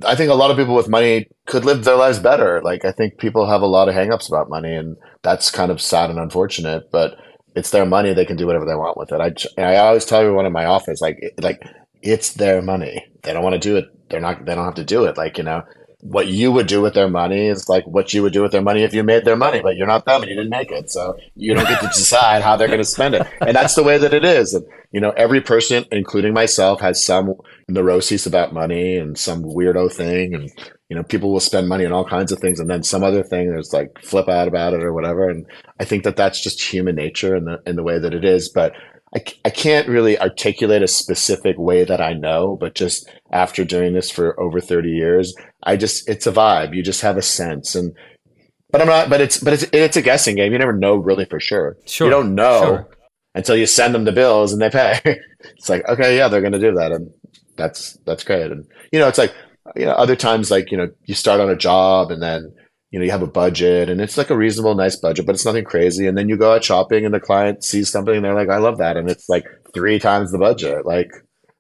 i 0.05 0.15
think 0.15 0.31
a 0.31 0.35
lot 0.43 0.51
of 0.51 0.57
people 0.57 0.77
with 0.77 0.89
money 0.89 1.27
could 1.51 1.65
live 1.65 1.83
their 1.85 1.97
lives 2.05 2.19
better. 2.31 2.53
Like 2.71 2.85
i 2.85 2.93
think 2.93 3.19
people 3.19 3.47
have 3.47 3.63
a 3.63 3.67
lot 3.77 3.89
of 3.89 3.95
hangups 3.95 4.29
about 4.29 4.49
money 4.57 4.75
and 4.81 4.97
that's 5.23 5.51
kind 5.51 5.71
of 5.73 5.81
sad 5.81 6.11
and 6.11 6.19
unfortunate 6.19 6.83
but 6.93 7.17
it's 7.59 7.71
their 7.71 7.87
money. 7.87 8.13
They 8.13 8.25
can 8.31 8.37
do 8.37 8.47
whatever 8.47 8.65
they 8.67 8.77
want 8.77 8.97
with 8.97 9.11
it. 9.11 9.21
I, 9.21 9.31
I 9.63 9.77
always 9.79 10.05
tell 10.05 10.21
everyone 10.21 10.47
in 10.47 10.53
my 10.53 10.67
office 10.67 11.01
like 11.01 11.19
like 11.49 11.61
it's 12.03 12.35
their 12.35 12.63
money. 12.63 13.05
They 13.23 13.33
don't 13.33 13.43
want 13.43 13.55
to 13.61 13.69
do 13.69 13.77
it. 13.81 13.87
They're 14.09 14.21
not 14.21 14.45
they 14.45 14.55
don't 14.55 14.65
have 14.71 14.81
to 14.83 14.85
do 14.97 15.05
it. 15.09 15.17
Like 15.17 15.39
you 15.39 15.45
know 15.45 15.63
what 16.01 16.29
you 16.29 16.53
would 16.53 16.69
do 16.69 16.81
with 16.81 16.95
their 16.95 17.09
money 17.09 17.49
is 17.49 17.69
like 17.69 17.85
what 17.87 18.15
you 18.15 18.23
would 18.23 18.33
do 18.33 18.43
with 18.43 18.53
their 18.53 18.63
money 18.63 18.83
if 18.83 18.95
you 18.95 19.03
made 19.03 19.25
their 19.25 19.37
money, 19.37 19.61
but 19.61 19.77
you're 19.77 19.87
not 19.87 20.05
them 20.05 20.23
and 20.23 20.31
you 20.31 20.37
didn't 20.37 20.51
make 20.51 20.71
it. 20.71 20.91
So 20.91 21.19
you 21.35 21.55
don't 21.55 21.67
get 21.67 21.81
to 21.81 21.89
decide 21.89 22.43
how 22.43 22.57
they're 22.57 22.69
going 22.69 22.79
to 22.79 22.85
spend 22.85 23.17
it. 23.17 23.27
And 23.41 23.57
that's 23.57 23.75
the 23.75 23.83
way 23.83 23.99
that 23.99 24.15
it 24.15 24.25
is. 24.25 24.55
And, 24.55 24.65
you 24.93 25.01
know, 25.01 25.11
every 25.11 25.41
person, 25.41 25.85
including 25.91 26.35
myself, 26.35 26.81
has 26.81 27.05
some 27.05 27.35
neuroses 27.67 28.27
about 28.27 28.53
money 28.53 28.97
and 28.97 29.19
some 29.19 29.43
weirdo 29.43 29.93
thing. 29.93 30.35
And, 30.35 30.53
you 30.89 30.95
know, 30.95 31.03
people 31.03 31.33
will 31.33 31.41
spend 31.41 31.69
money 31.69 31.85
on 31.85 31.93
all 31.93 32.05
kinds 32.05 32.31
of 32.31 32.39
things 32.39 32.61
and 32.61 32.71
then 32.71 32.85
some 32.85 33.03
other 33.03 33.25
thing 33.25 33.51
there's 33.51 33.73
like 33.73 33.99
flip 34.01 34.29
out 34.29 34.47
about 34.47 34.75
it 34.75 34.85
or 34.85 34.93
whatever. 34.93 35.29
And 35.29 35.47
I 35.81 35.85
think 35.85 36.05
that 36.05 36.17
that's 36.17 36.41
just 36.41 36.63
human 36.63 36.95
nature 36.95 37.35
and 37.35 37.47
the, 37.47 37.61
in 37.67 37.75
the 37.75 37.83
way 37.83 37.99
that 37.99 38.15
it 38.15 38.25
is. 38.25 38.49
But 38.49 38.73
I, 39.15 39.23
I 39.45 39.51
can't 39.51 39.89
really 39.89 40.19
articulate 40.19 40.83
a 40.83 40.89
specific 40.89 41.57
way 41.59 41.85
that 41.85 42.01
I 42.01 42.13
know, 42.13 42.57
but 42.61 42.75
just 42.75 43.09
after 43.33 43.65
doing 43.65 43.95
this 43.95 44.11
for 44.11 44.39
over 44.39 44.61
30 44.61 44.91
years, 44.91 45.35
I 45.63 45.77
just, 45.77 46.09
it's 46.09 46.27
a 46.27 46.33
vibe. 46.33 46.75
You 46.75 46.83
just 46.83 47.01
have 47.01 47.17
a 47.17 47.23
sense. 47.23 47.75
And, 47.75 47.97
but 48.71 48.83
I'm 48.83 48.89
not, 48.89 49.09
but 49.09 49.21
it's, 49.21 49.39
but 49.39 49.55
it's, 49.55 49.65
it's 49.73 49.97
a 49.97 50.03
guessing 50.03 50.37
game. 50.37 50.53
You 50.53 50.59
never 50.59 50.77
know 50.77 50.97
really 50.97 51.25
for 51.25 51.41
sure. 51.41 51.77
Sure, 51.87 52.07
You 52.07 52.11
don't 52.11 52.35
know 52.35 52.61
sure. 52.63 52.89
until 53.35 53.57
you 53.57 53.67
send 53.67 53.95
them 53.95 54.05
the 54.05 54.13
bills 54.13 54.53
and 54.53 54.61
they 54.61 54.71
pay. 54.71 55.01
it's 55.57 55.69
like, 55.69 55.89
okay, 55.89 56.17
yeah, 56.17 56.29
they're 56.29 56.43
going 56.43 56.53
to 56.53 56.59
do 56.59 56.75
that. 56.75 56.93
And 56.93 57.11
that's, 57.57 57.97
that's 58.05 58.25
great. 58.25 58.53
And, 58.53 58.67
you 58.93 58.99
know, 58.99 59.09
it's 59.09 59.19
like, 59.19 59.35
you 59.75 59.87
know, 59.87 59.93
other 59.93 60.17
times, 60.17 60.51
like, 60.51 60.71
you 60.71 60.77
know, 60.77 60.89
you 61.05 61.15
start 61.15 61.41
on 61.41 61.49
a 61.49 61.57
job 61.57 62.11
and 62.11 62.23
then, 62.23 62.53
you 62.91 62.99
know, 62.99 63.05
you 63.05 63.11
have 63.11 63.23
a 63.23 63.27
budget 63.27 63.91
and 63.91 64.01
it's 64.01 64.17
like 64.17 64.31
a 64.31 64.37
reasonable, 64.37 64.75
nice 64.75 64.97
budget, 64.97 65.27
but 65.27 65.35
it's 65.35 65.45
nothing 65.45 65.65
crazy. 65.65 66.07
And 66.07 66.17
then 66.17 66.29
you 66.29 66.37
go 66.37 66.55
out 66.55 66.65
shopping 66.65 67.05
and 67.05 67.13
the 67.13 67.21
client 67.21 67.63
sees 67.63 67.91
something 67.91 68.17
and 68.17 68.25
they're 68.25 68.35
like, 68.35 68.49
I 68.49 68.59
love 68.59 68.79
that. 68.79 68.97
And 68.97 69.11
it's 69.11 69.29
like 69.29 69.45
three 69.75 69.99
times 69.99 70.33
the 70.33 70.39
budget. 70.39 70.87
Like, 70.87 71.11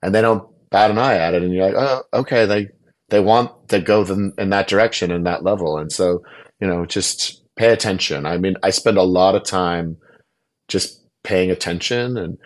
and 0.02 0.14
they 0.14 0.22
don't 0.22 0.48
bat 0.70 0.90
an 0.90 0.98
eye 0.98 1.16
at 1.16 1.34
it. 1.34 1.42
And 1.42 1.52
you're 1.52 1.70
like, 1.70 1.74
oh, 1.76 2.02
okay. 2.20 2.46
They, 2.46 2.68
they 3.10 3.20
want 3.20 3.68
to 3.68 3.80
go 3.80 4.02
in, 4.04 4.32
in 4.38 4.50
that 4.50 4.68
direction 4.68 5.10
and 5.10 5.26
that 5.26 5.44
level. 5.44 5.76
And 5.76 5.92
so, 5.92 6.22
you 6.60 6.66
know, 6.66 6.86
just 6.86 7.42
pay 7.56 7.72
attention. 7.72 8.24
I 8.24 8.38
mean, 8.38 8.56
I 8.62 8.70
spend 8.70 8.96
a 8.96 9.02
lot 9.02 9.34
of 9.34 9.44
time 9.44 9.98
just 10.68 11.04
paying 11.24 11.50
attention 11.50 12.16
and, 12.16 12.38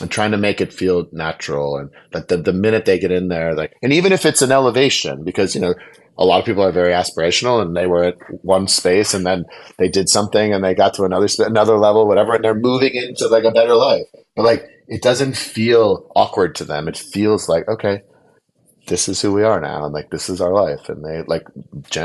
and 0.00 0.10
trying 0.10 0.32
to 0.32 0.36
make 0.36 0.60
it 0.60 0.72
feel 0.72 1.06
natural 1.12 1.76
and 1.76 1.90
that 2.12 2.28
the, 2.28 2.38
the 2.38 2.52
minute 2.52 2.86
they 2.86 2.98
get 2.98 3.12
in 3.12 3.28
there, 3.28 3.54
like, 3.54 3.72
and 3.82 3.92
even 3.92 4.12
if 4.12 4.26
it's 4.26 4.42
an 4.42 4.52
elevation, 4.52 5.22
because, 5.24 5.54
you 5.54 5.60
know, 5.60 5.74
a 6.18 6.24
lot 6.24 6.40
of 6.40 6.46
people 6.46 6.62
are 6.62 6.72
very 6.72 6.92
aspirational 6.92 7.60
and 7.60 7.76
they 7.76 7.86
were 7.86 8.04
at 8.04 8.16
one 8.42 8.68
space 8.68 9.14
and 9.14 9.26
then 9.26 9.44
they 9.78 9.88
did 9.88 10.08
something 10.08 10.52
and 10.52 10.64
they 10.64 10.74
got 10.74 10.94
to 10.94 11.04
another 11.04 11.28
another 11.40 11.76
level 11.76 12.06
whatever 12.06 12.34
and 12.34 12.44
they're 12.44 12.54
moving 12.54 12.94
into 12.94 13.28
like 13.28 13.44
a 13.44 13.50
better 13.50 13.74
life. 13.74 14.06
But 14.34 14.44
like 14.44 14.64
it 14.88 15.02
doesn't 15.02 15.36
feel 15.36 16.10
awkward 16.14 16.54
to 16.56 16.64
them. 16.64 16.88
It 16.88 16.96
feels 16.96 17.48
like 17.48 17.68
okay 17.68 18.02
this 18.86 19.08
is 19.08 19.20
who 19.20 19.32
we 19.32 19.42
are 19.42 19.60
now 19.60 19.84
and 19.84 19.92
like 19.92 20.10
this 20.10 20.28
is 20.28 20.40
our 20.40 20.52
life. 20.52 20.88
And 20.88 21.04
they 21.04 21.22
like 21.26 21.46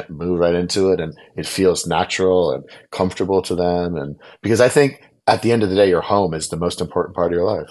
move 0.10 0.40
right 0.40 0.56
into 0.56 0.92
it 0.92 1.00
and 1.00 1.16
it 1.36 1.46
feels 1.46 1.86
natural 1.86 2.52
and 2.52 2.64
comfortable 2.92 3.42
to 3.44 3.56
them. 3.56 3.96
And 3.96 4.16
because 4.42 4.62
i 4.62 4.70
think 4.70 5.02
at 5.28 5.42
the 5.42 5.52
end 5.52 5.64
of 5.64 5.70
the 5.70 5.76
day 5.76 5.90
your 5.90 6.02
home 6.02 6.34
is 6.34 6.50
the 6.50 6.58
most 6.58 6.82
important 6.82 7.16
part 7.16 7.32
of 7.32 7.36
your 7.36 7.46
life. 7.46 7.70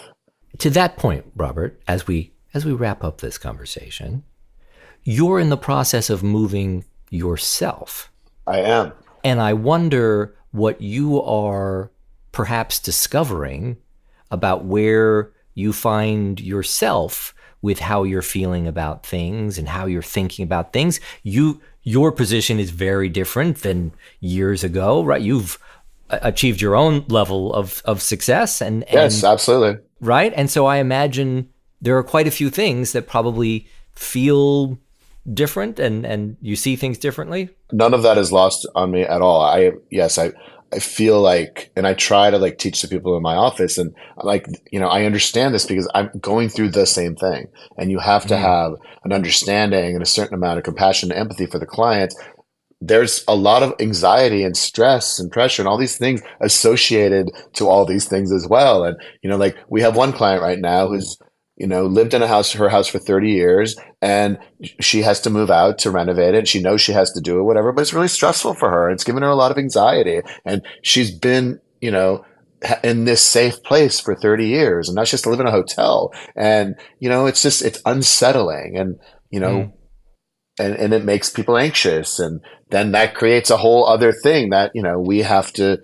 To 0.59 0.70
that 0.70 0.97
point, 0.97 1.26
Robert, 1.36 1.80
as 1.86 2.07
we 2.07 2.32
as 2.53 2.64
we 2.64 2.72
wrap 2.72 3.05
up 3.05 3.20
this 3.20 3.38
conversation, 3.38 4.24
you're 5.05 5.40
in 5.40 5.51
the 5.51 5.57
process 5.57 6.11
of 6.11 6.22
moving 6.22 6.84
yourself. 7.11 8.11
i 8.46 8.59
am 8.59 8.92
And 9.24 9.40
I 9.40 9.53
wonder 9.53 10.34
what 10.53 10.80
you 10.80 11.22
are 11.22 11.90
perhaps 12.32 12.78
discovering 12.78 13.76
about 14.30 14.64
where 14.64 15.32
you 15.55 15.72
find 15.72 16.40
yourself 16.40 17.34
with 17.62 17.80
how 17.80 18.05
you're 18.05 18.22
feeling 18.22 18.66
about 18.66 19.05
things 19.05 19.59
and 19.59 19.68
how 19.68 19.86
you're 19.86 20.03
thinking 20.03 20.42
about 20.42 20.72
things. 20.72 21.01
You 21.22 21.61
your 21.82 22.12
position 22.12 22.59
is 22.59 22.70
very 22.70 23.09
different 23.09 23.59
than 23.59 23.92
years 24.20 24.62
ago, 24.62 25.03
right? 25.03 25.20
You've 25.20 25.59
uh, 26.11 26.18
achieved 26.22 26.61
your 26.61 26.76
own 26.76 27.05
level 27.09 27.55
of, 27.55 27.80
of 27.86 28.03
success 28.03 28.61
and, 28.61 28.84
and 28.84 28.92
yes 28.92 29.24
absolutely 29.24 29.82
right? 30.01 30.32
And 30.34 30.51
so 30.51 30.66
I 30.66 30.76
imagine 30.76 31.48
there 31.80 31.96
are 31.96 32.03
quite 32.03 32.26
a 32.26 32.30
few 32.30 32.51
things 32.51 32.92
that 32.92 33.07
probably 33.07 33.66
feel 33.92 34.78
different 35.34 35.78
and 35.78 36.04
and 36.06 36.36
you 36.40 36.56
see 36.56 36.76
things 36.76 36.98
differently. 36.98 37.50
none 37.72 37.94
of 37.94 38.02
that 38.02 38.18
is 38.18 38.32
lost 38.32 38.66
on 38.74 38.90
me 38.90 39.02
at 39.02 39.22
all. 39.22 39.42
I 39.42 39.72
yes, 39.90 40.18
I 40.18 40.32
I 40.72 40.78
feel 40.78 41.20
like, 41.20 41.72
and 41.74 41.84
I 41.84 41.94
try 41.94 42.30
to 42.30 42.38
like 42.38 42.58
teach 42.58 42.80
the 42.80 42.86
people 42.88 43.16
in 43.16 43.22
my 43.22 43.34
office, 43.34 43.76
and 43.76 43.92
like 44.22 44.46
you 44.70 44.78
know 44.80 44.88
I 44.88 45.04
understand 45.04 45.52
this 45.54 45.66
because 45.66 45.88
I'm 45.94 46.10
going 46.20 46.48
through 46.48 46.70
the 46.70 46.86
same 46.86 47.16
thing, 47.16 47.48
and 47.76 47.90
you 47.90 47.98
have 47.98 48.26
to 48.28 48.34
Mm. 48.34 48.40
have 48.40 48.72
an 49.04 49.12
understanding 49.12 49.94
and 49.94 50.02
a 50.02 50.06
certain 50.06 50.34
amount 50.34 50.58
of 50.58 50.64
compassion 50.64 51.10
and 51.10 51.20
empathy 51.20 51.46
for 51.46 51.58
the 51.58 51.66
client. 51.66 52.14
There's 52.80 53.24
a 53.28 53.34
lot 53.36 53.62
of 53.62 53.74
anxiety 53.78 54.42
and 54.42 54.56
stress 54.56 55.18
and 55.18 55.30
pressure 55.30 55.60
and 55.62 55.68
all 55.68 55.76
these 55.76 55.98
things 55.98 56.22
associated 56.40 57.30
to 57.54 57.68
all 57.68 57.84
these 57.84 58.08
things 58.08 58.32
as 58.32 58.46
well. 58.48 58.84
And 58.84 58.96
you 59.22 59.28
know, 59.28 59.36
like 59.36 59.56
we 59.68 59.82
have 59.82 59.96
one 59.96 60.12
client 60.12 60.42
right 60.42 60.58
now 60.58 60.88
who's 60.88 61.18
you 61.61 61.66
know, 61.66 61.84
lived 61.84 62.14
in 62.14 62.22
a 62.22 62.26
house, 62.26 62.52
her 62.52 62.70
house 62.70 62.88
for 62.88 62.98
30 62.98 63.32
years, 63.32 63.76
and 64.00 64.38
she 64.80 65.02
has 65.02 65.20
to 65.20 65.28
move 65.28 65.50
out 65.50 65.78
to 65.80 65.90
renovate 65.90 66.34
it. 66.34 66.48
She 66.48 66.62
knows 66.62 66.80
she 66.80 66.92
has 66.92 67.12
to 67.12 67.20
do 67.20 67.38
it, 67.38 67.42
whatever, 67.42 67.70
but 67.70 67.82
it's 67.82 67.92
really 67.92 68.08
stressful 68.08 68.54
for 68.54 68.70
her. 68.70 68.88
It's 68.88 69.04
given 69.04 69.22
her 69.22 69.28
a 69.28 69.34
lot 69.34 69.50
of 69.50 69.58
anxiety. 69.58 70.22
And 70.46 70.62
she's 70.82 71.11
been, 71.11 71.61
you 71.82 71.90
know, 71.90 72.24
in 72.82 73.04
this 73.04 73.20
safe 73.22 73.62
place 73.62 74.00
for 74.00 74.14
30 74.14 74.46
years 74.46 74.88
and 74.88 74.96
now 74.96 75.04
she 75.04 75.12
has 75.12 75.22
to 75.22 75.28
live 75.28 75.40
in 75.40 75.46
a 75.46 75.50
hotel. 75.50 76.14
And, 76.34 76.76
you 76.98 77.11
know, 77.11 77.26
it's 77.26 77.42
just, 77.42 77.61
it's 77.61 77.82
unsettling. 77.84 78.78
And, 78.78 78.98
you 79.28 79.40
know, 79.40 79.54
mm. 79.54 79.72
and, 80.58 80.76
and 80.76 80.94
it 80.94 81.04
makes 81.04 81.28
people 81.28 81.58
anxious. 81.58 82.18
And 82.18 82.40
then 82.70 82.92
that 82.92 83.14
creates 83.14 83.50
a 83.50 83.58
whole 83.58 83.86
other 83.86 84.12
thing 84.12 84.48
that, 84.48 84.72
you 84.74 84.82
know, 84.82 84.98
we 84.98 85.18
have 85.18 85.52
to, 85.54 85.76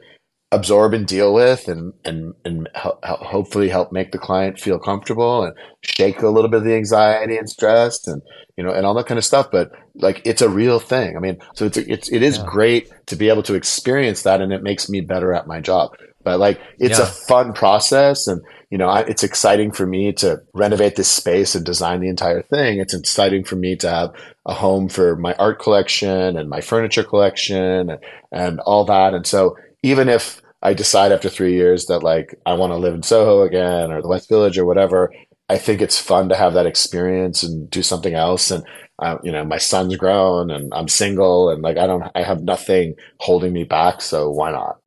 absorb 0.53 0.95
and 0.95 1.07
deal 1.07 1.35
with 1.35 1.67
and 1.67 1.93
and 2.05 2.33
and 2.45 2.69
ho- 2.77 2.99
hopefully 3.03 3.69
help 3.69 3.91
make 3.91 4.13
the 4.13 4.19
client 4.19 4.61
feel 4.61 4.79
comfortable 4.79 5.43
and 5.43 5.53
shake 5.83 6.23
a 6.23 6.29
little 6.29 6.49
bit 6.49 6.59
of 6.59 6.65
the 6.65 6.75
anxiety 6.75 7.37
and 7.37 7.51
stress 7.51 8.07
and 8.07 8.23
you 8.57 8.63
know 8.63 8.71
and 8.71 8.87
all 8.87 8.95
that 8.95 9.07
kind 9.07 9.19
of 9.19 9.25
stuff. 9.25 9.51
But 9.51 9.73
like 9.97 10.23
it's 10.25 10.43
a 10.43 10.49
real 10.49 10.79
thing. 10.79 11.17
I 11.17 11.21
mean 11.21 11.39
so 11.55 11.67
it's 11.67 11.77
it's 11.77 12.09
it 12.13 12.23
is 12.23 12.39
yeah. 12.39 12.45
great 12.47 12.93
to 13.07 13.17
be 13.17 13.29
able 13.29 13.43
to 13.45 13.55
experience 13.55 14.23
that 14.23 14.41
and 14.41 14.53
it 14.53 14.63
makes 14.63 14.89
me 14.89 15.01
better 15.01 15.35
at 15.35 15.49
my 15.49 15.61
job. 15.61 15.97
But 16.23 16.39
like 16.39 16.61
it's 16.79 16.99
yeah. 17.01 17.05
a 17.05 17.09
fun 17.09 17.53
process 17.53 18.29
and 18.29 18.41
you 18.71 18.79
know 18.79 18.89
I, 18.89 19.01
it's 19.01 19.25
exciting 19.25 19.73
for 19.73 19.85
me 19.85 20.13
to 20.15 20.43
renovate 20.55 20.95
this 20.95 21.11
space 21.11 21.57
and 21.57 21.67
design 21.67 21.99
the 22.01 22.09
entire 22.09 22.43
thing. 22.43 22.79
It's 22.79 22.95
exciting 22.95 23.43
for 23.43 23.57
me 23.57 23.75
to 23.77 23.91
have 23.91 24.15
a 24.45 24.55
home 24.55 24.89
for 24.89 25.17
my 25.17 25.35
art 25.35 25.59
collection 25.59 26.37
and 26.37 26.49
my 26.49 26.61
furniture 26.61 27.03
collection 27.03 27.91
and, 27.91 27.99
and 28.31 28.61
all 28.61 28.85
that. 28.85 29.13
And 29.13 29.27
so 29.27 29.57
even 29.87 30.09
if 30.09 30.43
I 30.63 30.75
decide 30.75 31.13
after 31.13 31.29
three 31.29 31.55
years 31.55 31.87
that 31.87 32.01
like 32.03 32.35
I 32.45 32.55
want 32.55 32.73
to 32.73 32.77
live 32.77 32.95
in 32.95 33.05
Soho 33.05 33.43
again 33.43 33.93
or 33.93 34.03
the 34.03 34.09
West 34.09 34.29
Village 34.29 34.59
or 34.59 34.67
whatever, 34.67 35.13
I 35.49 35.59
think 35.59 35.81
it's 35.81 35.99
fun 35.99 36.29
to 36.29 36.37
have 36.37 36.55
that 36.55 36.67
experience 36.67 37.45
and 37.45 37.71
do 37.71 37.85
something 37.85 38.15
else. 38.15 38.51
And 38.51 38.65
uh, 38.99 39.19
you 39.23 39.31
know, 39.31 39.45
my 39.45 39.59
son's 39.59 39.95
grown 39.97 40.51
and 40.51 40.73
I'm 40.75 40.89
single 40.89 41.51
and 41.51 41.63
like 41.63 41.77
I 41.77 41.87
don't, 41.87 42.11
I 42.17 42.23
have 42.23 42.43
nothing 42.43 42.97
holding 43.21 43.53
me 43.53 43.63
back. 43.63 44.03
So 44.03 44.29
why 44.29 44.51
not? 44.51 44.81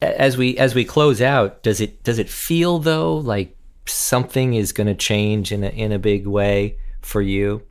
As 0.00 0.36
we 0.36 0.58
as 0.58 0.74
we 0.74 0.84
close 0.84 1.22
out, 1.22 1.62
does 1.62 1.80
it 1.80 2.02
does 2.02 2.18
it 2.18 2.28
feel 2.28 2.80
though 2.80 3.14
like 3.14 3.56
something 3.86 4.54
is 4.54 4.72
going 4.72 4.88
to 4.88 4.94
change 4.94 5.52
in 5.52 5.62
a 5.62 5.68
in 5.68 5.92
a 5.92 6.00
big 6.00 6.26
way 6.26 6.78
for 7.00 7.22
you? 7.22 7.62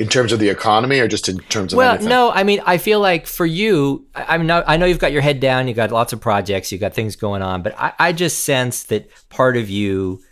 In 0.00 0.08
terms 0.08 0.32
of 0.32 0.38
the 0.38 0.48
economy 0.48 0.98
or 0.98 1.06
just 1.06 1.28
in 1.28 1.38
terms 1.50 1.72
of 1.72 1.76
well 1.76 1.90
anything? 1.90 2.08
no 2.08 2.30
i 2.30 2.42
mean 2.42 2.60
i 2.64 2.78
feel 2.78 2.98
like 2.98 3.26
for 3.26 3.44
you 3.44 4.04
i 4.14 4.38
mean 4.38 4.50
i 4.50 4.76
know 4.76 4.86
you've 4.86 4.98
got 4.98 5.12
your 5.12 5.20
head 5.20 5.38
down 5.38 5.68
you've 5.68 5.76
got 5.76 5.92
lots 5.92 6.14
of 6.14 6.20
projects 6.20 6.72
you've 6.72 6.80
got 6.80 6.94
things 6.94 7.14
going 7.14 7.42
on 7.42 7.62
but 7.62 7.78
I, 7.78 7.92
I 7.98 8.12
just 8.12 8.40
sense 8.40 8.84
that 8.84 9.10
part 9.28 9.58
of 9.58 9.68
you 9.68 10.22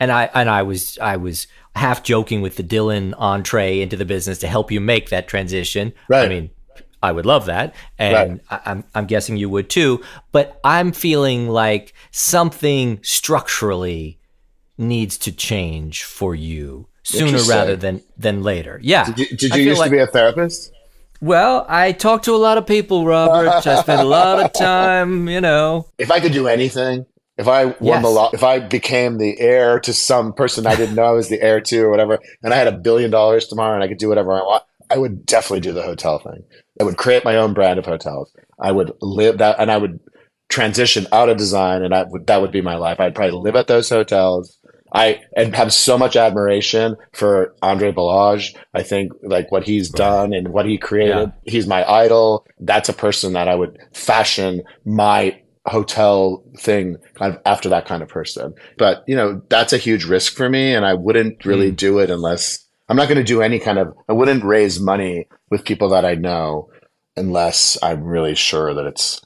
and 0.00 0.10
i 0.10 0.30
and 0.34 0.48
i 0.48 0.62
was 0.62 0.98
i 0.98 1.16
was 1.16 1.46
half 1.76 2.02
joking 2.02 2.40
with 2.40 2.56
the 2.56 2.64
dylan 2.64 3.14
entree 3.18 3.80
into 3.80 3.96
the 3.96 4.06
business 4.06 4.38
to 4.38 4.48
help 4.48 4.72
you 4.72 4.80
make 4.80 5.10
that 5.10 5.28
transition 5.28 5.92
right 6.08 6.24
i 6.24 6.28
mean 6.28 6.50
I 7.00 7.12
would 7.12 7.26
love 7.26 7.46
that, 7.46 7.76
and 7.96 8.40
right. 8.50 8.60
I, 8.66 8.72
I'm 8.72 8.84
I'm 8.92 9.06
guessing 9.06 9.36
you 9.36 9.48
would 9.48 9.70
too. 9.70 10.02
But 10.32 10.58
I'm 10.64 10.90
feeling 10.90 11.48
like 11.48 11.94
something 12.10 12.98
structurally 13.04 14.18
needs 14.76 15.16
to 15.18 15.30
change 15.30 16.02
for 16.02 16.34
you 16.34 16.88
sooner 17.08 17.38
rather 17.48 17.76
than 17.76 18.02
than 18.16 18.42
later. 18.42 18.78
Yeah. 18.82 19.04
Did 19.04 19.18
you, 19.18 19.36
did 19.36 19.54
you 19.54 19.62
used 19.62 19.78
like, 19.78 19.90
to 19.90 19.96
be 19.96 20.02
a 20.02 20.06
therapist? 20.06 20.72
Well, 21.20 21.66
I 21.68 21.92
talk 21.92 22.22
to 22.24 22.34
a 22.34 22.38
lot 22.38 22.58
of 22.58 22.66
people, 22.66 23.04
Robert. 23.04 23.66
I 23.66 23.82
spend 23.82 24.00
a 24.00 24.04
lot 24.04 24.44
of 24.44 24.52
time, 24.58 25.28
you 25.28 25.40
know. 25.40 25.88
If 25.98 26.12
I 26.12 26.20
could 26.20 26.32
do 26.32 26.46
anything, 26.46 27.06
if 27.36 27.48
I 27.48 27.66
won 27.66 27.76
yes. 27.80 28.02
the 28.02 28.08
law, 28.08 28.30
if 28.32 28.44
I 28.44 28.60
became 28.60 29.18
the 29.18 29.38
heir 29.40 29.80
to 29.80 29.92
some 29.92 30.32
person 30.32 30.66
I 30.66 30.76
didn't 30.76 30.94
know 30.94 31.04
I 31.04 31.12
was 31.12 31.28
the 31.28 31.40
heir 31.40 31.60
to 31.60 31.80
or 31.80 31.90
whatever, 31.90 32.20
and 32.42 32.52
I 32.52 32.56
had 32.56 32.68
a 32.68 32.72
billion 32.72 33.10
dollars 33.10 33.48
tomorrow 33.48 33.74
and 33.74 33.82
I 33.82 33.88
could 33.88 33.98
do 33.98 34.08
whatever 34.08 34.32
I 34.32 34.42
want, 34.42 34.62
I 34.90 34.98
would 34.98 35.26
definitely 35.26 35.60
do 35.60 35.72
the 35.72 35.82
hotel 35.82 36.18
thing. 36.18 36.44
I 36.80 36.84
would 36.84 36.96
create 36.96 37.24
my 37.24 37.36
own 37.36 37.54
brand 37.54 37.78
of 37.78 37.86
hotels. 37.86 38.32
I 38.60 38.72
would 38.72 38.92
live 39.00 39.38
that, 39.38 39.56
and 39.58 39.70
I 39.70 39.76
would 39.76 40.00
transition 40.48 41.06
out 41.12 41.28
of 41.28 41.36
design, 41.36 41.82
and 41.82 41.94
I 41.94 42.04
would, 42.04 42.26
that 42.26 42.40
would 42.40 42.52
be 42.52 42.60
my 42.60 42.76
life. 42.76 43.00
I'd 43.00 43.14
probably 43.14 43.38
live 43.38 43.56
at 43.56 43.66
those 43.66 43.88
hotels. 43.88 44.57
I 44.92 45.20
and 45.36 45.54
have 45.54 45.72
so 45.72 45.98
much 45.98 46.16
admiration 46.16 46.96
for 47.12 47.54
Andre 47.62 47.92
Balazs. 47.92 48.56
I 48.74 48.82
think 48.82 49.12
like 49.22 49.50
what 49.50 49.64
he's 49.64 49.90
done 49.90 50.32
and 50.32 50.48
what 50.48 50.66
he 50.66 50.78
created. 50.78 51.32
Yeah. 51.44 51.52
He's 51.52 51.66
my 51.66 51.84
idol. 51.88 52.46
That's 52.58 52.88
a 52.88 52.94
person 52.94 53.32
that 53.34 53.48
I 53.48 53.54
would 53.54 53.78
fashion 53.92 54.62
my 54.84 55.40
hotel 55.66 56.42
thing 56.58 56.96
kind 57.14 57.34
of 57.34 57.42
after 57.44 57.68
that 57.68 57.86
kind 57.86 58.02
of 58.02 58.08
person. 58.08 58.54
But 58.76 59.04
you 59.06 59.16
know, 59.16 59.42
that's 59.48 59.72
a 59.72 59.78
huge 59.78 60.04
risk 60.04 60.34
for 60.34 60.48
me, 60.48 60.74
and 60.74 60.84
I 60.84 60.94
wouldn't 60.94 61.44
really 61.44 61.72
mm. 61.72 61.76
do 61.76 61.98
it 61.98 62.10
unless 62.10 62.64
I'm 62.88 62.96
not 62.96 63.08
going 63.08 63.18
to 63.18 63.24
do 63.24 63.42
any 63.42 63.58
kind 63.58 63.78
of. 63.78 63.94
I 64.08 64.12
wouldn't 64.12 64.44
raise 64.44 64.80
money 64.80 65.28
with 65.50 65.64
people 65.64 65.90
that 65.90 66.04
I 66.04 66.14
know 66.14 66.70
unless 67.16 67.76
I'm 67.82 68.04
really 68.04 68.34
sure 68.34 68.74
that 68.74 68.86
it's 68.86 69.20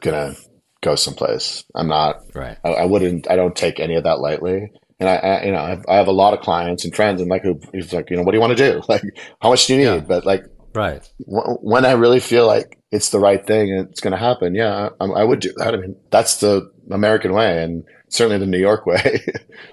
gonna 0.00 0.34
go 0.80 0.94
someplace. 0.94 1.64
I'm 1.74 1.88
not. 1.88 2.22
Right. 2.34 2.58
I, 2.64 2.68
I 2.70 2.84
wouldn't. 2.84 3.30
I 3.30 3.36
don't 3.36 3.56
take 3.56 3.80
any 3.80 3.96
of 3.96 4.04
that 4.04 4.20
lightly. 4.20 4.70
And 5.00 5.08
I, 5.08 5.16
I 5.16 5.44
you 5.44 5.52
know, 5.52 5.58
I 5.58 5.70
have, 5.70 5.84
I 5.88 5.96
have, 5.96 6.08
a 6.08 6.12
lot 6.12 6.34
of 6.34 6.40
clients 6.40 6.84
and 6.84 6.94
friends, 6.94 7.20
and 7.20 7.30
like, 7.30 7.42
who, 7.42 7.58
he's 7.72 7.92
like, 7.92 8.10
you 8.10 8.16
know, 8.16 8.22
what 8.22 8.32
do 8.32 8.36
you 8.36 8.40
want 8.40 8.56
to 8.56 8.72
do? 8.72 8.82
Like, 8.88 9.02
how 9.40 9.50
much 9.50 9.66
do 9.66 9.74
you 9.74 9.78
need? 9.80 9.84
Yeah. 9.86 10.00
But 10.00 10.26
like, 10.26 10.44
right 10.74 11.08
w- 11.26 11.56
when 11.62 11.84
I 11.84 11.92
really 11.92 12.20
feel 12.20 12.46
like 12.46 12.78
it's 12.92 13.10
the 13.10 13.18
right 13.18 13.44
thing 13.44 13.72
and 13.72 13.88
it's 13.88 14.00
going 14.00 14.12
to 14.12 14.18
happen, 14.18 14.54
yeah, 14.54 14.90
I, 15.00 15.04
I, 15.04 15.24
would 15.24 15.40
do 15.40 15.52
that. 15.56 15.74
I 15.74 15.78
mean, 15.78 15.96
that's 16.10 16.40
the 16.40 16.70
American 16.90 17.32
way, 17.32 17.62
and 17.62 17.84
certainly 18.08 18.38
the 18.38 18.46
New 18.46 18.58
York 18.58 18.86
way. 18.92 19.24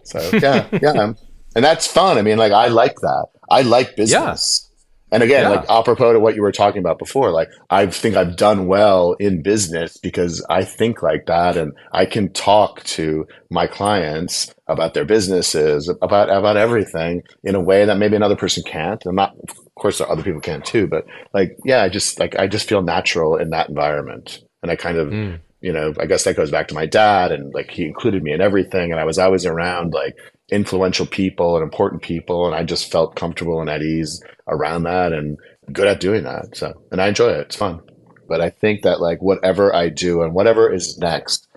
so 0.03 0.19
yeah, 0.33 0.67
yeah, 0.81 1.13
and 1.55 1.65
that's 1.65 1.87
fun. 1.87 2.17
I 2.17 2.21
mean, 2.21 2.37
like, 2.37 2.51
I 2.51 2.67
like 2.67 2.95
that. 3.01 3.27
I 3.49 3.61
like 3.61 3.95
business. 3.95 4.61
Yeah. 4.61 4.66
And 5.11 5.23
again, 5.23 5.43
yeah. 5.43 5.49
like 5.49 5.69
apropos 5.69 6.13
to 6.13 6.19
what 6.19 6.35
you 6.35 6.41
were 6.41 6.51
talking 6.51 6.79
about 6.79 6.99
before, 6.99 7.31
like 7.31 7.49
I 7.69 7.85
think 7.87 8.15
I've 8.15 8.35
done 8.35 8.67
well 8.67 9.13
in 9.13 9.41
business 9.41 9.97
because 9.97 10.45
I 10.49 10.65
think 10.65 11.01
like 11.01 11.27
that 11.27 11.55
and 11.55 11.71
I 11.93 12.05
can 12.05 12.31
talk 12.33 12.83
to 12.83 13.25
my 13.49 13.67
clients 13.67 14.53
about 14.67 14.93
their 14.93 15.05
businesses, 15.05 15.89
about 16.01 16.29
about 16.29 16.57
everything 16.57 17.23
in 17.43 17.55
a 17.55 17.61
way 17.61 17.85
that 17.85 17.97
maybe 17.97 18.17
another 18.17 18.35
person 18.35 18.63
can't. 18.63 19.01
I'm 19.05 19.15
not 19.15 19.33
of 19.47 19.75
course 19.75 20.01
other 20.01 20.23
people 20.23 20.41
can 20.41 20.61
too, 20.61 20.87
but 20.87 21.05
like 21.33 21.57
yeah, 21.63 21.83
I 21.83 21.89
just 21.89 22.19
like 22.19 22.37
I 22.37 22.47
just 22.47 22.67
feel 22.67 22.81
natural 22.81 23.37
in 23.37 23.51
that 23.51 23.69
environment. 23.69 24.43
And 24.61 24.71
I 24.71 24.75
kind 24.75 24.97
of 24.97 25.07
mm. 25.07 25.39
You 25.67 25.73
know, 25.73 25.93
I 25.99 26.05
guess 26.05 26.23
that 26.23 26.37
goes 26.37 26.49
back 26.49 26.69
to 26.69 26.75
my 26.75 26.85
dad 26.85 27.33
and 27.33 27.53
like 27.53 27.69
he 27.69 27.83
included 27.83 28.23
me 28.23 28.31
in 28.31 28.39
everything 28.39 28.91
and 28.91 29.01
I 29.01 29.03
was 29.03 29.19
always 29.19 29.45
around 29.45 29.93
like 29.93 30.15
influential 30.49 31.05
people 31.05 31.57
and 31.57 31.63
important 31.63 32.03
people 32.03 32.45
and 32.45 32.55
I 32.55 32.63
just 32.63 32.89
felt 32.89 33.17
comfortable 33.17 33.59
and 33.59 33.69
at 33.69 33.81
ease 33.81 34.23
around 34.47 34.83
that 34.83 35.11
and 35.11 35.37
good 35.73 35.87
at 35.87 35.99
doing 35.99 36.23
that. 36.23 36.55
So, 36.55 36.81
and 36.89 37.01
I 37.01 37.09
enjoy 37.09 37.31
it. 37.31 37.41
It's 37.41 37.57
fun. 37.57 37.81
But 38.29 38.39
I 38.39 38.49
think 38.49 38.83
that 38.83 39.01
like 39.01 39.21
whatever 39.21 39.75
I 39.75 39.89
do 39.89 40.21
and 40.21 40.33
whatever 40.33 40.71
is 40.73 40.97
next, 40.99 41.49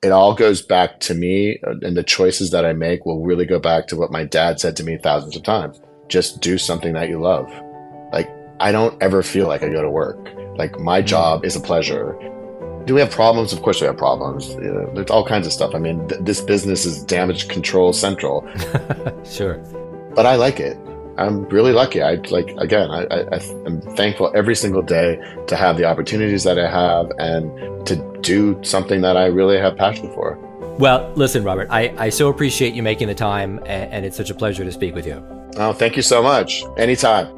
it 0.00 0.12
all 0.12 0.34
goes 0.34 0.62
back 0.62 1.00
to 1.00 1.14
me 1.14 1.58
and 1.64 1.96
the 1.96 2.04
choices 2.04 2.52
that 2.52 2.64
I 2.64 2.72
make 2.72 3.04
will 3.04 3.24
really 3.24 3.46
go 3.46 3.58
back 3.58 3.88
to 3.88 3.96
what 3.96 4.12
my 4.12 4.22
dad 4.22 4.60
said 4.60 4.76
to 4.76 4.84
me 4.84 4.96
thousands 4.96 5.34
of 5.34 5.42
times. 5.42 5.80
Just 6.06 6.40
do 6.40 6.56
something 6.56 6.92
that 6.92 7.08
you 7.08 7.20
love. 7.20 7.52
Like 8.12 8.30
I 8.60 8.70
don't 8.70 9.02
ever 9.02 9.24
feel 9.24 9.48
like 9.48 9.64
I 9.64 9.70
go 9.70 9.82
to 9.82 9.90
work. 9.90 10.24
Like 10.56 10.78
my 10.78 11.02
mm. 11.02 11.06
job 11.06 11.44
is 11.44 11.56
a 11.56 11.60
pleasure. 11.60 12.16
Do 12.84 12.94
we 12.94 13.00
have 13.00 13.10
problems? 13.10 13.52
Of 13.52 13.62
course 13.62 13.80
we 13.80 13.86
have 13.86 13.96
problems. 13.96 14.54
There's 14.56 15.10
all 15.10 15.24
kinds 15.24 15.46
of 15.46 15.52
stuff. 15.52 15.74
I 15.74 15.78
mean, 15.78 16.06
th- 16.08 16.20
this 16.20 16.40
business 16.40 16.84
is 16.84 17.02
damage 17.02 17.48
control 17.48 17.92
central. 17.92 18.46
sure. 19.24 19.58
But 20.14 20.26
I 20.26 20.36
like 20.36 20.60
it. 20.60 20.76
I'm 21.16 21.44
really 21.44 21.72
lucky. 21.72 22.02
I 22.02 22.14
like 22.30 22.50
again. 22.58 22.90
I, 22.90 23.04
I, 23.04 23.36
am 23.66 23.80
thankful 23.96 24.32
every 24.34 24.56
single 24.56 24.82
day 24.82 25.16
to 25.46 25.56
have 25.56 25.76
the 25.76 25.84
opportunities 25.84 26.42
that 26.44 26.58
I 26.58 26.68
have 26.68 27.10
and 27.18 27.86
to 27.86 27.96
do 28.20 28.58
something 28.62 29.00
that 29.02 29.16
I 29.16 29.26
really 29.26 29.58
have 29.58 29.76
passion 29.76 30.12
for. 30.12 30.36
Well, 30.78 31.12
listen, 31.14 31.44
Robert. 31.44 31.68
I, 31.70 31.94
I 31.98 32.08
so 32.08 32.28
appreciate 32.28 32.74
you 32.74 32.82
making 32.82 33.06
the 33.06 33.14
time, 33.14 33.58
and, 33.60 33.92
and 33.92 34.04
it's 34.04 34.16
such 34.16 34.30
a 34.30 34.34
pleasure 34.34 34.64
to 34.64 34.72
speak 34.72 34.94
with 34.94 35.06
you. 35.06 35.24
Oh, 35.56 35.72
thank 35.72 35.94
you 35.94 36.02
so 36.02 36.20
much. 36.20 36.64
Anytime. 36.76 37.28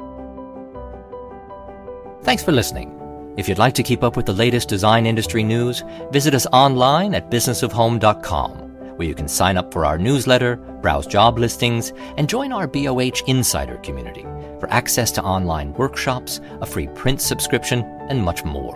Thanks 2.23 2.43
for 2.43 2.51
listening. 2.51 2.96
If 3.37 3.47
you'd 3.47 3.57
like 3.59 3.75
to 3.75 3.83
keep 3.83 4.03
up 4.03 4.17
with 4.17 4.25
the 4.25 4.33
latest 4.33 4.67
design 4.67 5.05
industry 5.05 5.43
news, 5.43 5.83
visit 6.11 6.33
us 6.33 6.47
online 6.51 7.13
at 7.13 7.29
businessofhome.com 7.29 8.67
where 8.97 9.07
you 9.07 9.15
can 9.15 9.27
sign 9.27 9.57
up 9.57 9.71
for 9.71 9.85
our 9.85 9.97
newsletter, 9.97 10.57
browse 10.81 11.07
job 11.07 11.37
listings, 11.37 11.93
and 12.17 12.27
join 12.27 12.51
our 12.51 12.67
BOH 12.67 13.23
Insider 13.27 13.77
community 13.77 14.23
for 14.59 14.69
access 14.71 15.11
to 15.13 15.23
online 15.23 15.73
workshops, 15.73 16.41
a 16.61 16.65
free 16.65 16.87
print 16.87 17.21
subscription, 17.21 17.83
and 18.09 18.23
much 18.23 18.43
more. 18.43 18.75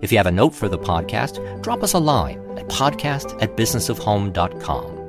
If 0.00 0.12
you 0.12 0.18
have 0.18 0.26
a 0.26 0.32
note 0.32 0.54
for 0.54 0.68
the 0.68 0.78
podcast, 0.78 1.62
drop 1.62 1.82
us 1.82 1.94
a 1.94 1.98
line 1.98 2.40
at 2.56 2.68
podcast 2.68 3.42
at 3.42 3.56
businessofhome.com. 3.56 5.00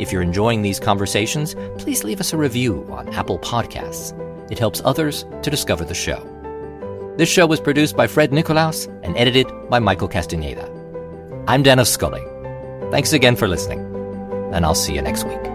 If 0.00 0.10
you're 0.10 0.22
enjoying 0.22 0.62
these 0.62 0.80
conversations, 0.80 1.54
please 1.78 2.02
leave 2.02 2.18
us 2.20 2.32
a 2.32 2.36
review 2.36 2.84
on 2.90 3.14
Apple 3.14 3.38
Podcasts. 3.38 4.20
It 4.50 4.58
helps 4.58 4.82
others 4.84 5.24
to 5.42 5.50
discover 5.50 5.84
the 5.84 5.94
show. 5.94 6.33
This 7.16 7.28
show 7.28 7.46
was 7.46 7.60
produced 7.60 7.96
by 7.96 8.08
Fred 8.08 8.32
Nicolaus 8.32 8.86
and 9.04 9.16
edited 9.16 9.46
by 9.70 9.78
Michael 9.78 10.08
Castaneda. 10.08 10.68
I'm 11.46 11.62
Dennis 11.62 11.88
Scully. 11.92 12.22
Thanks 12.90 13.12
again 13.12 13.36
for 13.36 13.46
listening, 13.46 13.78
and 14.52 14.66
I'll 14.66 14.74
see 14.74 14.94
you 14.96 15.02
next 15.02 15.22
week. 15.22 15.53